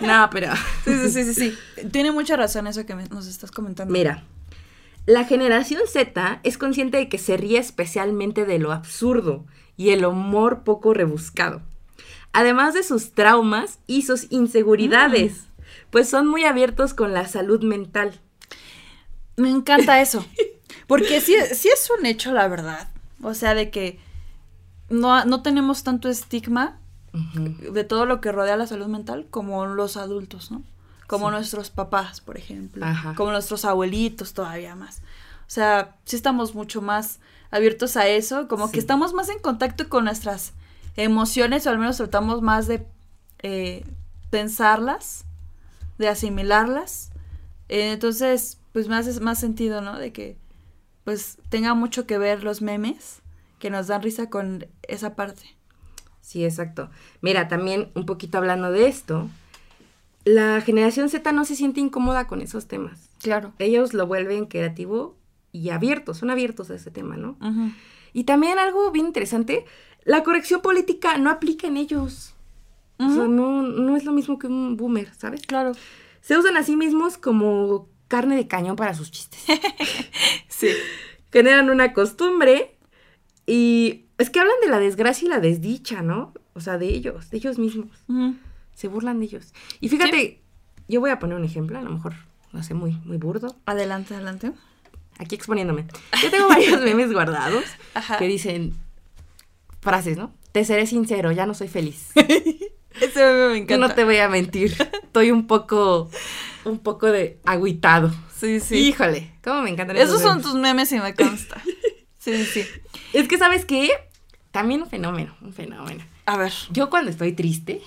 No, 0.00 0.28
pero... 0.30 0.52
Sí, 0.84 0.94
sí, 0.94 1.10
sí, 1.10 1.34
sí, 1.34 1.34
sí. 1.76 1.88
Tiene 1.90 2.12
mucha 2.12 2.36
razón 2.36 2.66
eso 2.66 2.86
que 2.86 2.94
me- 2.94 3.08
nos 3.08 3.26
estás 3.26 3.50
comentando. 3.50 3.92
Mira, 3.92 4.24
la 5.06 5.24
generación 5.24 5.82
Z 5.90 6.40
es 6.44 6.58
consciente 6.58 6.98
de 6.98 7.08
que 7.08 7.18
se 7.18 7.36
ríe 7.36 7.58
especialmente 7.58 8.44
de 8.44 8.58
lo 8.58 8.72
absurdo 8.72 9.46
y 9.76 9.90
el 9.90 10.04
humor 10.04 10.62
poco 10.64 10.94
rebuscado. 10.94 11.62
Además 12.32 12.74
de 12.74 12.82
sus 12.82 13.12
traumas 13.12 13.78
y 13.86 14.02
sus 14.02 14.30
inseguridades, 14.30 15.48
pues 15.90 16.08
son 16.08 16.28
muy 16.28 16.44
abiertos 16.44 16.94
con 16.94 17.12
la 17.14 17.26
salud 17.26 17.62
mental. 17.64 18.20
Me 19.36 19.50
encanta 19.50 20.00
eso. 20.00 20.24
Porque 20.86 21.20
sí, 21.20 21.34
sí 21.54 21.68
es 21.72 21.88
un 21.98 22.06
hecho, 22.06 22.32
la 22.32 22.46
verdad. 22.48 22.88
O 23.22 23.34
sea, 23.34 23.54
de 23.54 23.70
que 23.70 23.98
no, 24.90 25.24
no 25.24 25.42
tenemos 25.42 25.82
tanto 25.82 26.08
estigma 26.08 26.78
de 27.72 27.84
todo 27.84 28.04
lo 28.06 28.20
que 28.20 28.30
rodea 28.32 28.56
la 28.56 28.66
salud 28.66 28.86
mental 28.86 29.26
como 29.30 29.66
los 29.66 29.96
adultos, 29.96 30.50
¿no? 30.50 30.62
Como 31.06 31.28
Sí. 31.28 31.32
nuestros 31.36 31.70
papás, 31.70 32.20
por 32.20 32.36
ejemplo. 32.36 32.84
Ajá. 32.84 33.14
Como 33.14 33.30
nuestros 33.32 33.64
abuelitos 33.64 34.34
todavía 34.34 34.76
más. 34.76 34.98
O 35.46 35.50
sea, 35.50 35.96
sí 36.04 36.16
estamos 36.16 36.54
mucho 36.54 36.82
más 36.82 37.18
abiertos 37.50 37.96
a 37.96 38.06
eso, 38.06 38.46
como 38.46 38.66
Sí. 38.66 38.74
que 38.74 38.78
estamos 38.78 39.14
más 39.14 39.30
en 39.30 39.38
contacto 39.38 39.88
con 39.88 40.04
nuestras 40.04 40.52
emociones, 40.96 41.66
o 41.66 41.70
al 41.70 41.78
menos 41.78 41.96
tratamos 41.96 42.42
más 42.42 42.66
de 42.66 42.86
eh, 43.42 43.86
pensarlas, 44.30 45.24
de 45.96 46.08
asimilarlas. 46.08 47.10
Eh, 47.68 47.92
entonces, 47.92 48.58
pues 48.72 48.86
me 48.88 48.96
hace 48.96 49.18
más 49.20 49.38
sentido, 49.40 49.80
¿no? 49.80 49.98
De 49.98 50.12
que, 50.12 50.36
pues, 51.08 51.38
tenga 51.48 51.72
mucho 51.72 52.06
que 52.06 52.18
ver 52.18 52.44
los 52.44 52.60
memes 52.60 53.22
que 53.58 53.70
nos 53.70 53.86
dan 53.86 54.02
risa 54.02 54.28
con 54.28 54.66
esa 54.82 55.16
parte. 55.16 55.56
Sí, 56.20 56.44
exacto. 56.44 56.90
Mira, 57.22 57.48
también 57.48 57.90
un 57.94 58.04
poquito 58.04 58.36
hablando 58.36 58.70
de 58.70 58.88
esto, 58.88 59.26
la 60.26 60.60
generación 60.60 61.08
Z 61.08 61.32
no 61.32 61.46
se 61.46 61.56
siente 61.56 61.80
incómoda 61.80 62.26
con 62.26 62.42
esos 62.42 62.68
temas. 62.68 63.08
Claro. 63.22 63.54
Ellos 63.58 63.94
lo 63.94 64.06
vuelven 64.06 64.44
creativo 64.44 65.16
y 65.50 65.70
abiertos, 65.70 66.18
son 66.18 66.28
abiertos 66.28 66.68
a 66.68 66.74
ese 66.74 66.90
tema, 66.90 67.16
¿no? 67.16 67.38
Y 68.12 68.24
también 68.24 68.58
algo 68.58 68.90
bien 68.90 69.06
interesante, 69.06 69.64
la 70.04 70.22
corrección 70.22 70.60
política 70.60 71.16
no 71.16 71.30
aplica 71.30 71.68
en 71.68 71.78
ellos. 71.78 72.34
O 72.98 73.08
sea, 73.08 73.28
no, 73.28 73.62
no 73.62 73.96
es 73.96 74.04
lo 74.04 74.12
mismo 74.12 74.38
que 74.38 74.46
un 74.46 74.76
boomer, 74.76 75.10
¿sabes? 75.14 75.40
Claro. 75.46 75.72
Se 76.20 76.36
usan 76.36 76.58
a 76.58 76.64
sí 76.64 76.76
mismos 76.76 77.16
como 77.16 77.88
carne 78.08 78.36
de 78.36 78.48
cañón 78.48 78.76
para 78.76 78.94
sus 78.94 79.10
chistes. 79.10 79.40
Sí. 80.48 80.70
Generan 81.32 81.70
una 81.70 81.92
costumbre 81.92 82.74
y 83.46 84.06
es 84.18 84.28
que 84.28 84.40
hablan 84.40 84.56
de 84.60 84.66
la 84.68 84.80
desgracia 84.80 85.26
y 85.26 85.28
la 85.28 85.38
desdicha, 85.38 86.02
¿no? 86.02 86.34
O 86.54 86.60
sea, 86.60 86.78
de 86.78 86.88
ellos, 86.88 87.30
de 87.30 87.36
ellos 87.36 87.60
mismos. 87.60 87.90
Se 88.74 88.88
burlan 88.88 89.20
de 89.20 89.26
ellos. 89.26 89.54
Y 89.80 89.88
fíjate, 89.88 90.40
yo 90.88 90.98
voy 90.98 91.10
a 91.10 91.20
poner 91.20 91.36
un 91.36 91.44
ejemplo, 91.44 91.78
a 91.78 91.82
lo 91.82 91.90
mejor 91.90 92.14
no 92.52 92.62
sé, 92.62 92.74
muy, 92.74 92.92
muy 93.04 93.18
burdo. 93.18 93.54
Adelante, 93.66 94.14
adelante. 94.14 94.52
Aquí 95.18 95.34
exponiéndome. 95.34 95.86
Yo 96.22 96.30
tengo 96.30 96.48
varios 96.48 96.80
memes 96.82 97.12
guardados 97.12 97.64
Ajá. 97.94 98.18
que 98.18 98.26
dicen 98.26 98.74
frases, 99.80 100.16
¿no? 100.16 100.32
Te 100.52 100.64
seré 100.64 100.86
sincero, 100.86 101.32
ya 101.32 101.46
no 101.46 101.54
soy 101.54 101.68
feliz. 101.68 102.10
Ese 103.00 103.20
meme 103.20 103.48
me 103.48 103.58
encanta. 103.58 103.88
No 103.88 103.94
te 103.94 104.04
voy 104.04 104.16
a 104.16 104.28
mentir. 104.28 104.76
Estoy 105.02 105.30
un 105.30 105.46
poco, 105.46 106.10
un 106.70 106.78
poco 106.78 107.06
de 107.06 107.38
agüitado. 107.44 108.12
Sí, 108.38 108.60
sí. 108.60 108.76
Híjole, 108.76 109.32
cómo 109.42 109.62
me 109.62 109.70
encantan 109.70 109.96
Esos 109.96 110.20
son 110.20 110.36
memes. 110.36 110.42
tus 110.44 110.54
memes 110.54 110.92
y 110.92 110.98
me 111.00 111.14
consta. 111.14 111.62
Sí, 112.20 112.44
sí. 112.44 112.66
Es 113.14 113.26
que, 113.26 113.38
¿sabes 113.38 113.64
qué? 113.64 113.90
También 114.50 114.82
un 114.82 114.90
fenómeno, 114.90 115.34
un 115.40 115.52
fenómeno. 115.54 116.04
A 116.26 116.36
ver. 116.36 116.52
Yo 116.70 116.90
cuando 116.90 117.10
estoy 117.10 117.32
triste, 117.32 117.80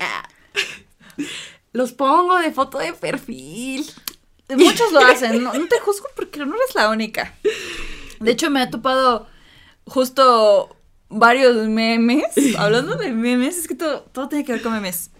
ah, 0.00 0.28
los 1.72 1.92
pongo 1.92 2.36
de 2.38 2.52
foto 2.52 2.78
de 2.78 2.92
perfil. 2.92 3.86
Muchos 4.50 4.92
lo 4.92 5.00
hacen, 5.00 5.42
no, 5.42 5.54
no 5.54 5.66
te 5.68 5.78
juzgo 5.80 6.08
porque 6.14 6.40
no 6.40 6.54
eres 6.56 6.74
la 6.74 6.90
única. 6.90 7.34
De 8.20 8.32
hecho, 8.32 8.50
me 8.50 8.60
ha 8.60 8.68
topado 8.70 9.28
justo 9.86 10.76
varios 11.08 11.68
memes. 11.68 12.26
Hablando 12.58 12.96
de 12.96 13.12
memes, 13.12 13.56
es 13.56 13.68
que 13.68 13.76
todo, 13.76 14.02
todo 14.12 14.28
tiene 14.28 14.44
que 14.44 14.52
ver 14.52 14.62
con 14.62 14.72
memes. 14.72 15.10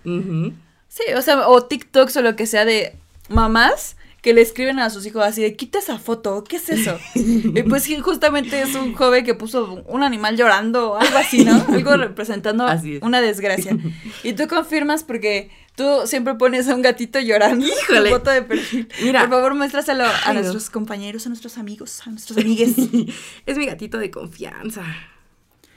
Sí, 0.89 1.05
o 1.17 1.23
sea, 1.23 1.49
o 1.49 1.65
TikToks 1.65 2.17
o 2.17 2.23
lo 2.23 2.37
que 2.37 2.47
sea 2.47 2.65
de 2.65 2.97
mamás 3.29 3.97
que 4.27 4.35
le 4.35 4.41
escriben 4.41 4.81
a 4.81 4.91
sus 4.91 5.07
hijos 5.07 5.23
así 5.23 5.41
de 5.41 5.55
quita 5.55 5.79
esa 5.79 6.01
foto, 6.01 6.43
¿qué 6.43 6.57
es 6.57 6.69
eso? 6.69 6.99
y 7.15 7.63
pues 7.63 7.89
justamente 8.03 8.61
es 8.61 8.75
un 8.75 8.93
joven 8.93 9.25
que 9.25 9.35
puso 9.35 9.85
un 9.87 10.03
animal 10.03 10.37
llorando 10.37 10.95
o 10.95 10.97
algo 10.97 11.17
así, 11.17 11.45
¿no? 11.45 11.65
Algo 11.69 11.97
representando 11.97 12.67
una 13.03 13.21
desgracia. 13.21 13.79
Y 14.25 14.33
tú 14.33 14.49
confirmas 14.49 15.05
porque 15.05 15.53
tú 15.77 15.85
siempre 16.07 16.35
pones 16.35 16.69
a 16.69 16.75
un 16.75 16.83
gatito 16.83 17.21
llorando 17.21 17.65
Híjole. 17.67 18.11
foto 18.11 18.31
de 18.31 18.43
perfil. 18.43 18.89
Mira. 19.01 19.21
Por 19.21 19.31
favor, 19.31 19.55
muéstraselo 19.55 20.03
a 20.03 20.13
Ay, 20.25 20.35
nuestros 20.35 20.71
compañeros, 20.71 21.25
a 21.27 21.29
nuestros 21.29 21.57
amigos, 21.57 22.05
a 22.05 22.11
nuestros 22.11 22.37
amigues. 22.37 22.75
Es 23.47 23.57
mi 23.57 23.67
gatito 23.67 23.97
de 23.99 24.11
confianza. 24.11 24.83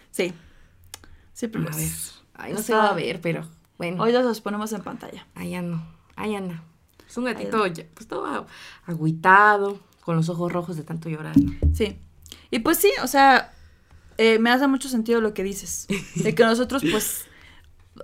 Sí. 0.09 0.33
Sí, 1.33 1.47
pero 1.49 1.65
A 1.65 1.67
pues, 1.67 1.77
ver. 1.77 1.91
Ay, 2.33 2.53
no 2.53 2.63
se 2.63 2.73
va 2.73 2.89
a 2.89 2.93
ver, 2.93 3.21
pero 3.21 3.47
bueno. 3.77 4.01
Hoy 4.01 4.11
los 4.11 4.41
ponemos 4.41 4.73
en 4.73 4.81
pantalla. 4.81 5.27
Ahí 5.35 5.53
anda, 5.53 5.85
ahí 6.15 6.33
anda. 6.33 6.63
Es 7.09 7.17
un 7.17 7.25
gatito, 7.25 7.65
ya, 7.65 7.85
pues 7.95 8.07
todo 8.07 8.45
agüitado, 8.85 9.79
con 10.01 10.15
los 10.15 10.29
ojos 10.29 10.51
rojos 10.51 10.77
de 10.77 10.83
tanto 10.83 11.09
llorar. 11.09 11.33
Sí. 11.73 11.97
Y 12.51 12.59
pues 12.59 12.77
sí, 12.77 12.91
o 13.03 13.07
sea, 13.07 13.51
eh, 14.17 14.37
me 14.37 14.51
hace 14.51 14.67
mucho 14.67 14.89
sentido 14.89 15.19
lo 15.21 15.33
que 15.33 15.43
dices. 15.43 15.87
De 16.15 16.35
que 16.35 16.43
nosotros, 16.43 16.83
pues, 16.91 17.25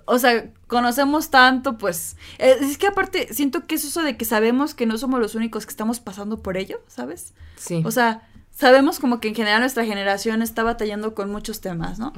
o 0.06 0.18
sea, 0.18 0.50
conocemos 0.66 1.30
tanto, 1.30 1.78
pues. 1.78 2.16
eh, 2.38 2.56
es 2.60 2.78
que 2.78 2.88
aparte, 2.88 3.32
siento 3.32 3.66
que 3.66 3.76
es 3.76 3.84
eso 3.84 4.02
de 4.02 4.16
que 4.16 4.24
sabemos 4.24 4.74
que 4.74 4.86
no 4.86 4.98
somos 4.98 5.20
los 5.20 5.34
únicos 5.34 5.66
que 5.66 5.70
estamos 5.70 6.00
pasando 6.00 6.42
por 6.42 6.56
ello, 6.56 6.80
¿sabes? 6.88 7.34
Sí. 7.56 7.82
O 7.84 7.90
sea, 7.90 8.28
sabemos 8.50 8.98
como 8.98 9.20
que 9.20 9.28
en 9.28 9.34
general 9.34 9.60
nuestra 9.60 9.84
generación 9.84 10.42
está 10.42 10.62
batallando 10.62 11.14
con 11.14 11.30
muchos 11.30 11.60
temas, 11.60 11.98
¿no? 11.98 12.12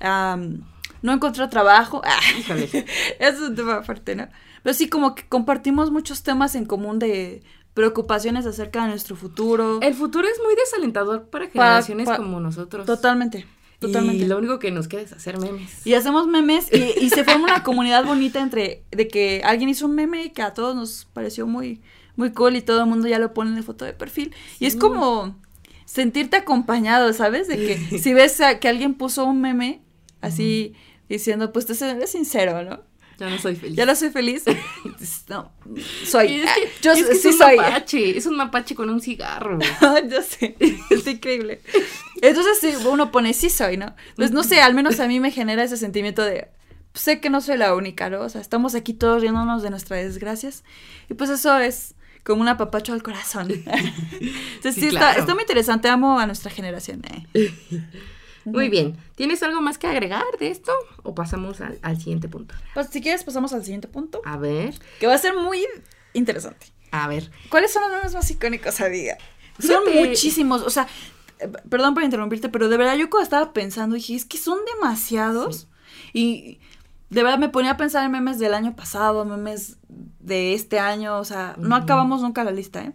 Am, 0.00 0.62
no 1.02 1.12
encontrar 1.12 1.50
trabajo. 1.50 2.00
Ah, 2.04 2.20
Híjole. 2.38 2.86
es 3.18 3.40
un 3.40 3.54
tema 3.54 3.76
aparte, 3.76 4.14
¿no? 4.14 4.28
Pero 4.62 4.74
sí, 4.74 4.88
como 4.88 5.14
que 5.14 5.26
compartimos 5.28 5.90
muchos 5.90 6.22
temas 6.22 6.54
en 6.54 6.64
común 6.66 6.98
de 6.98 7.42
preocupaciones 7.74 8.46
acerca 8.46 8.82
de 8.82 8.88
nuestro 8.90 9.16
futuro. 9.16 9.80
El 9.82 9.94
futuro 9.94 10.28
es 10.28 10.38
muy 10.44 10.54
desalentador 10.54 11.24
para 11.30 11.46
Pa- 11.46 11.50
generaciones 11.52 12.06
pa- 12.08 12.16
como 12.18 12.38
nosotros. 12.38 12.86
Totalmente, 12.86 13.46
totalmente. 13.78 14.24
Y 14.24 14.28
lo 14.28 14.38
único 14.38 14.58
que 14.58 14.70
nos 14.70 14.88
queda 14.88 15.00
es 15.02 15.12
hacer 15.12 15.38
memes. 15.38 15.86
Y 15.86 15.94
hacemos 15.94 16.26
memes 16.28 16.68
y, 16.72 17.04
y 17.04 17.10
se 17.10 17.24
forma 17.24 17.44
una 17.44 17.62
comunidad 17.62 18.04
bonita 18.04 18.40
entre 18.42 18.84
de 18.90 19.08
que 19.08 19.42
alguien 19.44 19.68
hizo 19.70 19.86
un 19.86 19.94
meme 19.94 20.24
y 20.24 20.30
que 20.30 20.42
a 20.42 20.52
todos 20.54 20.76
nos 20.76 21.06
pareció 21.12 21.46
muy, 21.46 21.80
muy 22.16 22.32
cool 22.32 22.56
y 22.56 22.62
todo 22.62 22.80
el 22.80 22.86
mundo 22.86 23.08
ya 23.08 23.18
lo 23.18 23.32
pone 23.32 23.56
en 23.56 23.64
foto 23.64 23.84
de 23.84 23.94
perfil. 23.94 24.34
Y 24.60 24.66
es 24.66 24.76
como 24.76 25.36
sentirte 25.86 26.36
acompañado, 26.36 27.12
¿sabes? 27.14 27.48
De 27.48 27.56
que 27.56 27.98
si 27.98 28.12
ves 28.14 28.40
a- 28.42 28.60
que 28.60 28.68
alguien 28.68 28.94
puso 28.94 29.24
un 29.24 29.40
meme 29.40 29.80
así 30.20 30.74
diciendo, 31.08 31.52
pues 31.52 31.66
te 31.66 31.72
eres 31.90 32.10
sincero, 32.12 32.62
¿no? 32.62 32.80
Ya 33.22 33.30
no 33.30 33.38
soy 33.38 33.54
feliz. 33.54 33.76
Ya 33.76 33.86
lo 33.86 33.94
soy 33.94 34.10
feliz. 34.10 34.42
No, 35.28 35.52
soy. 36.04 36.40
Es 36.40 36.50
que, 36.54 36.70
yo 36.82 36.90
es, 36.90 37.04
que 37.04 37.14
sí 37.14 37.28
es 37.28 37.34
un 37.34 37.38
soy. 37.38 37.56
mapache, 37.56 38.18
es 38.18 38.26
un 38.26 38.36
mapache 38.36 38.74
con 38.74 38.90
un 38.90 39.00
cigarro. 39.00 39.60
yo 40.10 40.22
sé, 40.22 40.56
es 40.58 41.06
increíble. 41.06 41.60
Entonces 42.20 42.58
sí, 42.60 42.74
uno 42.84 43.12
pone 43.12 43.32
sí 43.32 43.48
soy, 43.48 43.76
¿no? 43.76 43.94
Pues 44.16 44.32
no 44.32 44.42
sé, 44.42 44.60
al 44.60 44.74
menos 44.74 44.98
a 44.98 45.06
mí 45.06 45.20
me 45.20 45.30
genera 45.30 45.62
ese 45.62 45.76
sentimiento 45.76 46.22
de 46.24 46.48
pues, 46.90 47.04
sé 47.04 47.20
que 47.20 47.30
no 47.30 47.40
soy 47.40 47.58
la 47.58 47.76
única, 47.76 48.10
¿no? 48.10 48.22
O 48.22 48.28
sea, 48.28 48.40
estamos 48.40 48.74
aquí 48.74 48.92
todos 48.92 49.20
riéndonos 49.22 49.62
de 49.62 49.70
nuestras 49.70 50.02
desgracias 50.02 50.64
y 51.08 51.14
pues 51.14 51.30
eso 51.30 51.56
es 51.58 51.94
como 52.24 52.42
un 52.42 52.48
apapacho 52.48 52.92
al 52.92 53.04
corazón. 53.04 53.50
Entonces 53.52 54.74
sí, 54.74 54.80
Sí, 54.80 54.88
está, 54.88 55.12
está 55.12 55.32
muy 55.34 55.44
interesante, 55.44 55.88
amo 55.88 56.18
a 56.18 56.26
nuestra 56.26 56.50
generación. 56.50 57.02
eh. 57.34 57.52
Muy 58.44 58.68
bien. 58.68 58.96
¿Tienes 59.14 59.42
algo 59.42 59.60
más 59.60 59.78
que 59.78 59.86
agregar 59.86 60.24
de 60.38 60.48
esto? 60.48 60.72
¿O 61.02 61.14
pasamos 61.14 61.60
al, 61.60 61.78
al 61.82 61.96
siguiente 61.98 62.28
punto? 62.28 62.54
Pues 62.74 62.88
si 62.88 63.00
quieres 63.00 63.24
pasamos 63.24 63.52
al 63.52 63.62
siguiente 63.64 63.88
punto, 63.88 64.20
A 64.24 64.36
ver, 64.36 64.74
que 65.00 65.06
va 65.06 65.14
a 65.14 65.18
ser 65.18 65.34
muy 65.36 65.64
interesante. 66.12 66.66
a 66.90 67.08
ver. 67.08 67.30
¿Cuáles 67.48 67.72
son 67.72 67.82
los 67.82 67.92
memes 67.92 68.14
más 68.14 68.30
icónicos, 68.30 68.80
amiga? 68.80 69.16
Son 69.58 69.84
Fíjate. 69.86 70.08
muchísimos, 70.08 70.62
o 70.62 70.70
sea, 70.70 70.86
eh, 71.38 71.48
perdón 71.68 71.94
por 71.94 72.02
interrumpirte, 72.02 72.48
pero 72.48 72.68
de 72.68 72.76
verdad 72.76 72.96
yo 72.96 73.10
cuando 73.10 73.24
estaba 73.24 73.52
pensando 73.52 73.94
dije, 73.96 74.14
es 74.14 74.24
que 74.24 74.38
son 74.38 74.58
demasiados. 74.74 75.68
Y 76.12 76.58
de 77.10 77.22
verdad 77.22 77.38
me 77.38 77.48
ponía 77.50 77.72
a 77.72 77.76
pensar 77.76 78.04
en 78.04 78.10
memes 78.12 78.38
del 78.38 78.54
año 78.54 78.74
pasado, 78.74 79.24
memes 79.24 79.76
de 79.88 80.54
este 80.54 80.78
año, 80.78 81.18
o 81.18 81.24
sea, 81.24 81.54
no 81.58 81.76
acabamos 81.76 82.22
nunca 82.22 82.44
la 82.44 82.50
lista, 82.50 82.82
¿eh? 82.82 82.92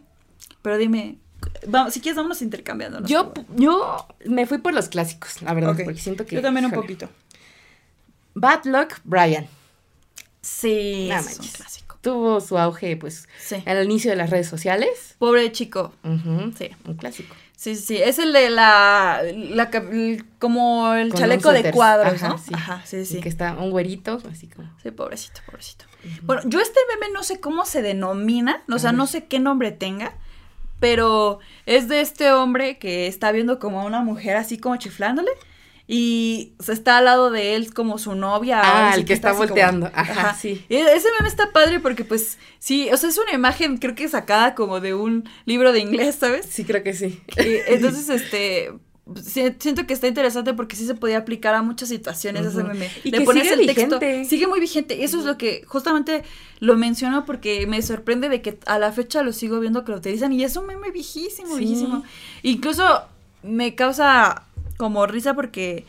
Pero 0.64 0.78
dime, 0.78 1.20
vamos, 1.68 1.94
si 1.94 2.02
quieres 2.02 2.16
vámonos 2.18 2.42
intercambiando. 2.42 3.04
Yo, 3.06 3.34
yo 3.56 4.08
me 4.26 4.46
fui 4.46 4.58
por 4.60 4.74
los 4.74 4.90
clásicos, 4.90 5.42
la 5.42 5.54
verdad, 5.54 5.76
porque 5.84 6.00
siento 6.00 6.26
que... 6.26 6.36
Yo 6.36 6.42
también 6.42 6.66
un 6.66 6.72
poquito. 6.72 7.10
Bad 8.36 8.66
Luck 8.66 9.00
Brian. 9.04 9.48
Sí, 10.42 11.10
ese 11.12 11.32
es 11.32 11.40
un 11.40 11.48
clásico. 11.48 11.98
tuvo 12.02 12.40
su 12.40 12.58
auge, 12.58 12.96
pues, 12.96 13.28
Sí. 13.40 13.56
al 13.66 13.84
inicio 13.84 14.12
de 14.12 14.18
las 14.18 14.30
redes 14.30 14.48
sociales. 14.48 15.16
Pobre 15.18 15.52
chico. 15.52 15.94
Sí. 16.58 16.70
Un 16.86 16.94
clásico. 16.98 17.36
Sí, 17.58 17.76
sí, 17.76 17.82
sí. 17.82 17.98
Es 17.98 18.20
el 18.20 18.32
de 18.34 18.52
la. 18.52 19.24
como 20.40 20.94
el 20.94 21.10
Con 21.10 21.20
chaleco 21.20 21.52
de 21.52 21.72
cuadros, 21.72 22.14
Ajá, 22.14 22.30
¿no? 22.30 22.38
sí. 22.38 22.52
Ajá, 22.54 22.82
sí, 22.86 22.98
Y 22.98 23.06
sí. 23.06 23.20
que 23.20 23.28
está 23.30 23.54
un 23.56 23.72
güerito, 23.72 24.22
así 24.32 24.48
como. 24.48 24.70
Sí, 24.84 24.92
pobrecito, 24.92 25.42
pobrecito. 25.48 25.86
Bueno, 26.22 26.44
yo 26.46 26.62
este 26.62 26.80
meme 26.94 27.12
no 27.12 27.24
sé 27.24 27.40
cómo 27.40 27.66
se 27.66 27.82
denomina, 27.82 28.62
o 28.72 28.78
sea, 28.78 28.92
no 28.92 29.08
sé 29.08 29.26
qué 29.26 29.40
nombre 29.40 29.72
tenga, 29.72 30.14
pero 30.80 31.40
es 31.66 31.88
de 31.88 32.02
este 32.02 32.32
hombre 32.32 32.78
que 32.78 33.08
está 33.08 33.32
viendo 33.32 33.60
como 33.60 33.82
a 33.82 33.86
una 33.86 34.02
mujer 34.02 34.38
así 34.38 34.58
como 34.58 34.76
chiflándole 34.78 35.32
y 35.90 36.54
se 36.60 36.74
está 36.74 36.98
al 36.98 37.06
lado 37.06 37.32
de 37.32 37.56
él 37.56 37.74
como 37.74 37.98
su 37.98 38.14
novia. 38.14 38.60
Ah, 38.62 38.92
el 38.94 39.06
que 39.06 39.14
está 39.14 39.30
como- 39.32 39.46
volteando. 39.46 39.90
Ajá, 39.94 40.34
sí. 40.34 40.66
Y 40.68 40.76
ese 40.76 41.08
meme 41.18 41.30
está 41.30 41.52
padre 41.54 41.80
porque 41.80 42.04
pues 42.04 42.38
sí, 42.60 42.90
o 42.92 42.98
sea, 42.98 43.10
es 43.10 43.18
una 43.18 43.32
imagen 43.34 43.78
creo 43.78 43.96
que 43.96 44.08
sacada 44.10 44.54
como 44.54 44.82
de 44.82 44.94
un 44.94 45.24
libro 45.46 45.72
de 45.72 45.80
inglés, 45.80 46.16
¿sabes? 46.20 46.46
Sí, 46.50 46.66
creo 46.66 46.84
que 46.84 46.94
sí. 46.94 47.22
Y 47.38 47.72
entonces, 47.74 48.10
este, 48.10 48.74
siento 49.24 49.86
que 49.88 49.94
está 49.94 50.08
interesante 50.08 50.54
porque 50.54 50.76
sí 50.76 50.86
se 50.86 50.96
podía 50.96 51.18
aplicar 51.20 51.54
a 51.56 51.62
muchas 51.62 51.90
situaciones 51.90 52.46
ese 52.46 52.64
meme. 52.64 52.90
Y 53.04 53.12
Le 53.12 53.20
que 53.20 53.24
pones 53.26 53.44
sigue 53.48 53.62
el 53.62 53.76
texto, 53.76 54.00
sigue 54.28 54.48
muy 54.48 54.60
vigente. 54.60 54.96
Y 54.96 55.04
eso 55.04 55.20
es 55.20 55.26
lo 55.26 55.38
que 55.38 55.64
justamente 55.68 56.24
lo 56.60 56.76
menciono 56.76 57.26
porque 57.26 57.66
me 57.68 57.82
sorprende 57.82 58.30
de 58.30 58.42
que 58.42 58.60
a 58.66 58.80
la 58.80 58.92
fecha 58.92 59.24
lo 59.24 59.34
sigo 59.34 59.60
viendo 59.60 59.86
que 59.86 59.92
lo 59.92 59.98
utilizan 59.98 60.34
y 60.34 60.44
es 60.44 60.56
un 60.56 60.66
meme 60.68 60.92
viejísimo, 60.92 61.56
Sí. 61.56 61.60
viejísimo. 61.66 62.04
Incluso 62.44 62.84
me 63.44 63.76
causa 63.76 64.44
como 64.78 65.06
risa 65.08 65.34
porque 65.34 65.86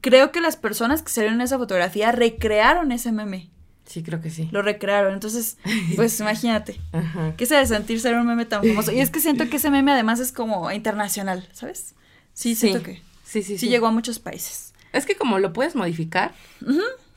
creo 0.00 0.32
que 0.32 0.40
las 0.40 0.56
personas 0.56 1.02
que 1.02 1.10
salieron 1.10 1.36
en 1.40 1.44
esa 1.46 1.58
fotografía 1.58 2.12
recrearon 2.12 2.92
ese 2.92 3.12
meme. 3.12 3.50
Sí, 3.86 4.04
creo 4.04 4.20
que 4.20 4.30
sí. 4.30 4.48
Lo 4.52 4.62
recrearon. 4.62 5.14
Entonces, 5.14 5.58
pues 5.96 6.18
imagínate. 6.20 6.80
Ajá. 6.92 7.34
¿Qué 7.36 7.44
se 7.46 7.56
de 7.56 7.66
sentir 7.66 8.00
ser 8.00 8.14
un 8.14 8.26
meme 8.26 8.44
tan 8.44 8.62
famoso? 8.62 8.92
Y 8.92 9.00
es 9.00 9.10
que 9.10 9.18
siento 9.18 9.48
que 9.50 9.56
ese 9.56 9.70
meme 9.70 9.90
además 9.90 10.20
es 10.20 10.30
como 10.30 10.70
internacional, 10.70 11.48
¿sabes? 11.52 11.94
Sí, 12.34 12.54
siento 12.54 12.82
que 12.82 13.02
Sí, 13.24 13.42
sí, 13.42 13.58
sí, 13.58 13.68
llegó 13.68 13.86
a 13.86 13.90
muchos 13.92 14.18
países. 14.18 14.72
Es 14.92 15.06
que 15.06 15.14
como 15.16 15.38
lo 15.38 15.52
puedes 15.52 15.74
modificar, 15.76 16.34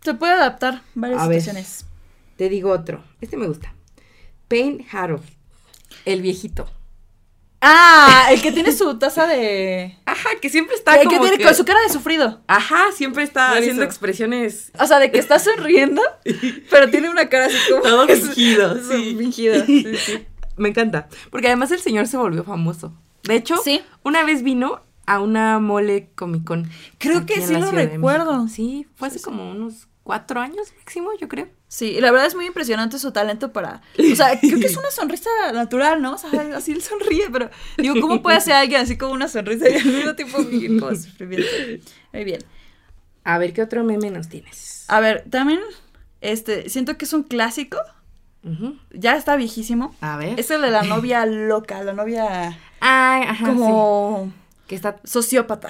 Se 0.03 0.13
puede 0.13 0.33
adaptar 0.33 0.81
varias 0.95 1.21
A 1.21 1.27
ver. 1.27 1.39
situaciones. 1.41 1.85
te 2.37 2.49
digo 2.49 2.71
otro. 2.71 3.03
Este 3.21 3.37
me 3.37 3.47
gusta. 3.47 3.73
Pain 4.47 4.85
Harold. 4.91 5.23
El 6.05 6.21
viejito. 6.21 6.69
Ah, 7.61 8.27
el 8.31 8.41
que 8.41 8.51
tiene 8.51 8.73
su 8.73 8.97
taza 8.99 9.25
de... 9.25 9.97
Ajá, 10.05 10.29
que 10.41 10.49
siempre 10.49 10.75
está 10.75 10.95
el 10.97 11.07
que 11.07 11.17
tiene 11.19 11.37
que- 11.37 11.45
con 11.45 11.55
su 11.55 11.63
cara 11.63 11.79
de 11.81 11.89
sufrido. 11.89 12.41
Ajá, 12.47 12.91
siempre 12.93 13.23
está 13.23 13.53
haciendo 13.53 13.83
expresiones 13.83 14.71
O 14.77 14.85
sea, 14.85 14.99
de 14.99 15.11
que 15.11 15.19
está 15.19 15.39
sonriendo, 15.39 16.01
pero 16.69 16.89
tiene 16.89 17.09
una 17.09 17.29
cara 17.29 17.45
así 17.45 17.55
como... 17.69 17.81
Todo 17.83 18.05
fingido, 18.07 18.75
Es- 18.75 18.87
sí. 18.87 19.15
Fingido, 19.17 19.65
sí, 19.65 19.95
sí. 19.97 20.25
Me 20.57 20.69
encanta. 20.69 21.07
Porque 21.31 21.47
además 21.47 21.71
el 21.71 21.79
señor 21.79 22.07
se 22.07 22.17
volvió 22.17 22.43
famoso. 22.43 22.93
De 23.23 23.35
hecho, 23.35 23.55
Sí. 23.63 23.81
una 24.03 24.23
vez 24.25 24.43
vino 24.43 24.81
a 25.05 25.19
una 25.19 25.59
mole 25.59 26.09
Comic 26.15 26.43
Con. 26.43 26.69
Creo 26.97 27.25
que 27.25 27.41
sí 27.41 27.55
lo 27.55 27.71
recuerdo. 27.71 28.47
Sí, 28.47 28.87
fue 28.95 29.07
hace 29.09 29.21
como 29.21 29.51
unos 29.51 29.87
cuatro 30.03 30.39
años 30.39 30.73
máximo, 30.77 31.11
yo 31.19 31.27
creo. 31.27 31.47
Sí, 31.67 31.95
y 31.97 32.01
la 32.01 32.11
verdad 32.11 32.27
es 32.27 32.35
muy 32.35 32.45
impresionante 32.45 32.99
su 32.99 33.11
talento 33.11 33.51
para... 33.51 33.81
O 33.97 34.15
sea, 34.15 34.39
creo 34.39 34.59
que 34.59 34.67
es 34.67 34.77
una 34.77 34.91
sonrisa 34.91 35.29
natural, 35.53 36.01
¿no? 36.01 36.13
O 36.13 36.17
sea, 36.17 36.29
así 36.55 36.71
él 36.71 36.83
sonríe, 36.83 37.29
pero 37.31 37.49
digo, 37.77 37.95
¿cómo 37.99 38.21
puede 38.21 38.37
hacer 38.37 38.53
alguien 38.53 38.81
así 38.81 38.95
como 38.95 39.13
una 39.13 39.27
sonrisa 39.27 39.67
y 39.69 39.77
al 39.77 39.85
mismo 39.85 40.13
tiempo 40.13 40.37
vivir 40.43 40.79
como 40.79 40.95
sufrimiento? 40.95 41.47
Muy 42.11 42.23
bien. 42.25 42.43
A 43.23 43.37
ver, 43.39 43.53
¿qué 43.53 43.63
otro 43.63 43.83
meme 43.83 44.11
nos 44.11 44.29
tienes? 44.29 44.85
A 44.87 44.99
ver, 44.99 45.25
también, 45.29 45.61
este, 46.21 46.69
siento 46.69 46.95
que 46.97 47.05
es 47.05 47.13
un 47.13 47.23
clásico, 47.23 47.77
ya 48.91 49.15
está 49.15 49.35
viejísimo. 49.35 49.95
A 50.01 50.17
ver. 50.17 50.39
Es 50.39 50.51
el 50.51 50.61
de 50.61 50.69
la 50.69 50.83
novia 50.83 51.25
loca, 51.25 51.81
la 51.83 51.93
novia 51.93 52.55
Ay, 52.81 53.23
ajá. 53.23 53.47
como 53.47 54.25
sí. 54.25 54.42
Que 54.73 54.89
está. 54.89 54.99
sociópata. 55.03 55.69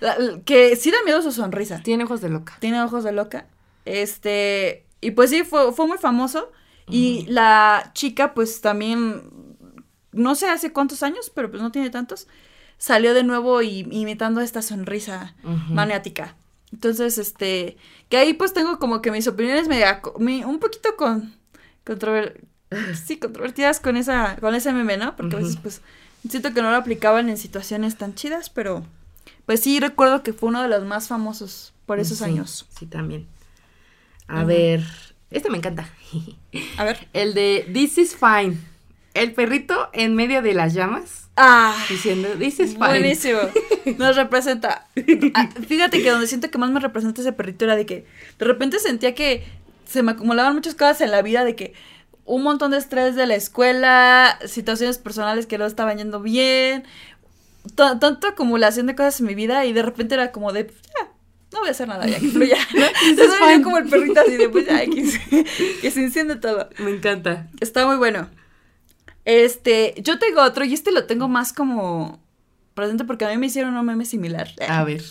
La- 0.00 0.18
la- 0.18 0.40
que 0.42 0.76
sí 0.76 0.90
da 0.90 0.98
miedo 1.04 1.22
su 1.22 1.32
sonrisa. 1.32 1.80
Tiene 1.82 2.04
ojos 2.04 2.20
de 2.20 2.28
loca. 2.28 2.56
Tiene 2.60 2.82
ojos 2.82 3.04
de 3.04 3.12
loca. 3.12 3.46
Este, 3.84 4.84
y 5.00 5.12
pues 5.12 5.30
sí, 5.30 5.44
fue, 5.44 5.72
fue 5.72 5.86
muy 5.86 5.98
famoso. 5.98 6.50
Y 6.88 7.24
la 7.28 7.92
chica, 7.94 8.34
pues 8.34 8.60
también, 8.60 9.22
no 10.12 10.34
sé 10.34 10.48
hace 10.48 10.72
cuántos 10.72 11.02
años, 11.02 11.30
pero 11.34 11.48
pues 11.50 11.62
no 11.62 11.70
tiene 11.72 11.88
tantos, 11.90 12.26
salió 12.76 13.14
de 13.14 13.22
nuevo 13.22 13.62
y, 13.62 13.86
imitando 13.90 14.40
esta 14.42 14.60
sonrisa 14.62 15.34
maniática. 15.70 16.36
Entonces, 16.72 17.16
este, 17.18 17.76
que 18.08 18.16
ahí 18.18 18.34
pues 18.34 18.52
tengo 18.52 18.78
como 18.78 19.00
que 19.00 19.10
mis 19.10 19.26
opiniones 19.28 19.68
media, 19.68 20.02
mi- 20.18 20.44
un 20.44 20.58
poquito 20.58 20.96
con, 20.96 21.34
controver- 21.86 22.40
sí, 22.94 23.18
controvertidas 23.18 23.78
con 23.80 23.96
esa, 23.96 24.36
con 24.40 24.54
ese 24.54 24.72
meme, 24.72 24.96
¿no? 24.98 25.14
Porque 25.16 25.36
a 25.36 25.38
veces 25.38 25.56
pues 25.62 25.82
siento 26.28 26.52
que 26.54 26.62
no 26.62 26.70
lo 26.70 26.76
aplicaban 26.76 27.28
en 27.28 27.36
situaciones 27.36 27.96
tan 27.96 28.14
chidas, 28.14 28.50
pero 28.50 28.84
pues 29.46 29.60
sí 29.60 29.80
recuerdo 29.80 30.22
que 30.22 30.32
fue 30.32 30.48
uno 30.48 30.62
de 30.62 30.68
los 30.68 30.84
más 30.84 31.08
famosos 31.08 31.72
por 31.86 31.98
esos 32.00 32.18
Sí, 32.18 32.24
años. 32.24 32.66
Sí, 32.78 32.86
también. 32.86 33.26
A 34.28 34.44
ver. 34.44 34.82
Este 35.30 35.50
me 35.50 35.58
encanta. 35.58 35.88
A 36.78 36.84
ver. 36.84 37.08
El 37.12 37.34
de 37.34 37.68
This 37.72 37.98
is 37.98 38.16
fine. 38.16 38.56
El 39.14 39.32
perrito 39.32 39.90
en 39.92 40.14
medio 40.14 40.40
de 40.42 40.54
las 40.54 40.72
llamas 40.74 41.28
Ah, 41.36 41.74
diciendo 41.88 42.28
This 42.38 42.60
is 42.60 42.74
fine. 42.74 42.78
buenísimo. 42.86 43.38
Nos 43.98 44.16
representa. 44.16 44.86
Ah, 45.34 45.48
fíjate 45.66 46.02
que 46.02 46.10
donde 46.10 46.26
siento 46.26 46.50
que 46.50 46.58
más 46.58 46.70
me 46.70 46.80
representa 46.80 47.20
ese 47.20 47.32
perrito 47.32 47.64
era 47.64 47.76
de 47.76 47.84
que 47.86 48.06
de 48.38 48.44
repente 48.44 48.78
sentía 48.78 49.14
que 49.14 49.44
se 49.86 50.02
me 50.02 50.12
acumulaban 50.12 50.54
muchas 50.54 50.74
cosas 50.74 51.00
en 51.02 51.10
la 51.10 51.20
vida 51.22 51.44
de 51.44 51.56
que 51.56 51.74
un 52.24 52.42
montón 52.42 52.70
de 52.70 52.78
estrés 52.78 53.14
de 53.16 53.26
la 53.26 53.34
escuela, 53.34 54.38
situaciones 54.46 54.98
personales 54.98 55.46
que 55.46 55.58
no 55.58 55.66
estaban 55.66 55.98
yendo 55.98 56.20
bien, 56.20 56.84
ta- 57.74 57.98
tanta 57.98 58.28
acumulación 58.28 58.86
de 58.86 58.94
cosas 58.94 59.20
en 59.20 59.26
mi 59.26 59.34
vida 59.34 59.64
y 59.66 59.72
de 59.72 59.82
repente 59.82 60.14
era 60.14 60.30
como 60.32 60.52
de, 60.52 60.66
"Ya, 60.68 61.08
no 61.52 61.58
voy 61.60 61.68
a 61.68 61.72
hacer 61.72 61.88
nada 61.88 62.06
ya 62.06 62.18
que 62.18 62.28
fluya. 62.28 62.56
¿no? 62.74 62.84
Entonces 63.08 63.38
yo 63.56 63.62
como 63.62 63.78
el 63.78 63.88
perrito 63.88 64.20
así 64.20 64.36
de, 64.36 64.48
pues 64.48 64.66
ya, 64.66 64.84
que 64.86 65.04
se, 65.06 65.44
que 65.80 65.90
se 65.90 66.00
enciende 66.02 66.36
todo. 66.36 66.68
Me 66.78 66.90
encanta. 66.90 67.48
Está 67.60 67.86
muy 67.86 67.96
bueno. 67.96 68.28
Este, 69.24 69.94
yo 70.02 70.18
tengo 70.18 70.42
otro 70.42 70.64
y 70.64 70.74
este 70.74 70.90
lo 70.90 71.04
tengo 71.06 71.28
más 71.28 71.52
como 71.52 72.20
presente 72.74 73.04
porque 73.04 73.24
a 73.24 73.28
mí 73.30 73.36
me 73.38 73.46
hicieron 73.46 73.76
un 73.76 73.86
meme 73.86 74.04
similar. 74.04 74.48
A 74.68 74.82
ver. 74.84 75.02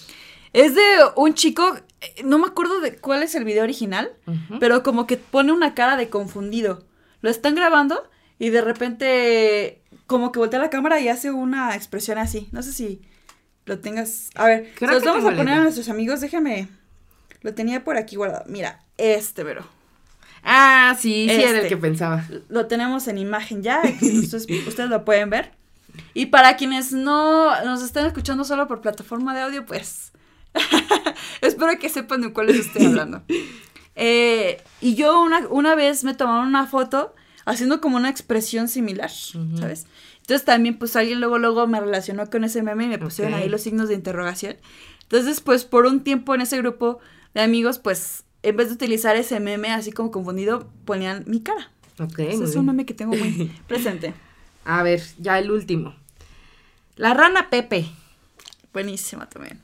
Es 0.53 0.75
de 0.75 0.81
un 1.15 1.33
chico, 1.33 1.77
eh, 2.01 2.23
no 2.25 2.37
me 2.37 2.47
acuerdo 2.47 2.81
de 2.81 2.97
cuál 2.97 3.23
es 3.23 3.35
el 3.35 3.45
video 3.45 3.63
original, 3.63 4.11
pero 4.59 4.83
como 4.83 5.07
que 5.07 5.15
pone 5.17 5.53
una 5.53 5.73
cara 5.73 5.95
de 5.95 6.09
confundido. 6.09 6.83
Lo 7.21 7.29
están 7.29 7.55
grabando 7.55 8.09
y 8.39 8.49
de 8.49 8.61
repente 8.61 9.81
como 10.07 10.31
que 10.31 10.39
voltea 10.39 10.59
la 10.59 10.69
cámara 10.69 10.99
y 10.99 11.07
hace 11.09 11.31
una 11.31 11.75
expresión 11.75 12.17
así. 12.17 12.49
No 12.51 12.61
sé 12.63 12.73
si 12.73 13.01
lo 13.65 13.79
tengas. 13.79 14.29
A 14.35 14.45
ver, 14.45 14.71
Creo 14.75 14.91
los 14.91 15.03
vamos 15.03 15.23
a 15.25 15.35
poner 15.35 15.59
a 15.59 15.61
nuestros 15.63 15.89
amigos. 15.89 16.21
Déjame. 16.21 16.67
Lo 17.41 17.53
tenía 17.53 17.83
por 17.83 17.97
aquí 17.97 18.15
guardado. 18.15 18.43
Mira, 18.47 18.83
este, 18.97 19.43
pero. 19.43 19.65
Ah, 20.43 20.95
sí, 20.99 21.27
sí 21.29 21.35
era 21.35 21.51
Este. 21.51 21.61
el 21.61 21.67
que 21.69 21.77
pensaba. 21.77 22.25
Lo 22.49 22.65
tenemos 22.67 23.07
en 23.07 23.17
imagen 23.19 23.61
ya. 23.63 23.81
ustedes, 24.01 24.47
ustedes 24.67 24.89
lo 24.89 25.05
pueden 25.05 25.29
ver. 25.29 25.51
Y 26.13 26.27
para 26.27 26.55
quienes 26.55 26.93
no 26.93 27.63
nos 27.63 27.83
estén 27.83 28.05
escuchando 28.05 28.43
solo 28.43 28.67
por 28.67 28.81
plataforma 28.81 29.33
de 29.35 29.41
audio, 29.41 29.65
pues. 29.65 30.11
espero 31.41 31.77
que 31.79 31.89
sepan 31.89 32.21
de 32.21 32.33
cuáles 32.33 32.57
estoy 32.59 32.85
hablando. 32.87 33.23
Eh, 33.95 34.61
y 34.79 34.95
yo 34.95 35.21
una, 35.21 35.47
una 35.49 35.75
vez 35.75 36.03
me 36.03 36.13
tomaron 36.13 36.47
una 36.47 36.65
foto 36.67 37.13
haciendo 37.45 37.81
como 37.81 37.97
una 37.97 38.09
expresión 38.09 38.67
similar. 38.67 39.09
¿sabes? 39.09 39.87
Entonces 40.21 40.45
también 40.45 40.77
pues 40.77 40.95
alguien 40.95 41.19
luego 41.19 41.37
luego 41.39 41.67
me 41.67 41.79
relacionó 41.79 42.29
con 42.29 42.43
ese 42.43 42.61
meme 42.63 42.85
y 42.85 42.87
me 42.87 42.99
pusieron 42.99 43.33
ahí 43.33 43.49
los 43.49 43.61
signos 43.61 43.89
de 43.89 43.95
interrogación. 43.95 44.57
Entonces 45.03 45.41
pues 45.41 45.65
por 45.65 45.85
un 45.85 46.03
tiempo 46.03 46.35
en 46.35 46.41
ese 46.41 46.57
grupo 46.57 46.99
de 47.33 47.41
amigos 47.41 47.79
pues 47.79 48.23
en 48.43 48.55
vez 48.55 48.69
de 48.69 48.75
utilizar 48.75 49.15
ese 49.15 49.39
meme 49.39 49.71
así 49.71 49.91
como 49.91 50.11
confundido 50.11 50.69
ponían 50.85 51.23
mi 51.27 51.41
cara. 51.41 51.71
Ok, 51.99 52.19
muy 52.19 52.27
es 52.43 52.55
un 52.55 52.65
meme 52.65 52.85
que 52.85 52.93
tengo 52.93 53.15
muy 53.15 53.51
presente. 53.67 54.13
A 54.63 54.83
ver, 54.83 55.01
ya 55.17 55.39
el 55.39 55.51
último. 55.51 55.95
La 56.95 57.13
rana 57.13 57.49
Pepe. 57.49 57.87
Buenísima 58.73 59.27
también. 59.27 59.59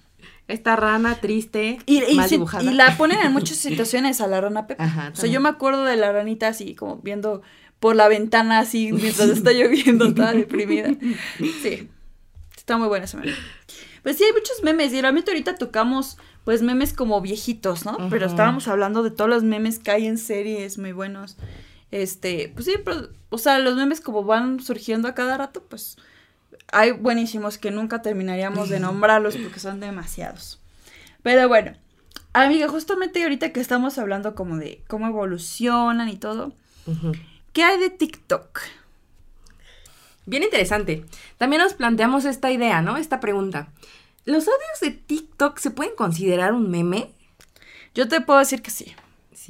Esta 0.48 0.76
rana 0.76 1.16
triste, 1.16 1.80
Y, 1.86 2.04
y 2.04 2.16
mal 2.16 2.30
sí- 2.30 2.36
dibujada. 2.36 2.64
y 2.64 2.74
la 2.74 2.96
ponen 2.98 3.20
en 3.20 3.34
muchas 3.34 3.58
situaciones 3.68 4.22
a 4.22 4.28
la 4.28 4.40
rana 4.42 4.66
Pepe. 4.68 4.82
Ajá, 4.84 5.12
o 5.14 5.16
sea, 5.16 5.30
yo 5.30 5.42
me 5.42 5.50
acuerdo 5.50 5.84
de 5.84 5.98
la 5.98 6.12
ranita 6.12 6.48
así 6.48 6.74
como 6.76 6.98
viendo 6.98 7.42
por 7.80 7.96
la 7.96 8.08
ventana 8.08 8.60
así 8.60 8.92
mientras 8.94 9.30
está 9.30 9.52
lloviendo 9.52 10.14
toda 10.14 10.34
deprimida. 10.34 10.90
Sí. 11.62 11.90
Está 12.56 12.78
muy 12.78 12.88
buena 12.88 13.06
esa 13.06 13.18
meme. 13.18 13.34
Pues 14.04 14.18
sí, 14.18 14.24
hay 14.24 14.34
muchos 14.34 14.62
memes 14.64 14.94
y 14.94 15.02
realmente 15.02 15.32
ahorita 15.32 15.56
tocamos 15.56 16.18
pues 16.44 16.62
memes 16.62 16.94
como 16.94 17.20
viejitos, 17.22 17.86
¿no? 17.86 17.98
Pero 18.10 18.26
estábamos 18.26 18.68
hablando 18.70 19.04
de 19.04 19.12
todos 19.12 19.30
los 19.30 19.44
memes 19.44 19.80
que 19.80 19.92
hay 19.92 20.08
en 20.08 20.18
series 20.18 20.78
muy 20.78 20.94
buenos. 20.94 21.36
Este, 21.92 22.52
pues 22.54 22.66
sí, 22.66 22.74
pero, 22.84 23.10
o 23.30 23.38
sea, 23.38 23.60
los 23.60 23.76
memes 23.76 24.00
como 24.02 24.24
van 24.24 24.60
surgiendo 24.62 25.08
a 25.10 25.14
cada 25.16 25.38
rato, 25.38 25.64
pues 25.70 25.98
hay 26.72 26.92
buenísimos 26.92 27.58
que 27.58 27.72
nunca 27.72 28.02
terminaríamos 28.02 28.70
de 28.70 28.80
nombrarlos 28.82 29.38
porque 29.38 29.60
son 29.60 29.80
demasiados. 29.80 30.60
Pero 31.24 31.48
bueno, 31.48 31.74
amiga, 32.34 32.68
justamente 32.68 33.24
ahorita 33.24 33.52
que 33.52 33.60
estamos 33.60 33.98
hablando 33.98 34.36
como 34.36 34.58
de 34.58 34.84
cómo 34.88 35.08
evolucionan 35.08 36.10
y 36.10 36.18
todo, 36.18 36.54
¿Qué 37.52 37.64
hay 37.64 37.80
de 37.80 37.90
TikTok? 37.90 38.62
Bien 40.26 40.44
interesante. 40.44 41.06
También 41.38 41.62
nos 41.62 41.74
planteamos 41.74 42.26
esta 42.26 42.52
idea, 42.52 42.82
¿no? 42.82 42.98
Esta 42.98 43.20
pregunta. 43.20 43.70
¿Los 44.26 44.48
audios 44.48 44.80
de 44.82 44.92
TikTok 44.92 45.58
se 45.58 45.72
pueden 45.72 45.96
considerar 45.96 46.54
un 46.54 46.70
meme? 46.70 47.12
Yo 47.96 48.08
te 48.08 48.22
puedo 48.22 48.40
decir 48.40 48.62
que 48.62 48.72
sí. 48.72 48.96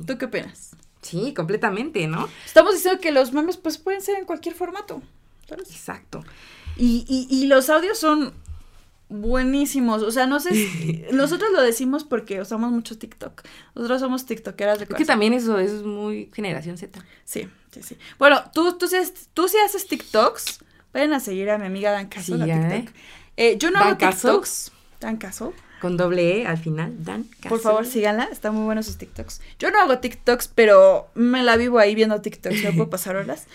¿Tú 0.06 0.18
qué 0.18 0.26
opinas? 0.26 0.76
Sí, 1.02 1.34
completamente, 1.34 2.08
¿no? 2.08 2.30
Estamos 2.46 2.74
diciendo 2.76 3.02
que 3.02 3.12
los 3.12 3.34
memes 3.34 3.58
pues 3.58 3.78
pueden 3.78 4.02
ser 4.02 4.18
en 4.18 4.26
cualquier 4.26 4.56
formato. 4.56 5.02
Exacto. 5.50 6.24
Y, 6.78 7.06
y, 7.08 7.28
y 7.30 7.48
los 7.48 7.70
audios 7.70 7.98
son 7.98 8.34
buenísimos. 9.10 10.04
O 10.04 10.12
sea, 10.12 10.28
no 10.28 10.40
sé, 10.40 10.54
si, 10.54 11.06
nosotros 11.12 11.52
lo 11.52 11.62
decimos 11.62 12.04
porque 12.04 12.42
usamos 12.42 12.72
mucho 12.72 12.98
TikTok. 12.98 13.44
Nosotros 13.76 14.02
somos 14.02 14.26
TikTokeras 14.26 14.80
de 14.80 14.86
Es 14.86 14.94
que 14.96 15.06
también 15.06 15.34
eso, 15.34 15.58
es 15.60 15.84
muy 15.84 16.30
generación 16.34 16.78
Z. 16.78 17.04
Sí, 17.26 17.48
sí, 17.72 17.84
sí. 17.84 17.98
Bueno, 18.20 18.44
tú, 18.54 18.78
tú, 18.78 18.88
tú 19.34 19.48
sí 19.48 19.58
haces 19.66 19.88
TikToks. 19.88 20.60
Vayan 20.94 21.14
a 21.14 21.20
seguir 21.20 21.50
a 21.50 21.58
mi 21.58 21.66
amiga 21.66 21.92
Dan 21.92 22.08
Caso, 22.08 22.34
sí, 22.34 22.38
la 22.38 22.46
TikTok. 22.46 22.96
Eh, 23.38 23.58
yo 23.60 23.72
no 23.72 23.80
hago 23.80 23.98
Caso. 23.98 24.30
TikToks. 24.30 24.72
Dan 25.00 25.18
Caso. 25.18 25.54
Con 25.80 25.96
doble 25.96 26.42
E 26.42 26.48
al 26.48 26.58
final, 26.58 27.04
Dan. 27.04 27.28
Por 27.48 27.60
favor, 27.60 27.86
síganla. 27.86 28.24
Están 28.32 28.56
muy 28.56 28.66
buenos 28.66 28.88
sus 28.88 28.98
TikToks. 28.98 29.42
Yo 29.60 29.70
no 29.70 29.80
hago 29.80 30.00
TikToks, 30.00 30.48
pero 30.48 31.08
me 31.14 31.44
la 31.44 31.56
vivo 31.56 31.78
ahí 31.78 31.94
viendo 31.94 32.20
TikToks. 32.20 32.64
No 32.64 32.72
puedo 32.72 32.90
pasar 32.90 33.16
horas. 33.16 33.46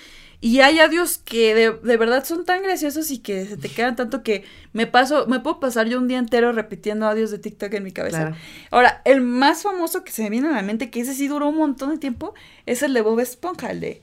Y 0.44 0.58
hay 0.58 0.80
audios 0.80 1.18
que 1.18 1.54
de, 1.54 1.70
de, 1.70 1.96
verdad 1.96 2.24
son 2.24 2.44
tan 2.44 2.64
graciosos 2.64 3.12
y 3.12 3.18
que 3.18 3.46
se 3.46 3.56
te 3.56 3.68
quedan 3.68 3.94
tanto 3.94 4.24
que 4.24 4.44
me 4.72 4.88
paso, 4.88 5.28
me 5.28 5.38
puedo 5.38 5.60
pasar 5.60 5.86
yo 5.86 5.98
un 5.98 6.08
día 6.08 6.18
entero 6.18 6.50
repitiendo 6.50 7.06
audios 7.06 7.30
de 7.30 7.38
TikTok 7.38 7.72
en 7.74 7.84
mi 7.84 7.92
cabeza. 7.92 8.18
Claro. 8.18 8.36
Ahora, 8.72 9.02
el 9.04 9.20
más 9.20 9.62
famoso 9.62 10.02
que 10.02 10.10
se 10.10 10.24
me 10.24 10.30
viene 10.30 10.48
a 10.48 10.50
la 10.50 10.62
mente, 10.62 10.90
que 10.90 10.98
ese 10.98 11.14
sí 11.14 11.28
duró 11.28 11.48
un 11.48 11.58
montón 11.58 11.90
de 11.90 11.98
tiempo, 11.98 12.34
es 12.66 12.82
el 12.82 12.92
de 12.92 13.02
Bob 13.02 13.20
Esponja, 13.20 13.70
el 13.70 13.78
de 13.78 14.02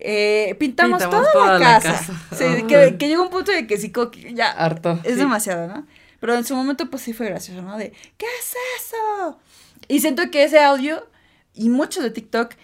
eh, 0.00 0.56
pintamos, 0.58 1.00
pintamos, 1.00 1.30
toda, 1.30 1.32
toda 1.32 1.58
la, 1.60 1.80
casa. 1.80 1.92
La 1.92 1.98
casa. 1.98 2.14
Sí, 2.32 2.62
que, 2.64 2.96
que 2.98 3.06
llega 3.06 3.22
un 3.22 3.30
punto 3.30 3.52
de 3.52 3.68
que 3.68 3.78
sí, 3.78 3.92
ya 4.34 4.50
harto. 4.50 4.98
Es 5.04 5.12
sí. 5.12 5.18
demasiado, 5.20 5.68
¿no? 5.68 5.86
Pero 6.18 6.34
en 6.34 6.44
su 6.44 6.56
momento, 6.56 6.90
pues 6.90 7.04
sí 7.04 7.12
fue 7.12 7.26
gracioso, 7.26 7.62
¿no? 7.62 7.78
De, 7.78 7.92
¿qué 8.16 8.26
es 8.40 8.54
eso? 8.80 9.38
Y 9.86 10.00
siento 10.00 10.28
que 10.32 10.42
ese 10.42 10.58
audio 10.58 11.06
y 11.54 11.68
mucho 11.68 12.02
de 12.02 12.10
TikTok 12.10 12.54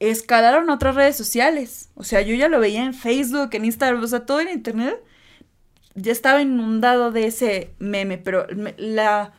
escalaron 0.00 0.70
a 0.70 0.74
otras 0.74 0.94
redes 0.94 1.16
sociales. 1.16 1.88
O 1.94 2.04
sea, 2.04 2.22
yo 2.22 2.34
ya 2.34 2.48
lo 2.48 2.60
veía 2.60 2.84
en 2.84 2.94
Facebook, 2.94 3.50
en 3.52 3.64
Instagram, 3.64 4.02
o 4.02 4.06
sea, 4.06 4.26
todo 4.26 4.40
en 4.40 4.48
Internet. 4.48 4.96
Ya 5.94 6.12
estaba 6.12 6.40
inundado 6.40 7.10
de 7.10 7.26
ese 7.26 7.74
meme, 7.78 8.18
pero 8.18 8.46
la, 8.76 9.32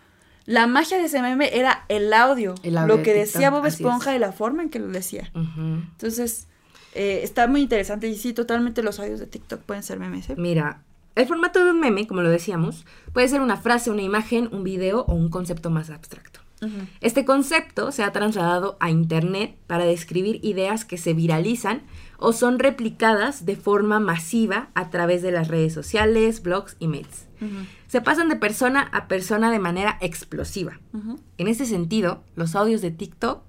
la 0.45 0.67
magia 0.67 0.97
de 0.97 1.05
ese 1.05 1.21
meme 1.21 1.57
era 1.57 1.85
el 1.87 2.11
audio. 2.13 2.55
El 2.63 2.77
audio 2.77 2.97
lo 2.97 3.03
que 3.03 3.13
de 3.13 3.19
decía 3.19 3.49
Bob 3.49 3.65
Esponja 3.65 4.15
y 4.15 4.19
la 4.19 4.33
forma 4.33 4.63
en 4.63 4.69
que 4.69 4.79
lo 4.79 4.87
decía. 4.87 5.31
Uh 5.33 5.39
-huh. 5.39 5.89
Entonces, 5.91 6.47
eh, 6.95 7.21
está 7.23 7.47
muy 7.47 7.61
interesante. 7.61 8.07
Y 8.09 8.15
sí, 8.15 8.33
totalmente 8.33 8.83
los 8.83 8.99
audios 8.99 9.19
de 9.19 9.27
TikTok 9.27 9.61
pueden 9.61 9.83
ser 9.83 9.99
memes. 9.99 10.29
¿eh? 10.29 10.35
Mira, 10.37 10.81
el 11.15 11.27
formato 11.27 11.63
de 11.63 11.71
un 11.71 11.79
meme, 11.79 12.07
como 12.07 12.21
lo 12.21 12.29
decíamos, 12.29 12.85
puede 13.13 13.27
ser 13.27 13.41
una 13.41 13.57
frase, 13.57 13.89
una 13.91 14.01
imagen, 14.01 14.49
un 14.51 14.63
video 14.63 15.01
o 15.01 15.13
un 15.13 15.29
concepto 15.29 15.69
más 15.69 15.89
abstracto. 15.89 16.38
Uh 16.61 16.65
-huh. 16.65 16.87
Este 17.01 17.25
concepto 17.25 17.91
se 17.91 18.03
ha 18.03 18.11
trasladado 18.11 18.77
a 18.79 18.89
Internet 18.89 19.55
para 19.67 19.85
describir 19.85 20.39
ideas 20.43 20.85
que 20.85 20.97
se 20.97 21.13
viralizan 21.13 21.83
o 22.17 22.33
son 22.33 22.59
replicadas 22.59 23.45
de 23.45 23.55
forma 23.55 23.99
masiva 23.99 24.69
a 24.73 24.89
través 24.89 25.21
de 25.21 25.31
las 25.31 25.47
redes 25.47 25.73
sociales, 25.73 26.41
blogs 26.41 26.75
y 26.79 26.87
mails. 26.87 27.27
Uh 27.41 27.45
-huh. 27.45 27.65
Se 27.87 28.01
pasan 28.01 28.29
de 28.29 28.35
persona 28.35 28.81
a 28.91 29.07
persona 29.07 29.51
de 29.51 29.59
manera 29.59 29.97
explosiva. 30.01 30.79
Uh 30.93 30.97
-huh. 30.99 31.19
En 31.37 31.47
ese 31.47 31.65
sentido, 31.65 32.23
los 32.35 32.55
audios 32.55 32.81
de 32.81 32.91
TikTok 32.91 33.41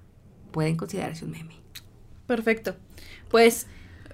pueden 0.51 0.75
considerarse 0.77 1.25
un 1.25 1.31
meme. 1.31 1.55
Perfecto. 2.27 2.75
Pues 3.29 3.67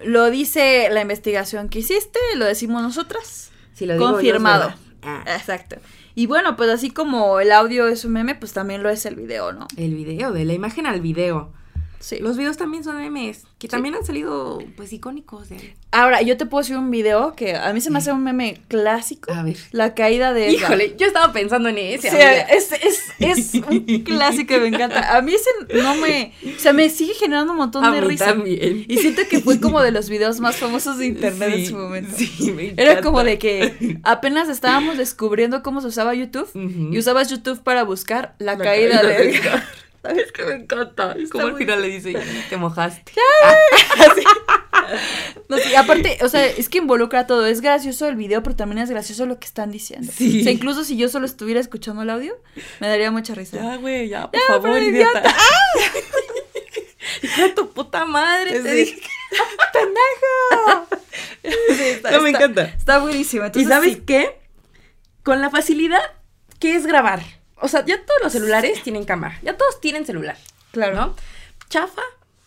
lo 0.03 0.29
dice 0.29 0.89
la 0.91 1.01
investigación 1.01 1.69
que 1.69 1.79
hiciste, 1.79 2.19
lo 2.35 2.45
decimos 2.45 2.81
nosotras. 2.81 3.51
Si 3.73 3.85
lo 3.85 3.93
digo 3.93 4.11
Confirmado. 4.11 4.69
Yo, 4.69 4.75
ah. 5.03 5.23
Exacto. 5.27 5.77
Y 6.17 6.25
bueno, 6.25 6.55
pues 6.55 6.71
así 6.71 6.89
como 6.89 7.39
el 7.39 7.51
audio 7.51 7.87
es 7.87 8.03
un 8.03 8.13
meme, 8.13 8.33
pues 8.33 8.51
también 8.51 8.81
lo 8.81 8.89
es 8.89 9.05
el 9.05 9.13
video, 9.13 9.53
¿no? 9.53 9.67
El 9.77 9.93
video, 9.93 10.31
de 10.31 10.45
la 10.45 10.53
imagen 10.53 10.87
al 10.87 10.99
video. 10.99 11.53
Sí. 11.99 12.17
Los 12.19 12.37
videos 12.37 12.57
también 12.57 12.83
son 12.83 12.97
memes, 12.97 13.43
que 13.57 13.67
sí. 13.67 13.69
también 13.69 13.95
han 13.95 14.05
salido, 14.05 14.59
pues, 14.75 14.93
icónicos 14.93 15.49
de 15.49 15.75
Ahora, 15.91 16.21
yo 16.21 16.37
te 16.37 16.45
puedo 16.45 16.61
decir 16.61 16.77
un 16.77 16.91
video 16.91 17.33
que 17.33 17.55
a 17.55 17.71
mí 17.73 17.81
se 17.81 17.89
me 17.89 17.99
hace 17.99 18.11
un 18.11 18.23
meme 18.23 18.61
clásico. 18.67 19.31
A 19.31 19.41
ver. 19.41 19.57
La 19.71 19.95
caída 19.95 20.33
de... 20.33 20.51
Híjole, 20.51 20.95
yo 20.97 21.07
estaba 21.07 21.31
pensando 21.31 21.69
en 21.69 21.77
ese. 21.77 22.11
Sí, 22.11 22.17
es, 22.17 22.71
es, 22.73 23.01
es, 23.19 23.53
un 23.67 23.79
clásico 24.03 24.49
que 24.49 24.59
me 24.59 24.67
encanta. 24.67 25.15
A 25.15 25.21
mí 25.21 25.33
ese 25.33 25.49
no 25.81 25.95
me... 25.95 26.33
O 26.55 26.59
sea, 26.59 26.73
me 26.73 26.89
sigue 26.89 27.13
generando 27.13 27.53
un 27.53 27.57
montón 27.57 27.85
a 27.85 27.91
de 27.91 28.01
mí 28.01 28.07
risa. 28.09 28.25
También. 28.25 28.85
Y 28.87 28.97
siento 28.97 29.21
que 29.29 29.39
fue 29.39 29.59
como 29.59 29.81
de 29.81 29.91
los 29.91 30.09
videos 30.09 30.39
más 30.39 30.57
famosos 30.57 30.97
de 30.97 31.07
internet 31.07 31.53
sí, 31.55 31.61
en 31.61 31.65
su 31.67 31.77
momento. 31.77 32.11
Sí, 32.15 32.51
me 32.51 32.63
encanta. 32.65 32.81
Era 32.81 33.01
como 33.01 33.23
de 33.23 33.37
que 33.39 33.99
apenas 34.03 34.49
estábamos 34.49 34.97
descubriendo 34.97 35.63
cómo 35.63 35.81
se 35.81 35.87
usaba 35.87 36.13
YouTube 36.13 36.49
uh 36.53 36.59
-huh. 36.59 36.93
y 36.93 36.99
usabas 36.99 37.29
YouTube 37.29 37.63
para 37.63 37.83
buscar 37.83 38.35
la, 38.39 38.55
la 38.55 38.63
caída, 38.63 39.01
caída, 39.01 39.17
de. 39.17 39.41
¿Sabes 40.07 40.31
que 40.31 40.45
me 40.45 40.53
encanta? 40.53 41.13
Es 41.13 41.29
como 41.29 41.47
al 41.47 41.57
final 41.57 41.81
le 41.81 41.89
dice, 41.89 42.15
te 42.49 42.57
mojaste. 42.57 43.11
Ah. 43.43 43.55
no, 45.49 45.57
sí, 45.57 45.75
aparte, 45.75 46.17
o 46.21 46.29
sea, 46.29 46.45
es 46.45 46.69
que 46.69 46.77
involucra 46.77 47.27
todo. 47.27 47.45
Es 47.45 47.61
gracioso 47.61 48.07
el 48.07 48.15
video, 48.15 48.43
pero 48.43 48.55
también 48.55 48.79
es 48.79 48.89
gracioso 48.89 49.25
lo 49.25 49.39
que 49.39 49.45
están 49.45 49.71
diciendo. 49.71 50.11
Sí. 50.15 50.41
O 50.41 50.43
sea, 50.43 50.51
incluso 50.51 50.83
si 50.83 50.97
yo 50.97 51.09
solo 51.09 51.25
estuviera 51.25 51.59
escuchando 51.59 52.01
el 52.01 52.09
audio, 52.09 52.37
me 52.79 52.87
daría 52.87 53.11
mucha 53.11 53.33
risa. 53.33 53.57
Ya, 53.57 53.75
güey, 53.77 54.07
ya, 54.09 54.31
por 54.31 54.39
ya, 54.39 54.47
favor, 54.47 54.81
idiota. 54.81 55.19
idiota. 55.19 55.35
¡Ah! 57.37 57.47
tu 57.55 57.69
puta 57.71 58.05
madre! 58.05 58.61
Te 58.61 58.71
dije. 58.71 59.01
¡Pendejo! 59.73 60.87
Sí, 61.43 61.83
está, 61.83 62.11
no, 62.11 62.21
me 62.21 62.29
está, 62.29 62.43
encanta. 62.43 62.63
Está 62.63 62.99
buenísimo. 62.99 63.45
Entonces, 63.45 63.67
¿Y 63.67 63.71
sabes 63.71 63.97
qué? 64.05 64.39
Con 65.23 65.41
la 65.41 65.49
facilidad 65.49 66.01
que 66.59 66.75
es 66.75 66.85
grabar. 66.85 67.21
O 67.59 67.67
sea, 67.67 67.85
ya 67.85 67.97
todos 67.97 68.19
los 68.23 68.31
celulares 68.33 68.83
tienen 68.83 69.03
cámara. 69.03 69.39
Ya 69.43 69.57
todos 69.57 69.81
tienen 69.81 70.05
celular. 70.05 70.37
Claro. 70.71 70.95
¿No? 70.95 71.15
Chafa 71.69 72.01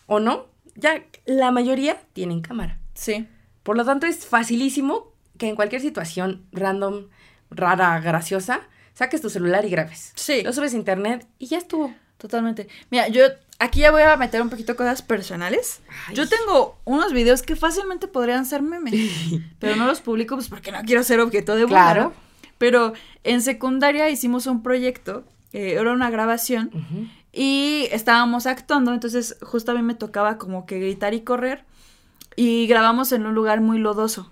o 0.07 0.19
no, 0.19 0.47
ya 0.75 1.03
la 1.25 1.51
mayoría 1.51 2.01
tienen 2.13 2.41
cámara. 2.41 2.79
Sí. 2.93 3.27
Por 3.63 3.77
lo 3.77 3.85
tanto, 3.85 4.07
es 4.07 4.25
facilísimo 4.25 5.13
que 5.37 5.47
en 5.47 5.55
cualquier 5.55 5.81
situación 5.81 6.45
random, 6.51 7.07
rara, 7.49 7.99
graciosa, 7.99 8.61
saques 8.93 9.21
tu 9.21 9.29
celular 9.29 9.65
y 9.65 9.69
grabes. 9.69 10.13
Sí. 10.15 10.41
Lo 10.43 10.53
subes 10.53 10.73
a 10.73 10.77
internet 10.77 11.27
y 11.39 11.47
ya 11.47 11.57
estuvo. 11.57 11.93
Totalmente. 12.17 12.67
Mira, 12.89 13.07
yo 13.07 13.23
aquí 13.57 13.79
ya 13.79 13.91
voy 13.91 14.03
a 14.03 14.15
meter 14.15 14.41
un 14.41 14.49
poquito 14.49 14.75
cosas 14.75 15.01
personales. 15.01 15.81
Ay. 16.07 16.15
Yo 16.15 16.27
tengo 16.29 16.77
unos 16.83 17.13
videos 17.13 17.41
que 17.41 17.55
fácilmente 17.55 18.07
podrían 18.07 18.45
ser 18.45 18.61
memes, 18.61 18.93
pero 19.59 19.75
no 19.75 19.85
los 19.85 20.01
publico 20.01 20.35
pues 20.35 20.47
porque 20.47 20.71
no 20.71 20.81
quiero 20.83 21.03
ser 21.03 21.19
objeto 21.19 21.55
de 21.55 21.63
burla. 21.63 21.93
Claro. 21.93 22.13
Pero 22.61 22.93
en 23.23 23.41
secundaria 23.41 24.07
hicimos 24.11 24.45
un 24.45 24.61
proyecto, 24.61 25.23
eh, 25.51 25.77
era 25.79 25.91
una 25.93 26.11
grabación, 26.11 26.69
uh 26.71 26.77
-huh. 26.77 27.09
y 27.33 27.87
estábamos 27.91 28.45
actuando, 28.45 28.93
entonces 28.93 29.35
justo 29.41 29.71
a 29.71 29.73
mí 29.73 29.81
me 29.81 29.95
tocaba 29.95 30.37
como 30.37 30.67
que 30.67 30.77
gritar 30.77 31.15
y 31.15 31.21
correr, 31.21 31.65
y 32.35 32.67
grabamos 32.67 33.13
en 33.13 33.25
un 33.25 33.33
lugar 33.33 33.61
muy 33.61 33.79
lodoso. 33.79 34.29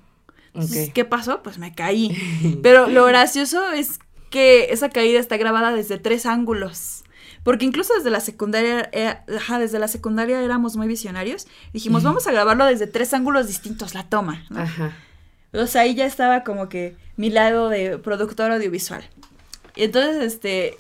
Entonces, 0.54 0.78
okay. 0.78 0.92
¿qué 0.92 1.06
pasó? 1.06 1.42
Pues 1.42 1.58
me 1.58 1.74
caí. 1.74 2.16
Pero 2.62 2.88
lo 2.88 3.04
gracioso 3.06 3.72
es 3.72 3.98
que 4.30 4.72
esa 4.74 4.90
caída 4.90 5.20
está 5.20 5.38
grabada 5.38 5.72
desde 5.74 5.98
tres 5.98 6.28
ángulos. 6.28 7.04
Porque 7.42 7.66
incluso 7.66 7.96
desde 7.96 8.12
la 8.12 8.20
secundaria, 8.20 8.92
eh, 8.92 9.18
ajá, 9.38 9.58
desde 9.58 9.80
la 9.80 9.88
secundaria 9.88 10.40
éramos 10.44 10.76
muy 10.76 10.88
visionarios. 10.88 11.48
Dijimos, 11.74 12.04
uh 12.04 12.06
-huh. 12.06 12.10
vamos 12.10 12.28
a 12.28 12.32
grabarlo 12.32 12.66
desde 12.66 12.86
tres 12.86 13.12
ángulos 13.16 13.48
distintos, 13.48 13.96
la 13.96 14.04
toma. 14.04 14.46
¿no? 14.52 14.60
Ajá. 14.60 14.94
O 15.54 15.68
sea, 15.68 15.82
ahí 15.82 15.96
ya 15.96 16.06
estaba 16.06 16.44
como 16.44 16.70
que 16.70 16.96
mi 17.18 17.30
lado 17.30 17.70
de 17.70 17.98
productor 17.98 18.52
audiovisual. 18.52 19.04
Y 19.76 19.84
entonces, 19.84 20.24
este, 20.24 20.78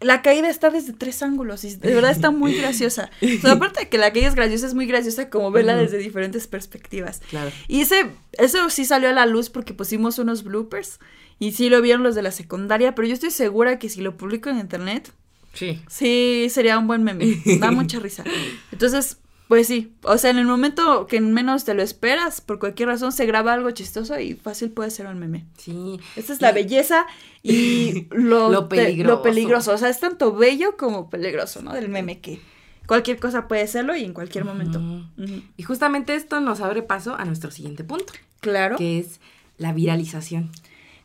la 0.00 0.22
caída 0.22 0.48
está 0.48 0.70
desde 0.70 0.92
tres 0.92 1.22
ángulos 1.22 1.64
y 1.64 1.76
de 1.76 1.94
verdad 1.94 2.10
está 2.10 2.30
muy 2.30 2.54
graciosa. 2.54 3.10
O 3.22 3.40
sea, 3.40 3.52
aparte 3.52 3.80
de 3.80 3.88
que 3.88 3.98
la 3.98 4.12
caída 4.12 4.28
es 4.28 4.34
graciosa, 4.34 4.66
es 4.66 4.74
muy 4.74 4.86
graciosa 4.86 5.30
como 5.30 5.50
verla 5.50 5.76
desde 5.76 5.98
diferentes 5.98 6.46
perspectivas. 6.46 7.20
Claro. 7.30 7.50
Y 7.68 7.82
ese, 7.82 8.10
eso 8.32 8.68
sí 8.70 8.84
salió 8.84 9.08
a 9.08 9.12
la 9.12 9.26
luz 9.26 9.50
porque 9.50 9.74
pusimos 9.74 10.18
unos 10.18 10.44
bloopers 10.44 10.98
y 11.38 11.52
sí 11.52 11.68
lo 11.68 11.80
vieron 11.80 12.02
los 12.02 12.14
de 12.14 12.22
la 12.22 12.30
secundaria, 12.30 12.94
pero 12.94 13.08
yo 13.08 13.14
estoy 13.14 13.30
segura 13.30 13.78
que 13.78 13.88
si 13.88 14.00
lo 14.00 14.16
publico 14.16 14.50
en 14.50 14.58
internet, 14.58 15.12
sí, 15.54 15.80
sí 15.88 16.48
sería 16.50 16.78
un 16.78 16.86
buen 16.86 17.02
meme. 17.02 17.40
Da 17.58 17.70
mucha 17.70 17.98
risa. 17.98 18.24
Entonces, 18.72 19.18
pues 19.52 19.66
sí, 19.66 19.92
o 20.04 20.16
sea, 20.16 20.30
en 20.30 20.38
el 20.38 20.46
momento 20.46 21.06
que 21.06 21.20
menos 21.20 21.66
te 21.66 21.74
lo 21.74 21.82
esperas, 21.82 22.40
por 22.40 22.58
cualquier 22.58 22.88
razón 22.88 23.12
se 23.12 23.26
graba 23.26 23.52
algo 23.52 23.70
chistoso 23.70 24.18
y 24.18 24.32
fácil 24.32 24.70
puede 24.70 24.90
ser 24.90 25.06
un 25.08 25.18
meme. 25.18 25.44
Sí. 25.58 26.00
Esta 26.16 26.32
es 26.32 26.40
la 26.40 26.52
belleza 26.52 27.06
y 27.42 28.06
lo, 28.12 28.50
lo, 28.50 28.66
peligroso. 28.70 29.16
lo 29.16 29.20
peligroso. 29.20 29.74
O 29.74 29.76
sea, 29.76 29.90
es 29.90 30.00
tanto 30.00 30.32
bello 30.34 30.78
como 30.78 31.10
peligroso, 31.10 31.60
¿no? 31.60 31.74
Del 31.74 31.90
meme 31.90 32.20
que 32.20 32.40
cualquier 32.86 33.20
cosa 33.20 33.46
puede 33.46 33.66
serlo 33.66 33.94
y 33.94 34.04
en 34.04 34.14
cualquier 34.14 34.46
momento. 34.46 34.78
Uh 34.78 34.82
-huh. 34.82 35.06
Uh 35.18 35.22
-huh. 35.22 35.42
Y 35.58 35.62
justamente 35.64 36.14
esto 36.14 36.40
nos 36.40 36.62
abre 36.62 36.80
paso 36.82 37.14
a 37.14 37.26
nuestro 37.26 37.50
siguiente 37.50 37.84
punto. 37.84 38.14
Claro. 38.40 38.78
Que 38.78 39.00
es 39.00 39.20
la 39.58 39.74
viralización. 39.74 40.50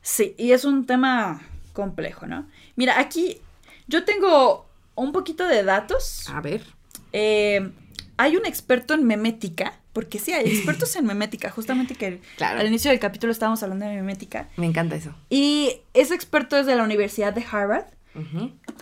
Sí, 0.01 0.35
y 0.37 0.53
es 0.53 0.63
un 0.63 0.85
tema 0.85 1.41
complejo, 1.73 2.27
¿no? 2.27 2.47
Mira, 2.77 2.97
aquí 2.97 3.41
yo 3.89 4.05
tengo 4.05 4.69
un 4.95 5.11
poquito 5.11 5.45
de 5.45 5.63
datos. 5.63 6.29
A 6.29 6.39
ver. 6.39 6.63
Eh, 7.11 7.71
hay 8.17 8.35
un 8.35 8.45
experto 8.45 8.93
en 8.93 9.05
memética, 9.05 9.73
porque 9.93 10.19
sí, 10.19 10.33
hay 10.33 10.45
expertos 10.47 10.95
en 10.95 11.05
memética, 11.05 11.49
justamente 11.49 11.95
que 11.95 12.19
al 12.39 12.67
inicio 12.67 12.91
del 12.91 12.99
capítulo 12.99 13.31
estábamos 13.31 13.63
hablando 13.63 13.85
de 13.85 13.95
memética. 13.95 14.49
Me 14.57 14.65
encanta 14.65 14.95
eso. 14.95 15.15
Y 15.29 15.77
ese 15.93 16.15
experto 16.15 16.57
es 16.57 16.65
de 16.65 16.75
la 16.75 16.83
Universidad 16.83 17.33
de 17.33 17.45
Harvard. 17.49 17.85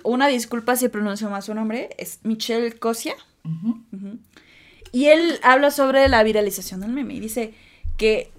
Una 0.04 0.28
disculpa 0.28 0.78
si 0.78 0.88
pronuncio 0.88 1.30
más 1.30 1.46
su 1.46 1.54
nombre, 1.54 1.90
es 1.98 2.20
Michelle 2.24 2.72
Cosia. 2.80 3.16
Y 4.94 5.08
él 5.08 5.40
habla 5.44 5.72
sobre 5.72 6.08
la 6.08 6.24
viralización 6.24 6.80
del 6.80 6.92
meme 6.92 7.16
y 7.16 7.20
dice 7.20 7.54
que 7.98 8.32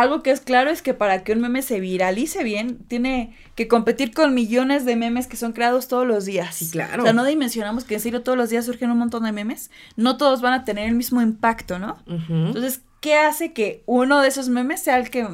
algo 0.00 0.22
que 0.22 0.30
es 0.30 0.40
claro 0.40 0.70
es 0.70 0.82
que 0.82 0.94
para 0.94 1.24
que 1.24 1.32
un 1.32 1.40
meme 1.40 1.62
se 1.62 1.80
viralice 1.80 2.44
bien, 2.44 2.78
tiene 2.88 3.36
que 3.54 3.68
competir 3.68 4.12
con 4.12 4.34
millones 4.34 4.84
de 4.84 4.96
memes 4.96 5.26
que 5.26 5.36
son 5.36 5.52
creados 5.52 5.88
todos 5.88 6.06
los 6.06 6.24
días. 6.24 6.54
Sí, 6.54 6.70
claro. 6.70 7.02
O 7.02 7.04
sea, 7.04 7.12
no 7.12 7.24
dimensionamos 7.24 7.84
que 7.84 7.94
en 7.94 8.00
serio 8.00 8.22
todos 8.22 8.38
los 8.38 8.50
días 8.50 8.64
surgen 8.64 8.90
un 8.90 8.98
montón 8.98 9.24
de 9.24 9.32
memes. 9.32 9.70
No 9.96 10.16
todos 10.16 10.40
van 10.40 10.52
a 10.52 10.64
tener 10.64 10.88
el 10.88 10.94
mismo 10.94 11.20
impacto, 11.20 11.78
¿no? 11.78 11.98
Entonces, 12.06 12.82
¿qué 13.00 13.16
hace 13.16 13.52
que 13.52 13.82
uno 13.86 14.20
de 14.20 14.28
esos 14.28 14.48
memes 14.48 14.82
sea 14.82 14.98
el 14.98 15.10
que 15.10 15.26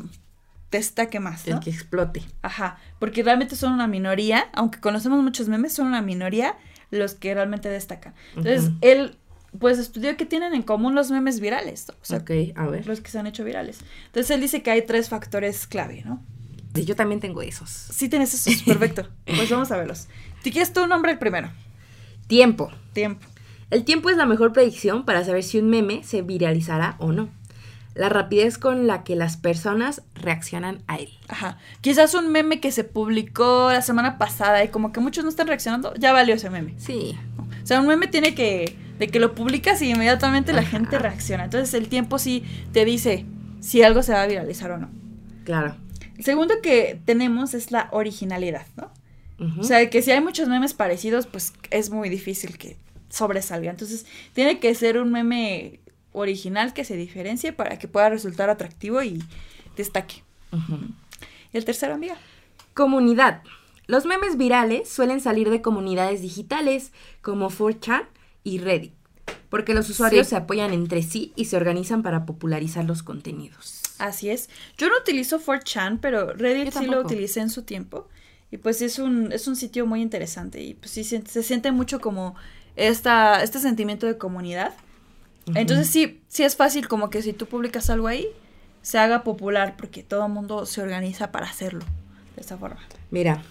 destaque 0.70 1.20
más? 1.20 1.46
El 1.46 1.60
que 1.60 1.70
explote. 1.70 2.22
Ajá, 2.42 2.78
porque 2.98 3.22
realmente 3.22 3.56
son 3.56 3.72
una 3.72 3.86
minoría, 3.86 4.48
aunque 4.52 4.80
conocemos 4.80 5.22
muchos 5.22 5.48
memes, 5.48 5.72
son 5.72 5.86
una 5.86 6.02
minoría 6.02 6.56
los 6.90 7.14
que 7.14 7.34
realmente 7.34 7.68
destacan. 7.68 8.14
Entonces, 8.36 8.70
él 8.80 9.16
pues 9.58 9.78
estudió 9.78 10.16
que 10.16 10.26
tienen 10.26 10.54
en 10.54 10.62
común 10.62 10.94
los 10.94 11.10
memes 11.10 11.40
virales. 11.40 11.86
O 11.90 11.94
sea, 12.04 12.24
a 12.56 12.66
ver. 12.66 12.86
Los 12.86 13.00
que 13.00 13.10
se 13.10 13.18
han 13.18 13.26
hecho 13.26 13.44
virales. 13.44 13.80
Entonces 14.06 14.30
él 14.30 14.40
dice 14.40 14.62
que 14.62 14.70
hay 14.70 14.82
tres 14.82 15.08
factores 15.08 15.66
clave, 15.66 16.02
¿no? 16.04 16.22
Sí, 16.74 16.84
yo 16.84 16.96
también 16.96 17.20
tengo 17.20 17.40
esos. 17.42 17.70
Sí, 17.70 18.08
tienes 18.08 18.34
esos, 18.34 18.62
perfecto. 18.66 19.08
pues 19.24 19.48
vamos 19.50 19.70
a 19.70 19.76
verlos. 19.76 20.08
¿Te 20.42 20.50
quieres 20.50 20.72
tu 20.72 20.86
nombre 20.86 21.12
el 21.12 21.18
primero? 21.18 21.50
Tiempo. 22.26 22.70
Tiempo. 22.92 23.26
El 23.70 23.84
tiempo 23.84 24.10
es 24.10 24.16
la 24.16 24.26
mejor 24.26 24.52
predicción 24.52 25.04
para 25.04 25.24
saber 25.24 25.42
si 25.42 25.58
un 25.58 25.70
meme 25.70 26.02
se 26.04 26.22
viralizará 26.22 26.96
o 26.98 27.12
no. 27.12 27.28
La 27.94 28.08
rapidez 28.08 28.58
con 28.58 28.88
la 28.88 29.04
que 29.04 29.14
las 29.14 29.36
personas 29.36 30.02
reaccionan 30.14 30.82
a 30.88 30.96
él. 30.96 31.10
Ajá. 31.28 31.58
Quizás 31.80 32.14
un 32.14 32.32
meme 32.32 32.60
que 32.60 32.72
se 32.72 32.82
publicó 32.82 33.70
la 33.72 33.82
semana 33.82 34.18
pasada 34.18 34.64
y 34.64 34.68
como 34.68 34.92
que 34.92 34.98
muchos 34.98 35.22
no 35.22 35.30
están 35.30 35.46
reaccionando, 35.46 35.94
ya 35.94 36.12
valió 36.12 36.34
ese 36.34 36.50
meme. 36.50 36.74
Sí. 36.78 37.16
O 37.64 37.66
sea, 37.66 37.80
un 37.80 37.86
meme 37.88 38.06
tiene 38.06 38.34
que 38.34 38.76
de 38.98 39.08
que 39.08 39.18
lo 39.18 39.34
publicas 39.34 39.82
y 39.82 39.90
inmediatamente 39.90 40.52
la 40.52 40.62
gente 40.62 40.98
reacciona. 40.98 41.44
Entonces 41.44 41.74
el 41.74 41.88
tiempo 41.88 42.18
sí 42.18 42.44
te 42.72 42.84
dice 42.84 43.26
si 43.60 43.82
algo 43.82 44.02
se 44.02 44.12
va 44.12 44.22
a 44.22 44.26
viralizar 44.26 44.70
o 44.70 44.78
no. 44.78 44.90
Claro. 45.44 45.74
El 46.16 46.24
segundo 46.24 46.54
que 46.62 47.00
tenemos 47.04 47.54
es 47.54 47.72
la 47.72 47.88
originalidad, 47.90 48.66
¿no? 48.76 48.92
O 49.58 49.64
sea, 49.64 49.90
que 49.90 50.00
si 50.00 50.12
hay 50.12 50.20
muchos 50.20 50.48
memes 50.48 50.74
parecidos, 50.74 51.26
pues 51.26 51.52
es 51.70 51.90
muy 51.90 52.08
difícil 52.08 52.56
que 52.56 52.76
sobresalga. 53.10 53.70
Entonces, 53.70 54.06
tiene 54.32 54.60
que 54.60 54.74
ser 54.74 54.96
un 54.96 55.10
meme 55.10 55.80
original 56.12 56.72
que 56.72 56.84
se 56.84 56.96
diferencie 56.96 57.52
para 57.52 57.78
que 57.78 57.88
pueda 57.88 58.08
resultar 58.08 58.48
atractivo 58.48 59.02
y 59.02 59.22
destaque. 59.76 60.22
¿Y 61.52 61.56
el 61.56 61.64
tercero, 61.64 61.94
amiga? 61.94 62.16
Comunidad. 62.74 63.42
Los 63.86 64.06
memes 64.06 64.36
virales 64.36 64.88
suelen 64.88 65.20
salir 65.20 65.50
de 65.50 65.60
comunidades 65.62 66.22
digitales 66.22 66.92
como 67.20 67.50
4chan 67.50 68.06
y 68.42 68.58
Reddit, 68.58 68.94
porque 69.50 69.74
los 69.74 69.90
usuarios 69.90 70.28
se 70.28 70.36
apoyan 70.36 70.72
entre 70.72 71.02
sí 71.02 71.32
y 71.36 71.46
se 71.46 71.56
organizan 71.56 72.02
para 72.02 72.24
popularizar 72.24 72.84
los 72.84 73.02
contenidos. 73.02 73.82
Así 73.98 74.30
es. 74.30 74.48
Yo 74.78 74.88
no 74.88 74.94
utilizo 75.00 75.40
4chan, 75.40 75.98
pero 76.00 76.32
Reddit 76.32 76.72
sí 76.72 76.86
lo 76.86 77.00
utilicé 77.00 77.40
en 77.40 77.50
su 77.50 77.62
tiempo. 77.62 78.08
Y 78.50 78.58
pues 78.58 78.82
es 78.82 78.98
un, 78.98 79.32
es 79.32 79.48
un 79.48 79.56
sitio 79.56 79.84
muy 79.84 80.00
interesante 80.00 80.62
y 80.62 80.74
pues 80.74 80.92
sí 80.92 81.02
se, 81.02 81.42
siente 81.42 81.72
mucho 81.72 82.00
como 82.00 82.36
esta, 82.76 83.42
este 83.42 83.58
sentimiento 83.58 84.06
de 84.06 84.16
comunidad. 84.16 84.74
Entonces 85.54 85.90
sí, 85.90 86.22
sí 86.28 86.44
es 86.44 86.54
fácil 86.54 86.86
como 86.86 87.10
que 87.10 87.20
si 87.20 87.32
tú 87.32 87.46
publicas 87.46 87.90
algo 87.90 88.06
ahí, 88.06 88.28
se 88.80 88.98
haga 88.98 89.24
popular 89.24 89.74
porque 89.76 90.02
todo 90.02 90.26
el 90.26 90.32
mundo 90.32 90.66
se 90.66 90.82
organiza 90.82 91.32
para 91.32 91.46
hacerlo 91.46 91.84
de 92.36 92.40
esta 92.40 92.56
forma. 92.56 92.80
Mira, 93.10 93.42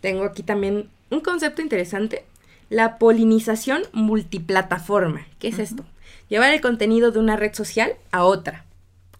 tengo 0.00 0.24
aquí 0.24 0.42
también 0.42 0.90
un 1.10 1.20
concepto 1.20 1.62
interesante 1.62 2.24
la 2.70 2.98
polinización 2.98 3.82
multiplataforma. 3.92 5.26
¿Qué 5.38 5.48
es 5.48 5.58
esto? 5.58 5.84
Llevar 6.28 6.52
el 6.52 6.60
contenido 6.60 7.10
de 7.10 7.18
una 7.18 7.36
red 7.36 7.54
social 7.54 7.92
a 8.12 8.24
otra. 8.24 8.64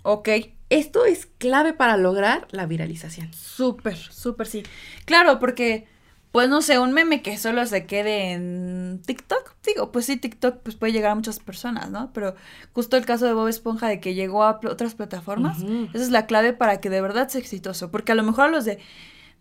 Ok. 0.02 0.28
Esto 0.70 1.06
es 1.06 1.26
clave 1.38 1.72
para 1.72 1.96
lograr 1.96 2.46
la 2.50 2.66
viralización. 2.66 3.32
Súper, 3.32 3.96
súper, 3.96 4.46
sí. 4.46 4.64
Claro, 5.06 5.38
porque, 5.38 5.86
pues 6.30 6.50
no 6.50 6.60
sé, 6.60 6.78
un 6.78 6.92
meme 6.92 7.22
que 7.22 7.38
solo 7.38 7.64
se 7.64 7.86
quede 7.86 8.32
en 8.32 9.00
TikTok, 9.06 9.54
digo, 9.64 9.90
pues 9.92 10.04
sí, 10.04 10.18
TikTok 10.18 10.58
pues 10.58 10.76
puede 10.76 10.92
llegar 10.92 11.12
a 11.12 11.14
muchas 11.14 11.38
personas, 11.38 11.90
¿no? 11.90 12.10
Pero 12.12 12.34
justo 12.74 12.98
el 12.98 13.06
caso 13.06 13.24
de 13.24 13.32
Bob 13.32 13.48
Esponja 13.48 13.88
de 13.88 13.98
que 13.98 14.12
llegó 14.12 14.44
a 14.44 14.60
otras 14.68 14.94
plataformas, 14.94 15.56
esa 15.94 16.04
es 16.04 16.10
la 16.10 16.26
clave 16.26 16.52
para 16.52 16.82
que 16.82 16.90
de 16.90 17.00
verdad 17.00 17.28
sea 17.28 17.40
exitoso, 17.40 17.90
porque 17.90 18.12
a 18.12 18.14
lo 18.14 18.22
mejor 18.22 18.44
a 18.44 18.48
los 18.48 18.66
de 18.66 18.78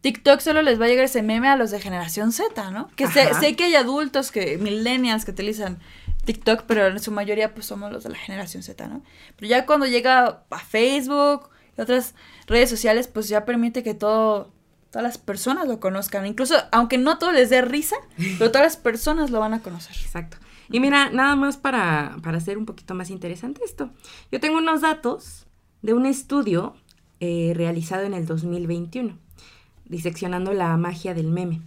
TikTok 0.01 0.39
solo 0.39 0.61
les 0.61 0.79
va 0.79 0.85
a 0.85 0.87
llegar 0.87 1.05
ese 1.05 1.23
meme 1.23 1.47
a 1.47 1.55
los 1.55 1.71
de 1.71 1.79
generación 1.79 2.31
Z, 2.31 2.71
¿no? 2.71 2.89
Que 2.95 3.07
sé, 3.07 3.33
sé, 3.33 3.55
que 3.55 3.65
hay 3.65 3.75
adultos, 3.75 4.31
que 4.31 4.57
millennials 4.57 5.25
que 5.25 5.31
utilizan 5.31 5.79
TikTok, 6.25 6.63
pero 6.67 6.87
en 6.87 6.99
su 6.99 7.11
mayoría 7.11 7.53
pues 7.53 7.65
somos 7.65 7.91
los 7.91 8.03
de 8.03 8.11
la 8.11 8.17
generación 8.17 8.63
Z, 8.63 8.87
¿no? 8.87 9.01
Pero 9.35 9.49
ya 9.49 9.65
cuando 9.65 9.85
llega 9.85 10.43
a 10.49 10.59
Facebook 10.59 11.49
y 11.77 11.81
otras 11.81 12.15
redes 12.45 12.69
sociales, 12.69 13.07
pues 13.07 13.27
ya 13.27 13.45
permite 13.45 13.81
que 13.81 13.93
todo, 13.93 14.51
todas 14.91 15.03
las 15.03 15.17
personas 15.17 15.67
lo 15.67 15.79
conozcan. 15.79 16.25
Incluso, 16.25 16.55
aunque 16.71 16.97
no 16.97 17.17
todo 17.17 17.31
les 17.31 17.49
dé 17.49 17.61
risa, 17.61 17.95
pero 18.37 18.51
todas 18.51 18.67
las 18.67 18.77
personas 18.77 19.31
lo 19.31 19.39
van 19.39 19.53
a 19.53 19.61
conocer. 19.61 19.95
Exacto. 19.95 20.37
Y 20.69 20.79
mira, 20.79 21.09
nada 21.09 21.35
más 21.35 21.57
para, 21.57 22.17
para 22.21 22.37
hacer 22.37 22.57
un 22.57 22.65
poquito 22.65 22.93
más 22.93 23.09
interesante 23.09 23.61
esto. 23.63 23.89
Yo 24.31 24.39
tengo 24.39 24.57
unos 24.57 24.81
datos 24.81 25.47
de 25.81 25.93
un 25.93 26.05
estudio 26.05 26.75
eh, 27.19 27.53
realizado 27.55 28.03
en 28.03 28.13
el 28.13 28.25
2021 28.25 29.26
diseccionando 29.89 30.53
la 30.53 30.75
magia 30.77 31.13
del 31.13 31.27
meme, 31.27 31.61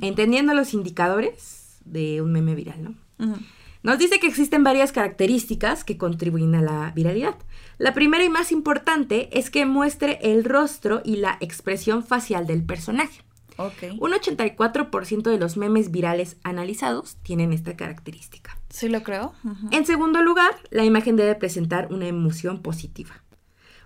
entendiendo 0.00 0.54
los 0.54 0.74
indicadores 0.74 1.78
de 1.84 2.22
un 2.22 2.32
meme 2.32 2.54
viral, 2.54 2.82
¿no? 3.18 3.36
Nos 3.82 3.98
dice 3.98 4.20
que 4.20 4.28
existen 4.28 4.62
varias 4.62 4.92
características 4.92 5.82
que 5.82 5.96
contribuyen 5.98 6.54
a 6.54 6.62
la 6.62 6.92
viralidad. 6.94 7.34
La 7.78 7.94
primera 7.94 8.24
y 8.24 8.28
más 8.28 8.52
importante 8.52 9.28
es 9.36 9.50
que 9.50 9.66
muestre 9.66 10.18
el 10.22 10.44
rostro 10.44 11.02
y 11.04 11.16
la 11.16 11.36
expresión 11.40 12.04
facial 12.04 12.46
del 12.46 12.62
personaje. 12.62 13.22
Okay. 13.56 13.98
Un 14.00 14.12
84% 14.12 15.22
de 15.22 15.38
los 15.38 15.56
memes 15.56 15.90
virales 15.90 16.36
analizados 16.42 17.16
tienen 17.22 17.52
esta 17.52 17.76
característica. 17.76 18.56
Sí, 18.70 18.88
lo 18.88 19.02
creo. 19.02 19.34
En 19.72 19.84
segundo 19.84 20.22
lugar, 20.22 20.54
la 20.70 20.84
imagen 20.84 21.16
debe 21.16 21.34
presentar 21.34 21.92
una 21.92 22.06
emoción 22.06 22.62
positiva. 22.62 23.21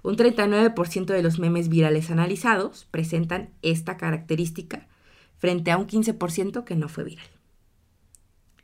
Un 0.07 0.17
39% 0.17 1.07
de 1.07 1.21
los 1.21 1.41
memes 1.41 1.69
virales 1.69 2.13
analizados 2.13 2.87
presentan 2.93 3.51
esta 3.63 3.97
característica 3.97 4.87
frente 5.37 5.73
a 5.73 5.79
un 5.79 5.89
15% 5.89 6.63
que 6.63 6.77
no 6.77 6.89
fue 6.89 7.03
viral. 7.03 7.27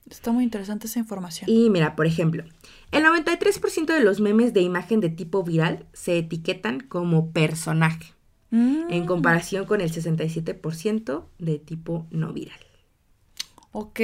Está 0.09 0.31
muy 0.31 0.45
interesante 0.45 0.87
esa 0.87 1.01
información. 1.01 1.51
Y 1.51 1.69
mira, 1.69 1.97
por 1.97 2.07
ejemplo, 2.07 2.45
el 2.93 3.03
93% 3.03 3.87
de 3.87 4.05
los 4.05 4.21
memes 4.21 4.55
de 4.55 4.61
imagen 4.61 5.01
de 5.01 5.09
tipo 5.09 5.43
viral 5.43 5.85
se 5.93 6.17
etiquetan 6.17 6.79
como 6.79 7.33
personaje, 7.33 8.13
mm. 8.51 8.91
en 8.91 9.05
comparación 9.05 9.65
con 9.65 9.81
el 9.81 9.93
67% 9.93 11.25
de 11.41 11.59
tipo 11.59 12.07
no 12.13 12.33
viral. 12.33 12.61
Ok. 13.73 13.99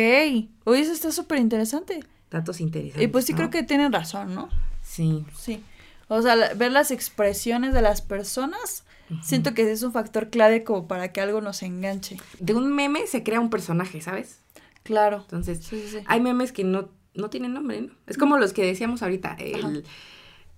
Oye, 0.64 0.80
eso 0.80 0.92
está 0.92 1.12
súper 1.12 1.38
interesante. 1.38 2.00
Datos 2.32 2.60
interesantes. 2.60 3.00
Y 3.00 3.06
pues 3.06 3.26
sí 3.26 3.34
creo 3.34 3.50
que 3.50 3.62
tienen 3.62 3.92
razón, 3.92 4.34
¿no? 4.34 4.48
Sí. 4.82 5.24
Sí. 5.36 5.62
O 6.08 6.22
sea, 6.22 6.54
ver 6.54 6.72
las 6.72 6.90
expresiones 6.90 7.74
de 7.74 7.82
las 7.82 8.02
personas, 8.02 8.84
siento 9.22 9.54
que 9.54 9.70
es 9.70 9.82
un 9.82 9.92
factor 9.92 10.30
clave 10.30 10.64
como 10.64 10.88
para 10.88 11.12
que 11.12 11.20
algo 11.20 11.40
nos 11.40 11.62
enganche. 11.62 12.16
De 12.38 12.54
un 12.54 12.74
meme 12.74 13.06
se 13.06 13.22
crea 13.22 13.40
un 13.40 13.50
personaje, 13.50 14.00
¿sabes? 14.00 14.40
Claro. 14.82 15.18
Entonces, 15.18 15.70
hay 16.06 16.20
memes 16.20 16.52
que 16.52 16.64
no, 16.64 16.88
no 17.14 17.28
tienen 17.28 17.52
nombre, 17.52 17.82
¿no? 17.82 17.92
Es 18.06 18.16
como 18.16 18.38
los 18.38 18.52
que 18.52 18.64
decíamos 18.64 19.02
ahorita, 19.02 19.36
el 19.38 19.84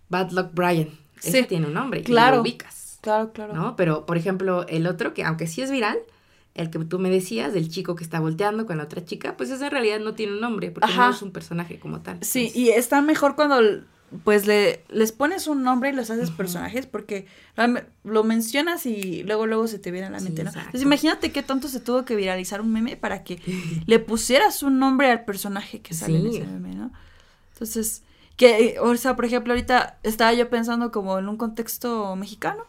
Bad 0.09 0.30
Luck 0.30 0.51
Brian. 0.53 0.90
Ese 1.22 1.42
tiene 1.42 1.66
un 1.66 1.74
nombre. 1.74 2.03
Claro. 2.03 2.34
Y 2.34 2.36
lo 2.36 2.42
ubicas. 2.42 2.98
Claro, 3.01 3.32
claro. 3.32 3.55
¿No? 3.55 3.76
Pero, 3.76 4.07
por 4.07 4.16
ejemplo, 4.16 4.66
el 4.68 4.86
otro, 4.86 5.14
que 5.14 5.24
aunque 5.24 5.46
sí 5.46 5.62
es 5.62 5.70
viral, 5.70 5.98
el 6.55 6.70
que 6.70 6.78
tú 6.80 6.98
me 6.98 7.11
decías, 7.11 7.53
del 7.53 7.68
chico 7.70 7.94
que 7.94 8.05
está 8.05 8.20
volteando 8.20 8.66
con 8.66 8.78
la 8.78 8.84
otra 8.84 9.05
chica, 9.05 9.36
pues 9.36 9.51
ese 9.51 9.64
en 9.64 9.70
realidad 9.70 10.01
no 10.01 10.14
tiene 10.14 10.34
un 10.34 10.40
nombre, 10.40 10.70
porque 10.70 10.92
no 10.94 11.11
es 11.11 11.22
un 11.22 11.32
personaje 11.32 11.78
como 11.78 12.01
tal. 12.01 12.18
Sí, 12.22 12.51
y 12.55 12.70
está 12.70 13.01
mejor 13.03 13.36
cuando 13.36 13.61
pues 14.24 14.46
le, 14.46 14.82
les 14.88 15.12
pones 15.12 15.46
un 15.46 15.62
nombre 15.62 15.90
y 15.90 15.92
los 15.92 16.11
haces 16.11 16.30
personajes 16.30 16.86
porque 16.86 17.26
lo 18.02 18.24
mencionas 18.24 18.84
y 18.86 19.22
luego 19.22 19.46
luego 19.46 19.68
se 19.68 19.78
te 19.78 19.90
viene 19.90 20.08
a 20.08 20.11
la 20.11 20.20
mente, 20.20 20.42
¿no? 20.42 20.50
Entonces 20.50 20.82
imagínate 20.82 21.30
qué 21.30 21.42
tonto 21.42 21.68
se 21.68 21.80
tuvo 21.80 22.04
que 22.04 22.16
viralizar 22.16 22.61
un 22.61 22.72
meme 22.72 22.96
para 22.96 23.22
que 23.22 23.40
le 23.86 23.98
pusieras 24.00 24.62
un 24.62 24.78
nombre 24.78 25.11
al 25.11 25.24
personaje 25.24 25.80
que 25.80 25.94
sale 25.94 26.18
en 26.18 26.26
ese 26.26 26.44
meme, 26.44 26.74
¿no? 26.74 26.92
Entonces, 27.52 28.02
que, 28.36 28.76
o 28.80 28.96
sea, 28.96 29.14
por 29.16 29.26
ejemplo, 29.26 29.52
ahorita 29.52 29.98
estaba 30.02 30.32
yo 30.32 30.48
pensando 30.48 30.90
como 30.90 31.18
en 31.18 31.28
un 31.28 31.36
contexto 31.36 32.16
mexicano. 32.16 32.64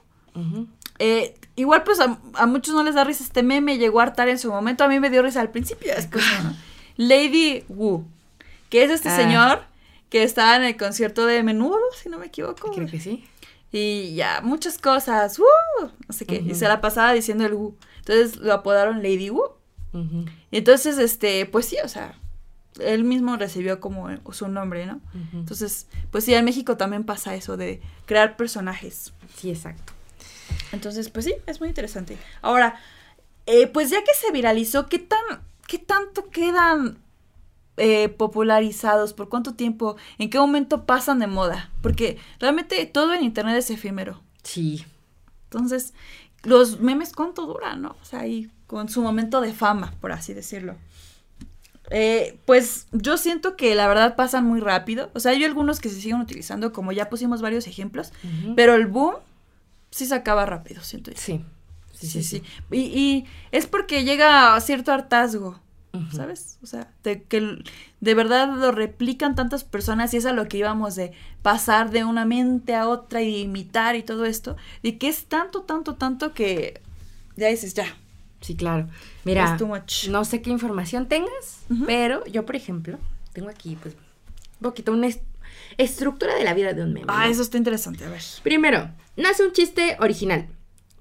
Eh, 1.00 1.34
igual 1.56 1.84
pues 1.84 2.00
a, 2.00 2.46
muchos 2.46 2.76
no 2.76 2.84
les 2.84 2.94
da 2.94 3.04
risa 3.04 3.24
este 3.24 3.42
meme, 3.42 3.78
llegó 3.78 4.00
a 4.00 4.04
hartar 4.04 4.30
en 4.30 4.38
su 4.38 4.52
momento, 4.52 4.84
a 4.84 4.88
mí 4.88 5.00
me 5.00 5.10
dio 5.10 5.24
risa 5.24 5.42
al 5.42 5.50
principio, 5.50 5.92
es 5.94 6.10
¿no? 6.12 6.56
Lady 6.98 7.64
Wu, 7.68 8.06
que 8.70 8.84
es 8.84 8.92
este 8.92 9.10
ah. 9.10 9.16
señor 9.16 9.71
que 10.12 10.24
estaba 10.24 10.58
en 10.58 10.64
el 10.64 10.78
concierto 10.78 11.26
de 11.26 11.42
Menudo, 11.42 11.80
si 12.00 12.10
no 12.10 12.20
me 12.20 12.28
equivoco. 12.28 12.70
Creo 12.72 12.86
que 12.86 13.00
sí. 13.00 13.26
Y 13.72 14.14
ya, 14.14 14.42
muchas 14.42 14.78
cosas, 14.78 15.40
¡uh! 15.40 15.44
no 15.86 16.14
sé 16.14 16.26
qué, 16.26 16.44
y 16.46 16.54
se 16.54 16.68
la 16.68 16.82
pasaba 16.82 17.14
diciendo 17.14 17.46
el 17.46 17.54
Wu. 17.54 17.78
Entonces 18.00 18.36
lo 18.36 18.54
apodaron 18.54 18.98
Lady 18.98 19.30
Wu. 19.30 19.42
Y 20.52 20.58
entonces, 20.58 20.98
este, 20.98 21.46
pues 21.46 21.66
sí, 21.66 21.78
o 21.84 21.88
sea, 21.88 22.20
él 22.80 23.06
mismo 23.06 23.38
recibió 23.38 23.80
como 23.80 24.10
su 24.34 24.50
nombre, 24.50 24.86
¿no? 24.86 25.00
Entonces, 25.34 25.88
pues 26.12 26.26
sí, 26.26 26.34
en 26.34 26.44
México 26.44 26.76
también 26.76 27.06
pasa 27.06 27.34
eso 27.34 27.56
de 27.56 27.82
crear 28.06 28.36
personajes. 28.36 29.14
Sí, 29.38 29.50
exacto. 29.50 29.94
Entonces, 30.74 31.10
pues 31.10 31.24
sí, 31.26 31.36
es 31.46 31.62
muy 31.62 31.70
interesante. 31.70 32.18
Ahora, 32.42 32.76
eh, 33.46 33.68
pues 33.68 33.90
ya 33.90 34.00
que 34.04 34.14
se 34.14 34.32
viralizó, 34.34 34.88
¿qué 34.88 35.00
tan, 35.00 35.42
qué 35.68 35.78
tanto 35.78 36.30
quedan 36.30 36.98
eh, 37.78 38.10
popularizados? 38.10 39.14
¿Por 39.14 39.30
cuánto 39.30 39.54
tiempo? 39.54 39.96
¿En 40.18 40.30
qué 40.30 40.38
momento 40.40 40.86
pasan 40.86 41.20
de 41.20 41.28
moda? 41.28 41.72
Porque 41.82 42.18
realmente 42.40 42.86
todo 42.86 43.14
en 43.14 43.24
internet 43.24 43.58
es 43.58 43.70
efímero. 43.70 44.22
Sí. 44.44 44.86
Entonces, 45.46 45.94
los 46.44 46.80
memes, 46.80 47.14
¿cuánto 47.14 47.46
duran, 47.46 47.82
no? 47.82 47.96
O 48.02 48.06
sea, 48.06 48.22
ahí 48.22 48.50
con 48.68 48.90
su 48.90 49.02
momento 49.02 49.42
de 49.42 49.54
fama, 49.54 49.94
por 50.00 50.12
así 50.12 50.34
decirlo. 50.34 50.76
Eh, 51.90 52.40
pues 52.46 52.88
yo 52.94 53.18
siento 53.18 53.58
que 53.58 53.76
la 53.76 53.88
verdad 53.88 54.16
pasan 54.16 54.46
muy 54.46 54.62
rápido. 54.62 55.12
O 55.14 55.20
sea, 55.20 55.34
hay 55.34 55.44
algunos 55.44 55.80
que 55.80 55.90
se 55.90 56.00
siguen 56.00 56.22
utilizando, 56.22 56.72
como 56.72 56.92
ya 56.94 57.10
pusimos 57.10 57.42
varios 57.42 57.68
ejemplos, 57.68 58.14
pero 58.56 58.76
el 58.76 58.88
boom 58.88 59.16
sí 59.92 60.06
se 60.06 60.16
acaba 60.16 60.46
rápido, 60.46 60.82
siento 60.82 61.12
yo. 61.12 61.18
Sí. 61.20 61.44
Sí, 61.94 62.08
sí, 62.08 62.24
sí. 62.24 62.44
Y, 62.72 62.80
y, 62.80 63.26
es 63.52 63.68
porque 63.68 64.04
llega 64.04 64.56
a 64.56 64.62
cierto 64.62 64.92
hartazgo, 64.92 65.60
¿sabes? 66.14 66.58
O 66.64 66.66
sea, 66.66 66.92
de 67.04 67.24
que 67.24 67.64
de 68.00 68.14
verdad 68.14 68.54
lo 68.56 68.72
replican 68.72 69.36
tantas 69.36 69.64
personas 69.64 70.14
y 70.14 70.18
es 70.18 70.26
a 70.26 70.34
lo 70.34 70.48
que 70.48 70.58
íbamos 70.58 70.96
de 70.96 71.12
pasar 71.42 71.92
de 71.92 72.04
una 72.04 72.26
mente 72.26 72.76
a 72.76 72.88
otra 72.88 73.22
y 73.22 73.42
imitar 73.42 73.96
y 73.96 74.04
todo 74.04 74.26
esto, 74.26 74.56
de 74.84 74.98
que 74.98 75.10
es 75.10 75.26
tanto, 75.26 75.62
tanto, 75.64 75.96
tanto 75.96 76.34
que 76.34 76.82
ya 77.36 77.48
dices, 77.48 77.74
ya, 77.74 77.86
Sí, 78.42 78.56
claro. 78.56 78.90
Mira, 79.24 79.58
no 80.10 80.26
sé 80.26 80.42
qué 80.42 80.50
información 80.50 81.08
tengas, 81.08 81.60
pero 81.86 82.26
yo, 82.26 82.44
por 82.46 82.56
ejemplo, 82.56 82.98
tengo 83.34 83.50
aquí, 83.50 83.78
pues, 83.80 83.94
un 83.94 84.64
poquito 84.64 84.92
una 84.92 85.10
estructura 85.78 86.36
de 86.36 86.44
la 86.44 86.56
vida 86.56 86.74
de 86.74 86.84
un 86.84 86.92
meme. 86.92 87.06
Ah, 87.08 87.30
eso 87.30 87.44
está 87.44 87.58
interesante, 87.58 88.04
a 88.04 88.10
ver. 88.10 88.22
Primero, 88.42 88.90
nace 89.16 89.46
un 89.46 89.52
chiste 89.52 89.96
original. 90.00 90.48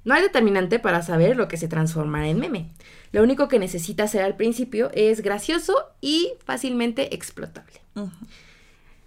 No 0.05 0.15
hay 0.15 0.23
determinante 0.23 0.79
para 0.79 1.03
saber 1.03 1.37
lo 1.37 1.49
que 1.49 1.57
se 1.57 1.69
transformará 1.69 2.29
en 2.29 2.39
meme. 2.39 2.71
Lo 3.13 3.23
único 3.23 3.49
que 3.49 3.59
necesita 3.59 4.05
hacer 4.05 4.23
al 4.23 4.37
principio 4.37 4.91
es 4.95 5.21
gracioso 5.21 5.75
y 6.01 6.33
fácilmente 6.45 7.15
explotable. 7.15 7.81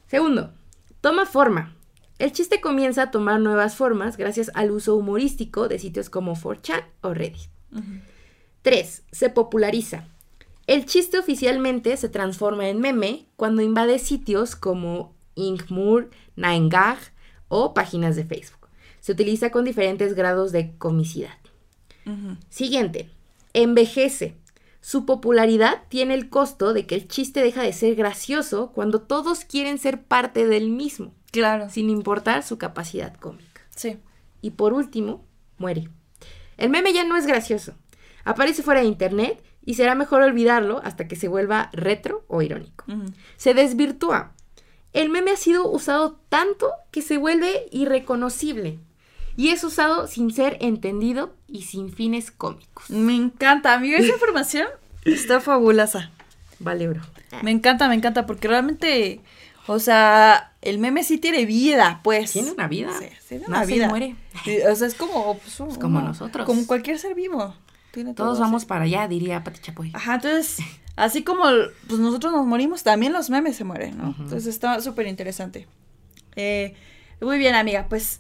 Segundo, 0.08 0.52
toma 1.02 1.26
forma. 1.26 1.76
El 2.20 2.32
chiste 2.32 2.62
comienza 2.62 3.04
a 3.04 3.12
tomar 3.12 3.40
nuevas 3.40 3.76
formas 3.76 4.18
gracias 4.18 4.52
al 4.54 4.72
uso 4.72 4.96
humorístico 4.96 5.68
de 5.68 5.80
sitios 5.80 6.10
como 6.10 6.36
4chan 6.36 6.86
o 7.02 7.14
Reddit. 7.14 7.50
3. 8.62 9.04
Se 9.12 9.30
populariza. 9.30 10.06
El 10.68 10.86
chiste 10.86 11.18
oficialmente 11.18 11.98
se 11.98 12.08
transforma 12.08 12.70
en 12.70 12.80
meme 12.80 13.26
cuando 13.36 13.62
invade 13.62 14.00
sitios 14.00 14.56
como 14.56 15.14
Inkmur, 15.36 16.12
9gag 16.38 16.98
o 17.50 17.74
páginas 17.74 18.16
de 18.16 18.24
Facebook. 18.24 18.63
Se 19.04 19.12
utiliza 19.12 19.52
con 19.52 19.66
diferentes 19.66 20.14
grados 20.16 20.54
de 20.54 20.78
comicidad. 20.78 21.38
Siguiente. 22.48 23.12
Envejece. 23.52 24.38
Su 24.80 25.06
popularidad 25.06 25.84
tiene 25.90 26.14
el 26.14 26.30
costo 26.30 26.74
de 26.74 26.88
que 26.88 26.96
el 26.96 27.08
chiste 27.08 27.44
deja 27.44 27.62
de 27.64 27.74
ser 27.74 27.96
gracioso 27.96 28.72
cuando 28.74 29.02
todos 29.02 29.44
quieren 29.44 29.78
ser 29.78 30.04
parte 30.04 30.48
del 30.48 30.70
mismo. 30.70 31.14
Claro. 31.32 31.70
Sin 31.70 31.90
importar 31.90 32.44
su 32.44 32.58
capacidad 32.58 33.14
cómica. 33.16 33.62
Sí. 33.76 33.98
Y 34.42 34.52
por 34.52 34.72
último, 34.72 35.26
muere. 35.58 35.90
El 36.56 36.70
meme 36.70 36.94
ya 36.94 37.04
no 37.04 37.18
es 37.18 37.28
gracioso 37.28 37.76
aparece 38.24 38.64
fuera 38.64 38.82
de 38.82 38.88
internet 38.88 39.44
y 39.66 39.76
será 39.76 39.96
mejor 39.96 40.22
olvidarlo 40.22 40.82
hasta 40.84 41.08
que 41.08 41.16
se 41.16 41.28
vuelva 41.28 41.70
retro 41.74 42.26
o 42.28 42.42
irónico. 42.42 42.86
Se 43.38 43.54
desvirtúa. 43.54 44.34
El 44.92 45.10
meme 45.10 45.32
ha 45.32 45.38
sido 45.38 45.70
usado 45.70 46.20
tanto 46.30 46.72
que 46.92 47.02
se 47.02 47.18
vuelve 47.18 47.66
irreconocible 47.72 48.80
y 49.36 49.50
es 49.50 49.64
usado 49.64 50.08
sin 50.08 50.32
ser 50.32 50.58
entendido 50.62 51.36
y 51.48 51.64
sin 51.64 51.92
fines 51.92 52.32
cómicos. 52.32 52.90
Me 52.90 53.16
encanta, 53.16 53.74
amigo, 53.74 53.98
esa 53.98 54.14
información 54.14 54.68
está 55.06 55.42
fabulosa. 55.42 56.12
Vale, 56.60 56.88
bro. 56.88 57.02
Me 57.42 57.52
encanta, 57.52 57.88
me 57.88 57.96
encanta 57.96 58.26
porque 58.26 58.48
realmente, 58.48 59.22
o 59.68 59.80
sea, 59.80 60.54
el 60.62 60.78
meme 60.78 61.04
sí 61.04 61.18
tiene 61.18 61.46
vida, 61.46 62.00
pues. 62.04 62.32
Tiene 62.32 62.52
una 62.52 62.68
vida. 62.68 62.92
Sí, 63.00 63.08
tiene 63.28 63.46
una 63.48 63.66
vida. 63.66 63.90
muere. 63.90 64.16
o 64.70 64.76
sea, 64.76 64.88
es 64.88 64.96
como, 64.96 65.38
pues, 65.40 65.78
como 65.80 66.02
nosotros. 66.02 66.46
Como 66.46 66.66
cualquier 66.68 67.00
ser 67.00 67.16
vivo. 67.16 67.56
Todos 68.16 68.40
vamos 68.40 68.66
para 68.66 68.86
allá, 68.86 69.08
diría 69.08 69.44
Pati 69.44 69.60
Chapoy. 69.60 69.92
Ajá, 69.94 70.16
entonces, 70.16 70.58
así 70.96 71.24
como 71.24 71.44
pues 71.88 72.00
nosotros 72.00 72.32
nos 72.32 72.46
morimos, 72.46 72.82
también 72.82 73.14
los 73.14 73.30
memes 73.30 73.56
se 73.56 73.64
mueren, 73.64 73.98
¿no? 73.98 74.16
Entonces 74.18 74.48
está 74.48 74.82
súper 74.82 75.06
interesante. 75.06 75.68
Eh, 76.36 76.74
muy 77.22 77.38
bien, 77.38 77.54
amiga, 77.54 77.86
pues 77.88 78.20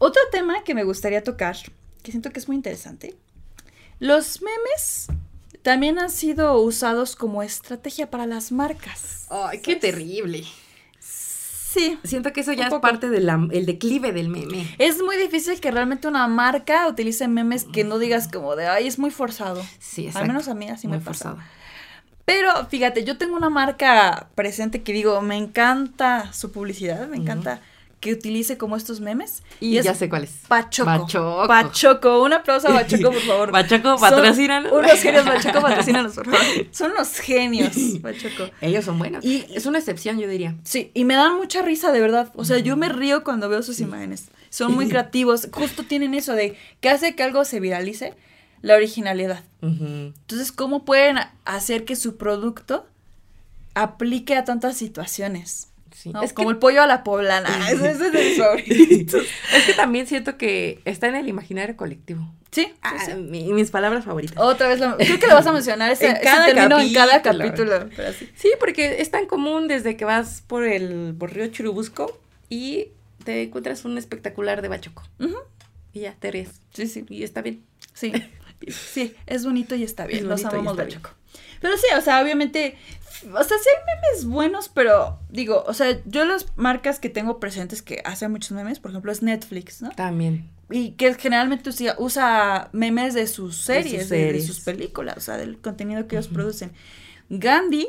otro 0.00 0.22
tema 0.32 0.64
que 0.64 0.74
me 0.74 0.82
gustaría 0.82 1.22
tocar, 1.22 1.56
que 2.02 2.10
siento 2.10 2.30
que 2.30 2.40
es 2.40 2.48
muy 2.48 2.56
interesante. 2.56 3.14
Los 3.98 4.40
memes 4.40 5.08
también 5.62 5.98
han 5.98 6.10
sido 6.10 6.58
usados 6.60 7.14
como 7.14 7.42
estrategia 7.42 8.10
para 8.10 8.26
las 8.26 8.50
marcas. 8.50 9.26
¡Ay, 9.30 9.60
qué 9.60 9.76
terrible! 9.76 10.44
Sí. 10.98 11.98
Siento 12.02 12.32
que 12.32 12.40
eso 12.40 12.52
ya 12.52 12.66
es 12.66 12.74
parte 12.80 13.10
del 13.10 13.26
declive 13.66 14.12
del 14.12 14.28
meme. 14.28 14.74
Es 14.78 15.00
muy 15.02 15.16
difícil 15.16 15.60
que 15.60 15.70
realmente 15.70 16.08
una 16.08 16.26
marca 16.26 16.88
utilice 16.88 17.28
memes 17.28 17.64
que 17.64 17.84
no 17.84 17.98
digas 17.98 18.26
como 18.26 18.56
de, 18.56 18.66
ay, 18.66 18.88
es 18.88 18.98
muy 18.98 19.10
forzado. 19.10 19.62
Sí, 19.78 20.06
exacto. 20.06 20.22
Al 20.22 20.28
menos 20.28 20.48
a 20.48 20.54
mí 20.54 20.68
así 20.68 20.88
me 20.88 20.98
forzado. 20.98 21.38
Pero 22.24 22.66
fíjate, 22.66 23.04
yo 23.04 23.18
tengo 23.18 23.36
una 23.36 23.50
marca 23.50 24.30
presente 24.34 24.82
que 24.82 24.92
digo, 24.92 25.20
me 25.20 25.36
encanta 25.36 26.32
su 26.32 26.50
publicidad, 26.52 27.06
me 27.06 27.18
encanta 27.18 27.60
que 28.00 28.14
utilice 28.14 28.56
como 28.56 28.76
estos 28.76 29.00
memes. 29.00 29.42
Y, 29.60 29.80
ya 29.80 29.94
sé 29.94 30.08
cuál 30.08 30.24
es. 30.24 30.30
Pachoco. 30.48 30.86
Pachoco. 30.86 31.46
Pachoco. 31.46 32.22
Un 32.22 32.32
aplauso 32.32 32.68
a 32.68 32.72
Pachoco, 32.72 33.10
por 33.12 33.20
favor. 33.20 33.50
Pachoco, 33.52 33.98
patrocínanos. 33.98 34.72
Unos 34.72 34.92
genios, 35.00 35.24
Pachoco, 35.24 35.60
patrocínanos, 35.60 36.14
por 36.14 36.24
favor. 36.24 36.66
Son 36.70 36.92
unos 36.92 37.18
genios, 37.18 37.76
Pachoco. 38.02 38.50
Ellos 38.62 38.86
son 38.86 38.98
buenos. 38.98 39.24
Y 39.24 39.44
es 39.54 39.66
una 39.66 39.78
excepción, 39.78 40.18
yo 40.18 40.26
diría. 40.28 40.56
Sí, 40.64 40.90
y 40.94 41.04
me 41.04 41.14
dan 41.14 41.36
mucha 41.36 41.60
risa, 41.62 41.92
de 41.92 42.00
verdad. 42.00 42.32
O 42.34 42.44
sea, 42.44 42.58
yo 42.58 42.76
me 42.76 42.88
río 42.88 43.22
cuando 43.22 43.48
veo 43.50 43.62
sus 43.62 43.80
imágenes. 43.80 44.28
Son 44.48 44.74
muy 44.74 44.88
creativos. 44.88 45.48
Justo 45.52 45.84
tienen 45.84 46.14
eso 46.14 46.32
de 46.32 46.56
que 46.80 46.88
hace 46.88 47.14
que 47.14 47.22
algo 47.22 47.44
se 47.44 47.60
viralice, 47.60 48.14
la 48.62 48.74
originalidad. 48.74 49.44
Entonces, 49.60 50.52
¿cómo 50.52 50.86
pueden 50.86 51.18
hacer 51.44 51.84
que 51.84 51.96
su 51.96 52.16
producto 52.16 52.86
aplique 53.74 54.36
a 54.36 54.44
tantas 54.44 54.78
situaciones? 54.78 55.69
Es 56.22 56.32
como 56.32 56.50
el 56.50 56.58
pollo 56.58 56.82
a 56.82 56.86
la 56.86 57.04
poblana. 57.04 57.48
Ese, 57.70 57.90
es 57.90 58.00
el 58.00 58.36
favorito. 58.36 59.18
es 59.18 59.64
que 59.66 59.74
también 59.74 60.06
siento 60.06 60.36
que 60.36 60.80
está 60.84 61.08
en 61.08 61.16
el 61.16 61.28
imaginario 61.28 61.76
colectivo. 61.76 62.32
Sí. 62.50 62.72
Ah, 62.82 63.14
mis 63.16 63.70
palabras 63.70 64.04
favoritas. 64.04 64.36
Otra 64.38 64.68
vez, 64.68 64.80
creo 64.80 65.18
que 65.20 65.26
lo 65.26 65.34
vas 65.34 65.46
a 65.46 65.52
mencionar 65.52 65.90
ese, 65.92 66.06
en, 66.10 66.16
cada 66.22 66.52
capítulo, 66.52 66.80
en 66.80 66.92
cada 66.92 67.22
capítulo. 67.22 67.88
Sí, 68.34 68.50
porque 68.58 69.00
es 69.00 69.10
tan 69.10 69.26
común 69.26 69.68
desde 69.68 69.96
que 69.96 70.04
vas 70.04 70.42
por 70.46 70.64
el 70.64 71.14
por 71.16 71.32
río 71.32 71.46
Churubusco 71.46 72.18
y 72.48 72.88
te 73.24 73.44
encuentras 73.44 73.84
un 73.84 73.98
espectacular 73.98 74.62
de 74.62 74.68
Bachoco. 74.68 75.04
Y 75.92 76.00
ya, 76.00 76.14
te 76.18 76.30
ríes. 76.30 76.60
Sí, 76.72 76.86
sí. 76.86 77.04
Y 77.08 77.22
está 77.22 77.42
bien. 77.42 77.62
Sí. 77.94 78.12
Sí, 78.68 79.14
es 79.26 79.44
bonito 79.44 79.74
y 79.74 79.84
está 79.84 80.06
bien. 80.06 80.28
Los 80.28 80.44
amamos 80.44 80.76
Bachoco. 80.76 81.10
Pero 81.60 81.76
sí, 81.76 81.86
o 81.96 82.00
sea, 82.00 82.22
obviamente 82.22 82.76
o 83.24 83.44
sea, 83.44 83.58
sí 83.58 83.68
hay 83.68 83.94
memes 83.94 84.24
buenos, 84.24 84.68
pero 84.68 85.18
digo, 85.28 85.64
o 85.66 85.74
sea, 85.74 86.00
yo 86.06 86.24
las 86.24 86.46
marcas 86.56 86.98
que 86.98 87.10
tengo 87.10 87.38
presentes 87.38 87.82
que 87.82 88.00
hacen 88.04 88.30
muchos 88.30 88.52
memes, 88.52 88.78
por 88.78 88.90
ejemplo, 88.90 89.12
es 89.12 89.22
Netflix, 89.22 89.82
¿no? 89.82 89.90
También. 89.90 90.48
Y 90.70 90.92
que 90.92 91.12
generalmente 91.14 91.70
usa, 91.98 92.70
memes 92.72 93.14
de 93.14 93.26
sus 93.26 93.56
series, 93.56 94.08
de 94.08 94.40
sus, 94.40 94.60
películas, 94.60 95.16
o 95.16 95.20
sea, 95.20 95.36
del 95.36 95.58
contenido 95.58 96.06
que 96.06 96.16
ellos 96.16 96.28
producen. 96.28 96.72
Gandhi 97.28 97.88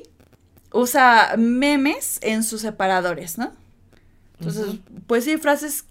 usa 0.74 1.36
memes 1.38 2.20
en 2.22 2.44
sus 2.44 2.62
separadores, 2.62 3.38
¿no? 3.38 3.52
Entonces, 4.40 4.80
pues 5.06 5.24
sí, 5.24 5.38
frases 5.38 5.86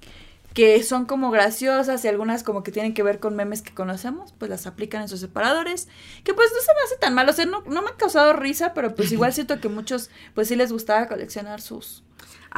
que 0.55 0.83
son 0.83 1.05
como 1.07 1.31
graciosas 1.31 2.05
y 2.05 2.09
algunas 2.09 2.43
como 2.43 2.63
que 2.63 2.73
tienen 2.73 2.95
que 2.95 3.03
ver 3.03 3.21
con 3.21 3.37
memes 3.37 3.63
que 3.63 3.73
conocemos, 3.73 4.35
pues 4.39 4.51
las 4.51 4.67
aplican 4.67 5.03
en 5.03 5.09
sus 5.09 5.21
separadores, 5.21 5.89
que 6.25 6.35
pues 6.35 6.51
no 6.53 6.61
se 6.61 6.73
me 6.75 6.81
hace 6.85 6.97
tan 6.99 7.15
mal, 7.15 7.29
o 7.29 7.33
sea, 7.33 7.47
no, 7.47 7.63
no 7.63 7.83
me 7.83 7.91
ha 7.91 7.97
causado 7.97 8.33
risa, 8.33 8.75
pero 8.75 8.95
pues 8.95 9.13
igual 9.13 9.33
siento 9.33 9.61
que 9.61 9.69
muchos 9.69 10.11
pues 10.35 10.49
sí 10.49 10.57
les 10.57 10.73
gustaba 10.73 11.07
coleccionar 11.09 11.61
sus... 11.61 12.03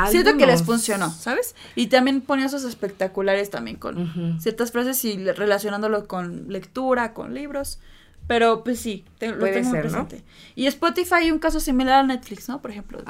Siento 0.09 0.38
que 0.38 0.47
les 0.47 0.62
funcionó, 0.62 1.11
¿sabes? 1.11 1.55
Y 1.74 1.88
también 1.88 2.22
ponía 2.22 2.47
esos 2.47 2.64
espectaculares 2.64 3.51
también 3.51 3.76
con 3.76 4.40
ciertas 4.40 4.72
frases 4.72 5.05
y 5.05 5.22
relacionándolo 5.30 6.09
con 6.09 6.47
lectura, 6.49 7.12
con 7.12 7.34
libros. 7.34 7.78
Pero 8.26 8.64
pues 8.64 8.80
sí, 8.80 9.05
te, 9.18 9.32
lo 9.32 9.45
tengo 9.45 9.70
presente. 9.72 10.22
Y 10.55 10.66
Spotify 10.66 11.30
un 11.30 11.38
caso 11.38 11.61
similar 11.61 12.05
a 12.05 12.07
Netflix, 12.07 12.49
¿no? 12.49 12.62
Por 12.62 12.70
ejemplo, 12.70 13.03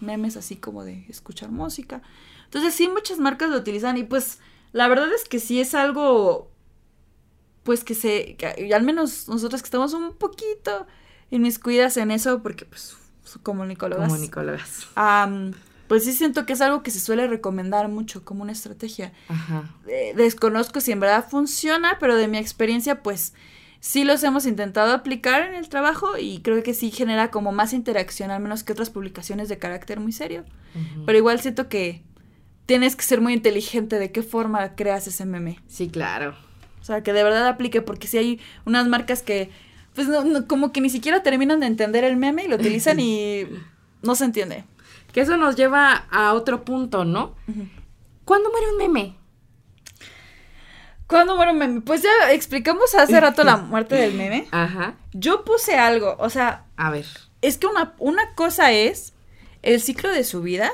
memes 0.00 0.36
así 0.36 0.56
como 0.56 0.84
de 0.84 1.06
escuchar 1.08 1.50
música. 1.50 2.02
Entonces 2.46 2.74
sí, 2.74 2.88
muchas 2.88 3.18
marcas 3.18 3.50
lo 3.50 3.58
utilizan 3.58 3.96
y 3.96 4.04
pues 4.04 4.40
la 4.72 4.88
verdad 4.88 5.12
es 5.12 5.24
que 5.24 5.38
sí 5.38 5.60
es 5.60 5.74
algo, 5.74 6.50
pues 7.62 7.84
que 7.84 7.94
se, 7.94 8.36
y 8.58 8.72
al 8.72 8.82
menos 8.82 9.28
nosotros 9.28 9.62
que 9.62 9.66
estamos 9.66 9.92
un 9.92 10.14
poquito 10.14 10.86
inmiscuidas 11.30 11.96
en 11.96 12.10
eso, 12.10 12.42
porque 12.42 12.64
pues 12.64 12.96
comunicólogas. 13.42 14.08
Comunicólogas. 14.08 14.88
pues 15.88 16.04
sí 16.04 16.12
siento 16.12 16.46
que 16.46 16.52
es 16.54 16.60
algo 16.60 16.82
que 16.82 16.90
se 16.90 17.00
suele 17.00 17.26
recomendar 17.28 17.88
mucho 17.88 18.24
como 18.24 18.42
una 18.42 18.52
estrategia. 18.52 19.12
Ajá. 19.28 19.70
Eh, 19.86 20.14
desconozco 20.16 20.80
si 20.80 20.92
en 20.92 21.00
verdad 21.00 21.26
funciona, 21.28 21.98
pero 22.00 22.16
de 22.16 22.28
mi 22.28 22.38
experiencia, 22.38 23.02
pues 23.02 23.34
sí 23.80 24.04
los 24.04 24.22
hemos 24.24 24.46
intentado 24.46 24.92
aplicar 24.92 25.42
en 25.42 25.54
el 25.54 25.68
trabajo 25.68 26.18
y 26.18 26.40
creo 26.40 26.62
que 26.62 26.74
sí 26.74 26.90
genera 26.90 27.30
como 27.30 27.52
más 27.52 27.72
interacción, 27.72 28.30
al 28.30 28.42
menos 28.42 28.64
que 28.64 28.72
otras 28.72 28.90
publicaciones 28.90 29.48
de 29.48 29.58
carácter 29.58 30.00
muy 30.00 30.12
serio. 30.12 30.44
Pero 31.06 31.16
igual 31.16 31.40
siento 31.40 31.68
que 31.68 32.02
tienes 32.66 32.96
que 32.96 33.04
ser 33.04 33.20
muy 33.20 33.32
inteligente 33.32 33.98
de 33.98 34.12
qué 34.12 34.22
forma 34.22 34.74
creas 34.74 35.06
ese 35.06 35.24
meme. 35.24 35.60
Sí, 35.68 35.88
claro. 35.88 36.34
O 36.80 36.84
sea, 36.84 37.02
que 37.02 37.12
de 37.12 37.22
verdad 37.24 37.46
aplique, 37.46 37.80
porque 37.80 38.06
si 38.06 38.18
hay 38.18 38.40
unas 38.64 38.86
marcas 38.86 39.22
que, 39.22 39.50
pues, 39.94 40.08
no, 40.08 40.46
como 40.46 40.72
que 40.72 40.80
ni 40.80 40.90
siquiera 40.90 41.22
terminan 41.22 41.60
de 41.60 41.66
entender 41.66 42.04
el 42.04 42.16
meme 42.16 42.44
y 42.44 42.48
lo 42.48 42.56
utilizan 42.56 43.00
y 43.00 43.44
no 44.02 44.14
se 44.14 44.24
entiende. 44.24 44.64
Que 45.12 45.22
eso 45.22 45.36
nos 45.36 45.56
lleva 45.56 46.06
a 46.10 46.34
otro 46.34 46.64
punto, 46.64 47.04
¿no? 47.04 47.34
¿Cuándo 48.24 48.50
muere 48.50 48.66
un 48.70 48.76
meme? 48.76 49.16
¿Cuándo 51.06 51.36
muere 51.36 51.52
un 51.52 51.58
meme? 51.58 51.80
Pues 51.80 52.02
ya 52.02 52.32
explicamos 52.32 52.94
hace 52.94 53.18
rato 53.20 53.44
la 53.44 53.56
muerte 53.56 53.94
del 53.94 54.14
meme. 54.14 54.46
Ajá. 54.50 54.96
Yo 55.12 55.44
puse 55.44 55.76
algo, 55.76 56.16
o 56.18 56.28
sea. 56.28 56.64
A 56.76 56.90
ver. 56.90 57.06
Es 57.40 57.56
que 57.56 57.66
una, 57.66 57.94
una 57.98 58.34
cosa 58.34 58.72
es 58.72 59.14
el 59.62 59.80
ciclo 59.80 60.10
de 60.10 60.24
su 60.24 60.42
vida. 60.42 60.70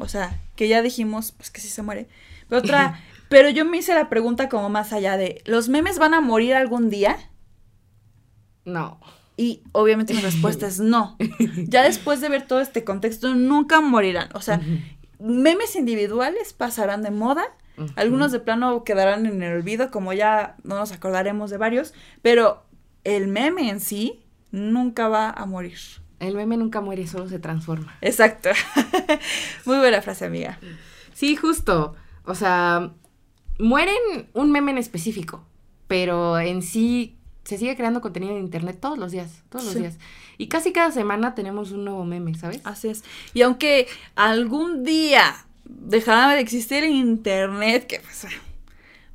O 0.00 0.08
sea, 0.08 0.38
que 0.60 0.68
ya 0.68 0.82
dijimos, 0.82 1.32
pues 1.32 1.50
que 1.50 1.58
sí 1.58 1.68
se 1.68 1.80
muere. 1.80 2.06
Pero 2.46 2.58
otra, 2.58 3.00
pero 3.30 3.48
yo 3.48 3.64
me 3.64 3.78
hice 3.78 3.94
la 3.94 4.10
pregunta 4.10 4.50
como 4.50 4.68
más 4.68 4.92
allá 4.92 5.16
de, 5.16 5.40
¿los 5.46 5.70
memes 5.70 5.98
van 5.98 6.12
a 6.12 6.20
morir 6.20 6.52
algún 6.52 6.90
día? 6.90 7.16
No. 8.66 9.00
Y 9.38 9.62
obviamente 9.72 10.12
mi 10.12 10.20
respuesta 10.20 10.66
es 10.66 10.78
no. 10.78 11.16
Ya 11.66 11.82
después 11.82 12.20
de 12.20 12.28
ver 12.28 12.46
todo 12.46 12.60
este 12.60 12.84
contexto, 12.84 13.34
nunca 13.34 13.80
morirán. 13.80 14.28
O 14.34 14.42
sea, 14.42 14.60
memes 15.18 15.76
individuales 15.76 16.52
pasarán 16.52 17.00
de 17.00 17.10
moda. 17.10 17.44
Algunos 17.96 18.30
de 18.30 18.40
plano 18.40 18.84
quedarán 18.84 19.24
en 19.24 19.42
el 19.42 19.54
olvido, 19.54 19.90
como 19.90 20.12
ya 20.12 20.56
no 20.62 20.76
nos 20.76 20.92
acordaremos 20.92 21.48
de 21.50 21.56
varios. 21.56 21.94
Pero 22.20 22.66
el 23.04 23.28
meme 23.28 23.70
en 23.70 23.80
sí 23.80 24.26
nunca 24.50 25.08
va 25.08 25.30
a 25.30 25.46
morir. 25.46 25.78
El 26.20 26.36
meme 26.36 26.56
nunca 26.56 26.80
muere, 26.80 27.06
solo 27.06 27.28
se 27.28 27.38
transforma. 27.38 27.96
Exacto. 28.02 28.50
Muy 29.64 29.78
buena 29.78 30.02
frase, 30.02 30.26
amiga. 30.26 30.58
Sí, 31.14 31.34
justo. 31.34 31.96
O 32.24 32.34
sea, 32.34 32.92
mueren 33.58 34.28
un 34.34 34.52
meme 34.52 34.70
en 34.70 34.78
específico, 34.78 35.42
pero 35.88 36.38
en 36.38 36.62
sí 36.62 37.16
se 37.44 37.58
sigue 37.58 37.74
creando 37.74 38.00
contenido 38.00 38.36
en 38.36 38.42
internet 38.42 38.78
todos 38.80 38.98
los 38.98 39.12
días, 39.12 39.42
todos 39.48 39.64
los 39.64 39.74
días. 39.74 39.98
Y 40.38 40.48
casi 40.48 40.72
cada 40.72 40.92
semana 40.92 41.34
tenemos 41.34 41.72
un 41.72 41.84
nuevo 41.84 42.04
meme, 42.04 42.34
¿sabes? 42.34 42.60
Así 42.64 42.88
es. 42.88 43.02
Y 43.34 43.42
aunque 43.42 43.88
algún 44.14 44.84
día 44.84 45.44
dejara 45.64 46.34
de 46.34 46.40
existir 46.40 46.84
internet, 46.84 47.86
que 47.86 48.00
pues, 48.00 48.26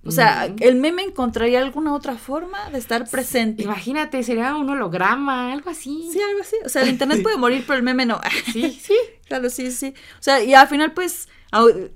o 0.05 0.11
sea, 0.11 0.53
el 0.59 0.75
meme 0.75 1.01
encontraría 1.03 1.59
alguna 1.59 1.93
otra 1.93 2.15
forma 2.15 2.69
de 2.69 2.77
estar 2.77 3.09
presente. 3.09 3.63
Imagínate, 3.63 4.21
sería 4.23 4.55
un 4.55 4.69
holograma, 4.69 5.51
algo 5.51 5.71
así. 5.71 6.09
Sí, 6.11 6.21
algo 6.21 6.41
así. 6.41 6.55
O 6.63 6.69
sea, 6.69 6.83
el 6.83 6.89
internet 6.89 7.23
puede 7.23 7.37
morir, 7.37 7.63
pero 7.65 7.77
el 7.77 7.83
meme 7.83 8.05
no. 8.05 8.21
Sí, 8.53 8.71
sí. 8.71 8.95
Claro, 9.27 9.49
sí, 9.49 9.71
sí. 9.71 9.95
O 10.19 10.21
sea, 10.21 10.43
y 10.43 10.53
al 10.53 10.67
final, 10.67 10.93
pues, 10.93 11.27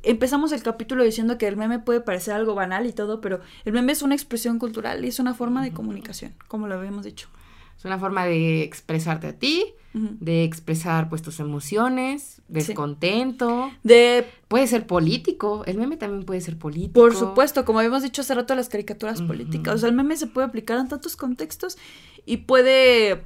empezamos 0.03 0.51
el 0.51 0.63
capítulo 0.63 1.03
diciendo 1.03 1.37
que 1.37 1.47
el 1.47 1.57
meme 1.57 1.79
puede 1.79 2.01
parecer 2.01 2.33
algo 2.33 2.55
banal 2.55 2.87
y 2.87 2.93
todo, 2.93 3.21
pero 3.21 3.41
el 3.65 3.73
meme 3.73 3.91
es 3.91 4.01
una 4.01 4.15
expresión 4.15 4.57
cultural 4.57 5.05
y 5.05 5.09
es 5.09 5.19
una 5.19 5.33
forma 5.33 5.63
de 5.63 5.71
comunicación, 5.71 6.33
como 6.47 6.67
lo 6.67 6.75
habíamos 6.75 7.05
dicho. 7.05 7.27
Es 7.77 7.85
una 7.85 7.99
forma 7.99 8.25
de 8.25 8.63
expresarte 8.63 9.27
a 9.27 9.33
ti, 9.33 9.73
de 9.93 10.43
expresar 10.43 11.09
pues 11.09 11.21
tus 11.21 11.39
emociones, 11.39 12.41
descontento. 12.47 13.71
De 13.83 14.27
puede 14.47 14.67
ser 14.67 14.85
político, 14.85 15.63
el 15.65 15.77
meme 15.77 15.97
también 15.97 16.25
puede 16.25 16.41
ser 16.41 16.57
político. 16.57 16.93
Por 16.93 17.15
supuesto, 17.15 17.65
como 17.65 17.79
habíamos 17.79 18.03
dicho 18.03 18.21
hace 18.21 18.35
rato 18.35 18.53
las 18.55 18.69
caricaturas 18.69 19.21
políticas, 19.21 19.75
o 19.75 19.77
sea, 19.79 19.89
el 19.89 19.95
meme 19.95 20.15
se 20.15 20.27
puede 20.27 20.47
aplicar 20.47 20.77
en 20.79 20.87
tantos 20.87 21.15
contextos 21.15 21.77
y 22.25 22.37
puede 22.37 23.23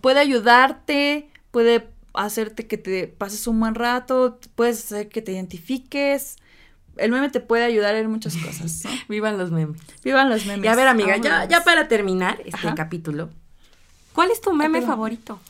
puede 0.00 0.20
ayudarte, 0.20 1.28
puede 1.50 1.88
hacerte 2.14 2.66
que 2.66 2.78
te 2.78 3.08
pases 3.08 3.46
un 3.46 3.60
buen 3.60 3.74
rato, 3.74 4.38
puedes 4.54 4.84
hacer 4.84 5.08
que 5.08 5.22
te 5.22 5.32
identifiques. 5.32 6.36
El 6.96 7.12
meme 7.12 7.30
te 7.30 7.40
puede 7.40 7.64
ayudar 7.64 7.94
en 7.94 8.10
muchas 8.10 8.36
cosas. 8.36 8.82
Vivan 9.08 9.38
los 9.38 9.50
memes. 9.50 9.80
Vivan 10.04 10.28
los 10.28 10.44
memes. 10.46 10.64
Y 10.64 10.68
a 10.68 10.74
ver, 10.74 10.88
amiga, 10.88 11.16
ya, 11.18 11.46
ya 11.46 11.64
para 11.64 11.88
terminar 11.88 12.40
este 12.44 12.74
capítulo, 12.74 13.30
¿Cuál 14.12 14.30
es 14.30 14.40
tu 14.40 14.52
meme 14.52 14.82
favorito? 14.82 15.40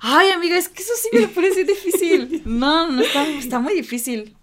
Ay, 0.00 0.30
amiga, 0.30 0.56
es 0.56 0.68
que 0.68 0.82
eso 0.82 0.92
sí 1.00 1.08
me 1.12 1.28
parece 1.28 1.64
difícil. 1.64 2.42
No, 2.46 2.90
no, 2.90 3.02
está, 3.02 3.58
muy 3.58 3.74
difícil. 3.74 4.36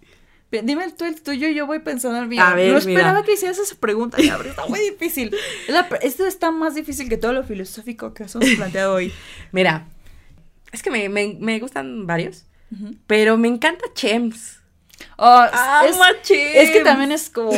Dime 0.50 0.90
tú 0.92 1.04
el 1.04 1.20
tuyo 1.20 1.48
y 1.48 1.54
yo 1.54 1.66
voy 1.66 1.80
pensando 1.80 2.20
el 2.20 2.28
mío. 2.28 2.40
A 2.42 2.54
ver, 2.54 2.70
no 2.70 2.78
esperaba 2.78 3.24
que 3.24 3.32
hicieras 3.32 3.58
esa 3.58 3.74
pregunta, 3.74 4.18
pero 4.18 4.50
está 4.50 4.66
muy 4.66 4.78
difícil. 4.78 5.34
esto 6.02 6.26
está 6.26 6.50
más 6.52 6.74
difícil 6.74 7.08
que 7.08 7.16
todo 7.16 7.32
lo 7.32 7.42
filosófico 7.42 8.14
que 8.14 8.24
hemos 8.24 8.50
planteado 8.56 8.94
hoy. 8.94 9.12
Mira, 9.50 9.86
es 10.70 10.82
que 10.82 10.90
me, 10.90 11.08
me, 11.08 11.58
gustan 11.58 12.06
varios, 12.06 12.44
pero 13.06 13.36
me 13.36 13.48
encanta 13.48 13.86
Chems. 13.94 14.58
Oh, 15.16 15.44
es, 15.84 15.96
es, 16.30 16.70
que 16.70 16.80
también 16.80 17.10
es 17.10 17.30
como... 17.30 17.52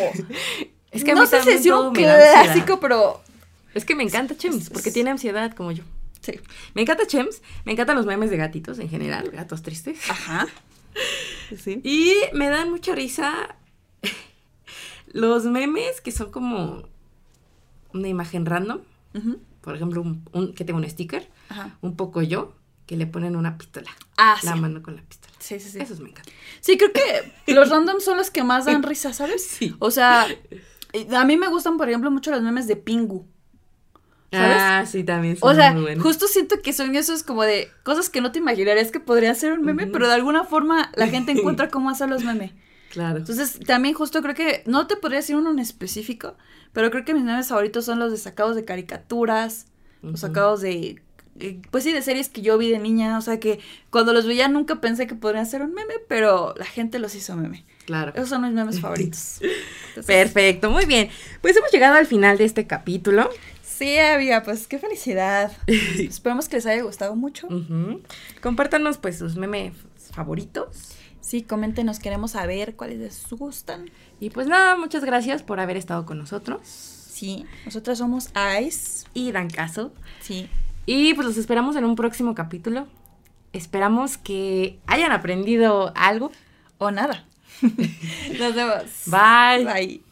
es 0.90 1.04
que 1.04 1.14
no 1.14 1.26
sé 1.26 1.42
si 1.42 1.50
es 1.50 1.66
un 1.66 1.92
clásico, 1.92 2.80
pero... 2.80 3.20
Es 3.74 3.84
que 3.84 3.94
me 3.94 4.04
encanta 4.04 4.36
Chems, 4.36 4.70
porque 4.70 4.90
tiene 4.90 5.10
ansiedad 5.10 5.52
como 5.52 5.70
yo. 5.70 5.84
Sí. 6.26 6.40
Me 6.74 6.82
encanta 6.82 7.06
Chems, 7.06 7.40
me 7.64 7.72
encantan 7.72 7.96
los 7.96 8.04
memes 8.04 8.30
de 8.30 8.36
gatitos 8.36 8.80
en 8.80 8.88
general, 8.88 9.30
gatos 9.30 9.62
tristes. 9.62 10.10
Ajá. 10.10 10.46
Sí. 11.56 11.80
Y 11.84 12.12
me 12.32 12.48
dan 12.48 12.70
mucha 12.70 12.92
risa 12.92 13.54
los 15.12 15.44
memes 15.44 16.00
que 16.00 16.10
son 16.10 16.32
como 16.32 16.88
una 17.92 18.08
imagen 18.08 18.46
random. 18.46 18.80
Por 19.60 19.76
ejemplo, 19.76 20.00
un, 20.00 20.54
que 20.54 20.64
tengo 20.64 20.80
un 20.80 20.90
sticker. 20.90 21.30
Ajá. 21.50 21.78
Un 21.82 21.94
poco 21.94 22.20
yo, 22.22 22.56
que 22.86 22.96
le 22.96 23.06
ponen 23.06 23.36
una 23.36 23.58
pistola. 23.58 23.90
Ah, 24.16 24.36
la 24.42 24.56
mano 24.56 24.82
con 24.82 24.96
la 24.96 25.02
pistola. 25.02 25.34
Sí, 25.38 25.60
sí, 25.60 25.70
sí. 25.70 25.78
Esos 25.78 26.00
me 26.00 26.08
encantan. 26.08 26.34
Sí, 26.60 26.76
creo 26.76 26.90
que 26.92 27.32
los 27.52 27.68
random 27.68 28.00
son 28.00 28.16
los 28.16 28.30
que 28.30 28.42
más 28.42 28.64
dan 28.64 28.82
risa, 28.82 29.12
¿sabes? 29.12 29.46
Sí. 29.46 29.76
O 29.78 29.92
sea, 29.92 30.26
a 31.14 31.24
mí 31.24 31.36
me 31.36 31.46
gustan, 31.46 31.76
por 31.76 31.88
ejemplo, 31.88 32.10
mucho 32.10 32.32
los 32.32 32.42
memes 32.42 32.66
de 32.66 32.74
Pingu. 32.74 33.28
Ah, 34.32 34.84
sí, 34.86 35.04
también 35.04 35.36
son 35.36 35.50
O 35.50 35.54
sea, 35.54 35.74
justo 36.00 36.26
siento 36.26 36.60
que 36.62 36.72
son 36.72 36.94
esos 36.96 37.22
como 37.22 37.42
de 37.42 37.70
cosas 37.84 38.10
que 38.10 38.20
no 38.20 38.32
te 38.32 38.38
imaginarías 38.38 38.90
que 38.90 39.00
podría 39.00 39.34
ser 39.34 39.52
un 39.52 39.62
meme, 39.64 39.86
pero 39.86 40.08
de 40.08 40.14
alguna 40.14 40.44
forma 40.44 40.90
la 40.94 41.08
gente 41.08 41.32
encuentra 41.38 41.68
cómo 41.68 41.90
hacer 41.90 42.08
los 42.08 42.24
memes. 42.24 42.52
Claro. 42.90 43.18
Entonces, 43.18 43.58
también 43.66 43.94
justo 43.94 44.22
creo 44.22 44.34
que, 44.34 44.62
no 44.66 44.86
te 44.86 44.96
podría 44.96 45.18
decir 45.18 45.36
uno 45.36 45.50
en 45.50 45.58
específico, 45.58 46.36
pero 46.72 46.90
creo 46.90 47.04
que 47.04 47.14
mis 47.14 47.24
memes 47.24 47.48
favoritos 47.48 47.84
son 47.84 47.98
los 47.98 48.10
de 48.10 48.18
sacados 48.18 48.56
de 48.56 48.64
caricaturas, 48.64 49.66
los 50.02 50.20
sacados 50.20 50.60
de, 50.60 51.02
eh, 51.40 51.60
pues 51.70 51.84
sí, 51.84 51.92
de 51.92 52.00
series 52.00 52.28
que 52.28 52.42
yo 52.42 52.56
vi 52.56 52.70
de 52.70 52.78
niña, 52.78 53.18
o 53.18 53.20
sea 53.20 53.38
que 53.38 53.58
cuando 53.90 54.12
los 54.12 54.26
veía 54.26 54.48
nunca 54.48 54.80
pensé 54.80 55.06
que 55.06 55.14
podrían 55.14 55.46
ser 55.46 55.62
un 55.62 55.74
meme, 55.74 55.94
pero 56.08 56.54
la 56.56 56.64
gente 56.64 56.98
los 56.98 57.14
hizo 57.14 57.36
meme. 57.36 57.64
Claro. 57.84 58.12
Esos 58.14 58.28
son 58.28 58.42
mis 58.42 58.52
memes 58.52 58.80
favoritos. 58.82 59.40
Perfecto, 60.06 60.70
muy 60.70 60.86
bien. 60.86 61.10
Pues 61.42 61.56
hemos 61.56 61.70
llegado 61.70 61.96
al 61.96 62.06
final 62.06 62.38
de 62.38 62.44
este 62.44 62.66
capítulo. 62.66 63.28
Sí, 63.76 63.98
amiga, 63.98 64.42
pues 64.42 64.66
qué 64.68 64.78
felicidad. 64.78 65.52
Esperamos 65.66 66.48
que 66.48 66.56
les 66.56 66.64
haya 66.64 66.82
gustado 66.82 67.14
mucho. 67.14 67.46
Compártanos 68.40 68.96
pues 68.96 69.18
sus 69.18 69.36
memes 69.36 69.74
favoritos. 70.12 70.94
Sí, 71.20 71.42
coméntenos, 71.42 71.98
queremos 71.98 72.30
saber 72.30 72.74
cuáles 72.74 72.98
les 73.00 73.30
gustan. 73.30 73.90
Y 74.18 74.30
pues 74.30 74.46
nada, 74.46 74.76
muchas 74.76 75.04
gracias 75.04 75.42
por 75.42 75.60
haber 75.60 75.76
estado 75.76 76.06
con 76.06 76.16
nosotros. 76.16 76.60
Sí, 76.62 77.44
nosotros 77.66 77.98
somos 77.98 78.30
Ice 78.62 79.06
y 79.12 79.32
Dan 79.32 79.50
Caso. 79.50 79.92
Sí. 80.20 80.48
Y 80.86 81.12
pues 81.12 81.26
los 81.26 81.36
esperamos 81.36 81.76
en 81.76 81.84
un 81.84 81.96
próximo 81.96 82.34
capítulo. 82.34 82.86
Esperamos 83.52 84.16
que 84.16 84.78
hayan 84.86 85.12
aprendido 85.12 85.92
algo. 85.96 86.32
O 86.78 86.90
nada. 86.90 87.26
Nos 87.60 88.54
vemos. 88.54 88.84
Bye. 89.06 89.64
Bye. 89.66 90.02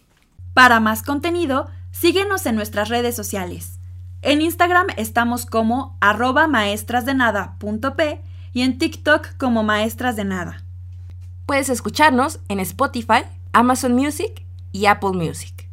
Para 0.53 0.81
más 0.81 1.03
contenido, 1.03 1.71
Síguenos 2.05 2.45
en 2.45 2.55
nuestras 2.55 2.91
redes 2.91 3.17
sociales. 3.17 3.81
En 4.21 4.43
Instagram 4.43 4.89
estamos 4.99 5.47
como 5.47 5.97
arroba 6.03 6.47
maestrasdenada.p 6.47 8.21
y 8.53 8.61
en 8.61 8.77
TikTok 8.77 9.39
como 9.39 9.63
maestras 9.63 10.15
de 10.15 10.27
nada. 10.27 10.63
Puedes 11.47 11.71
escucharnos 11.71 12.41
en 12.49 12.61
Spotify, 12.61 13.23
Amazon 13.55 13.95
Music 13.95 14.45
y 14.71 14.85
Apple 14.85 15.13
Music. 15.13 15.64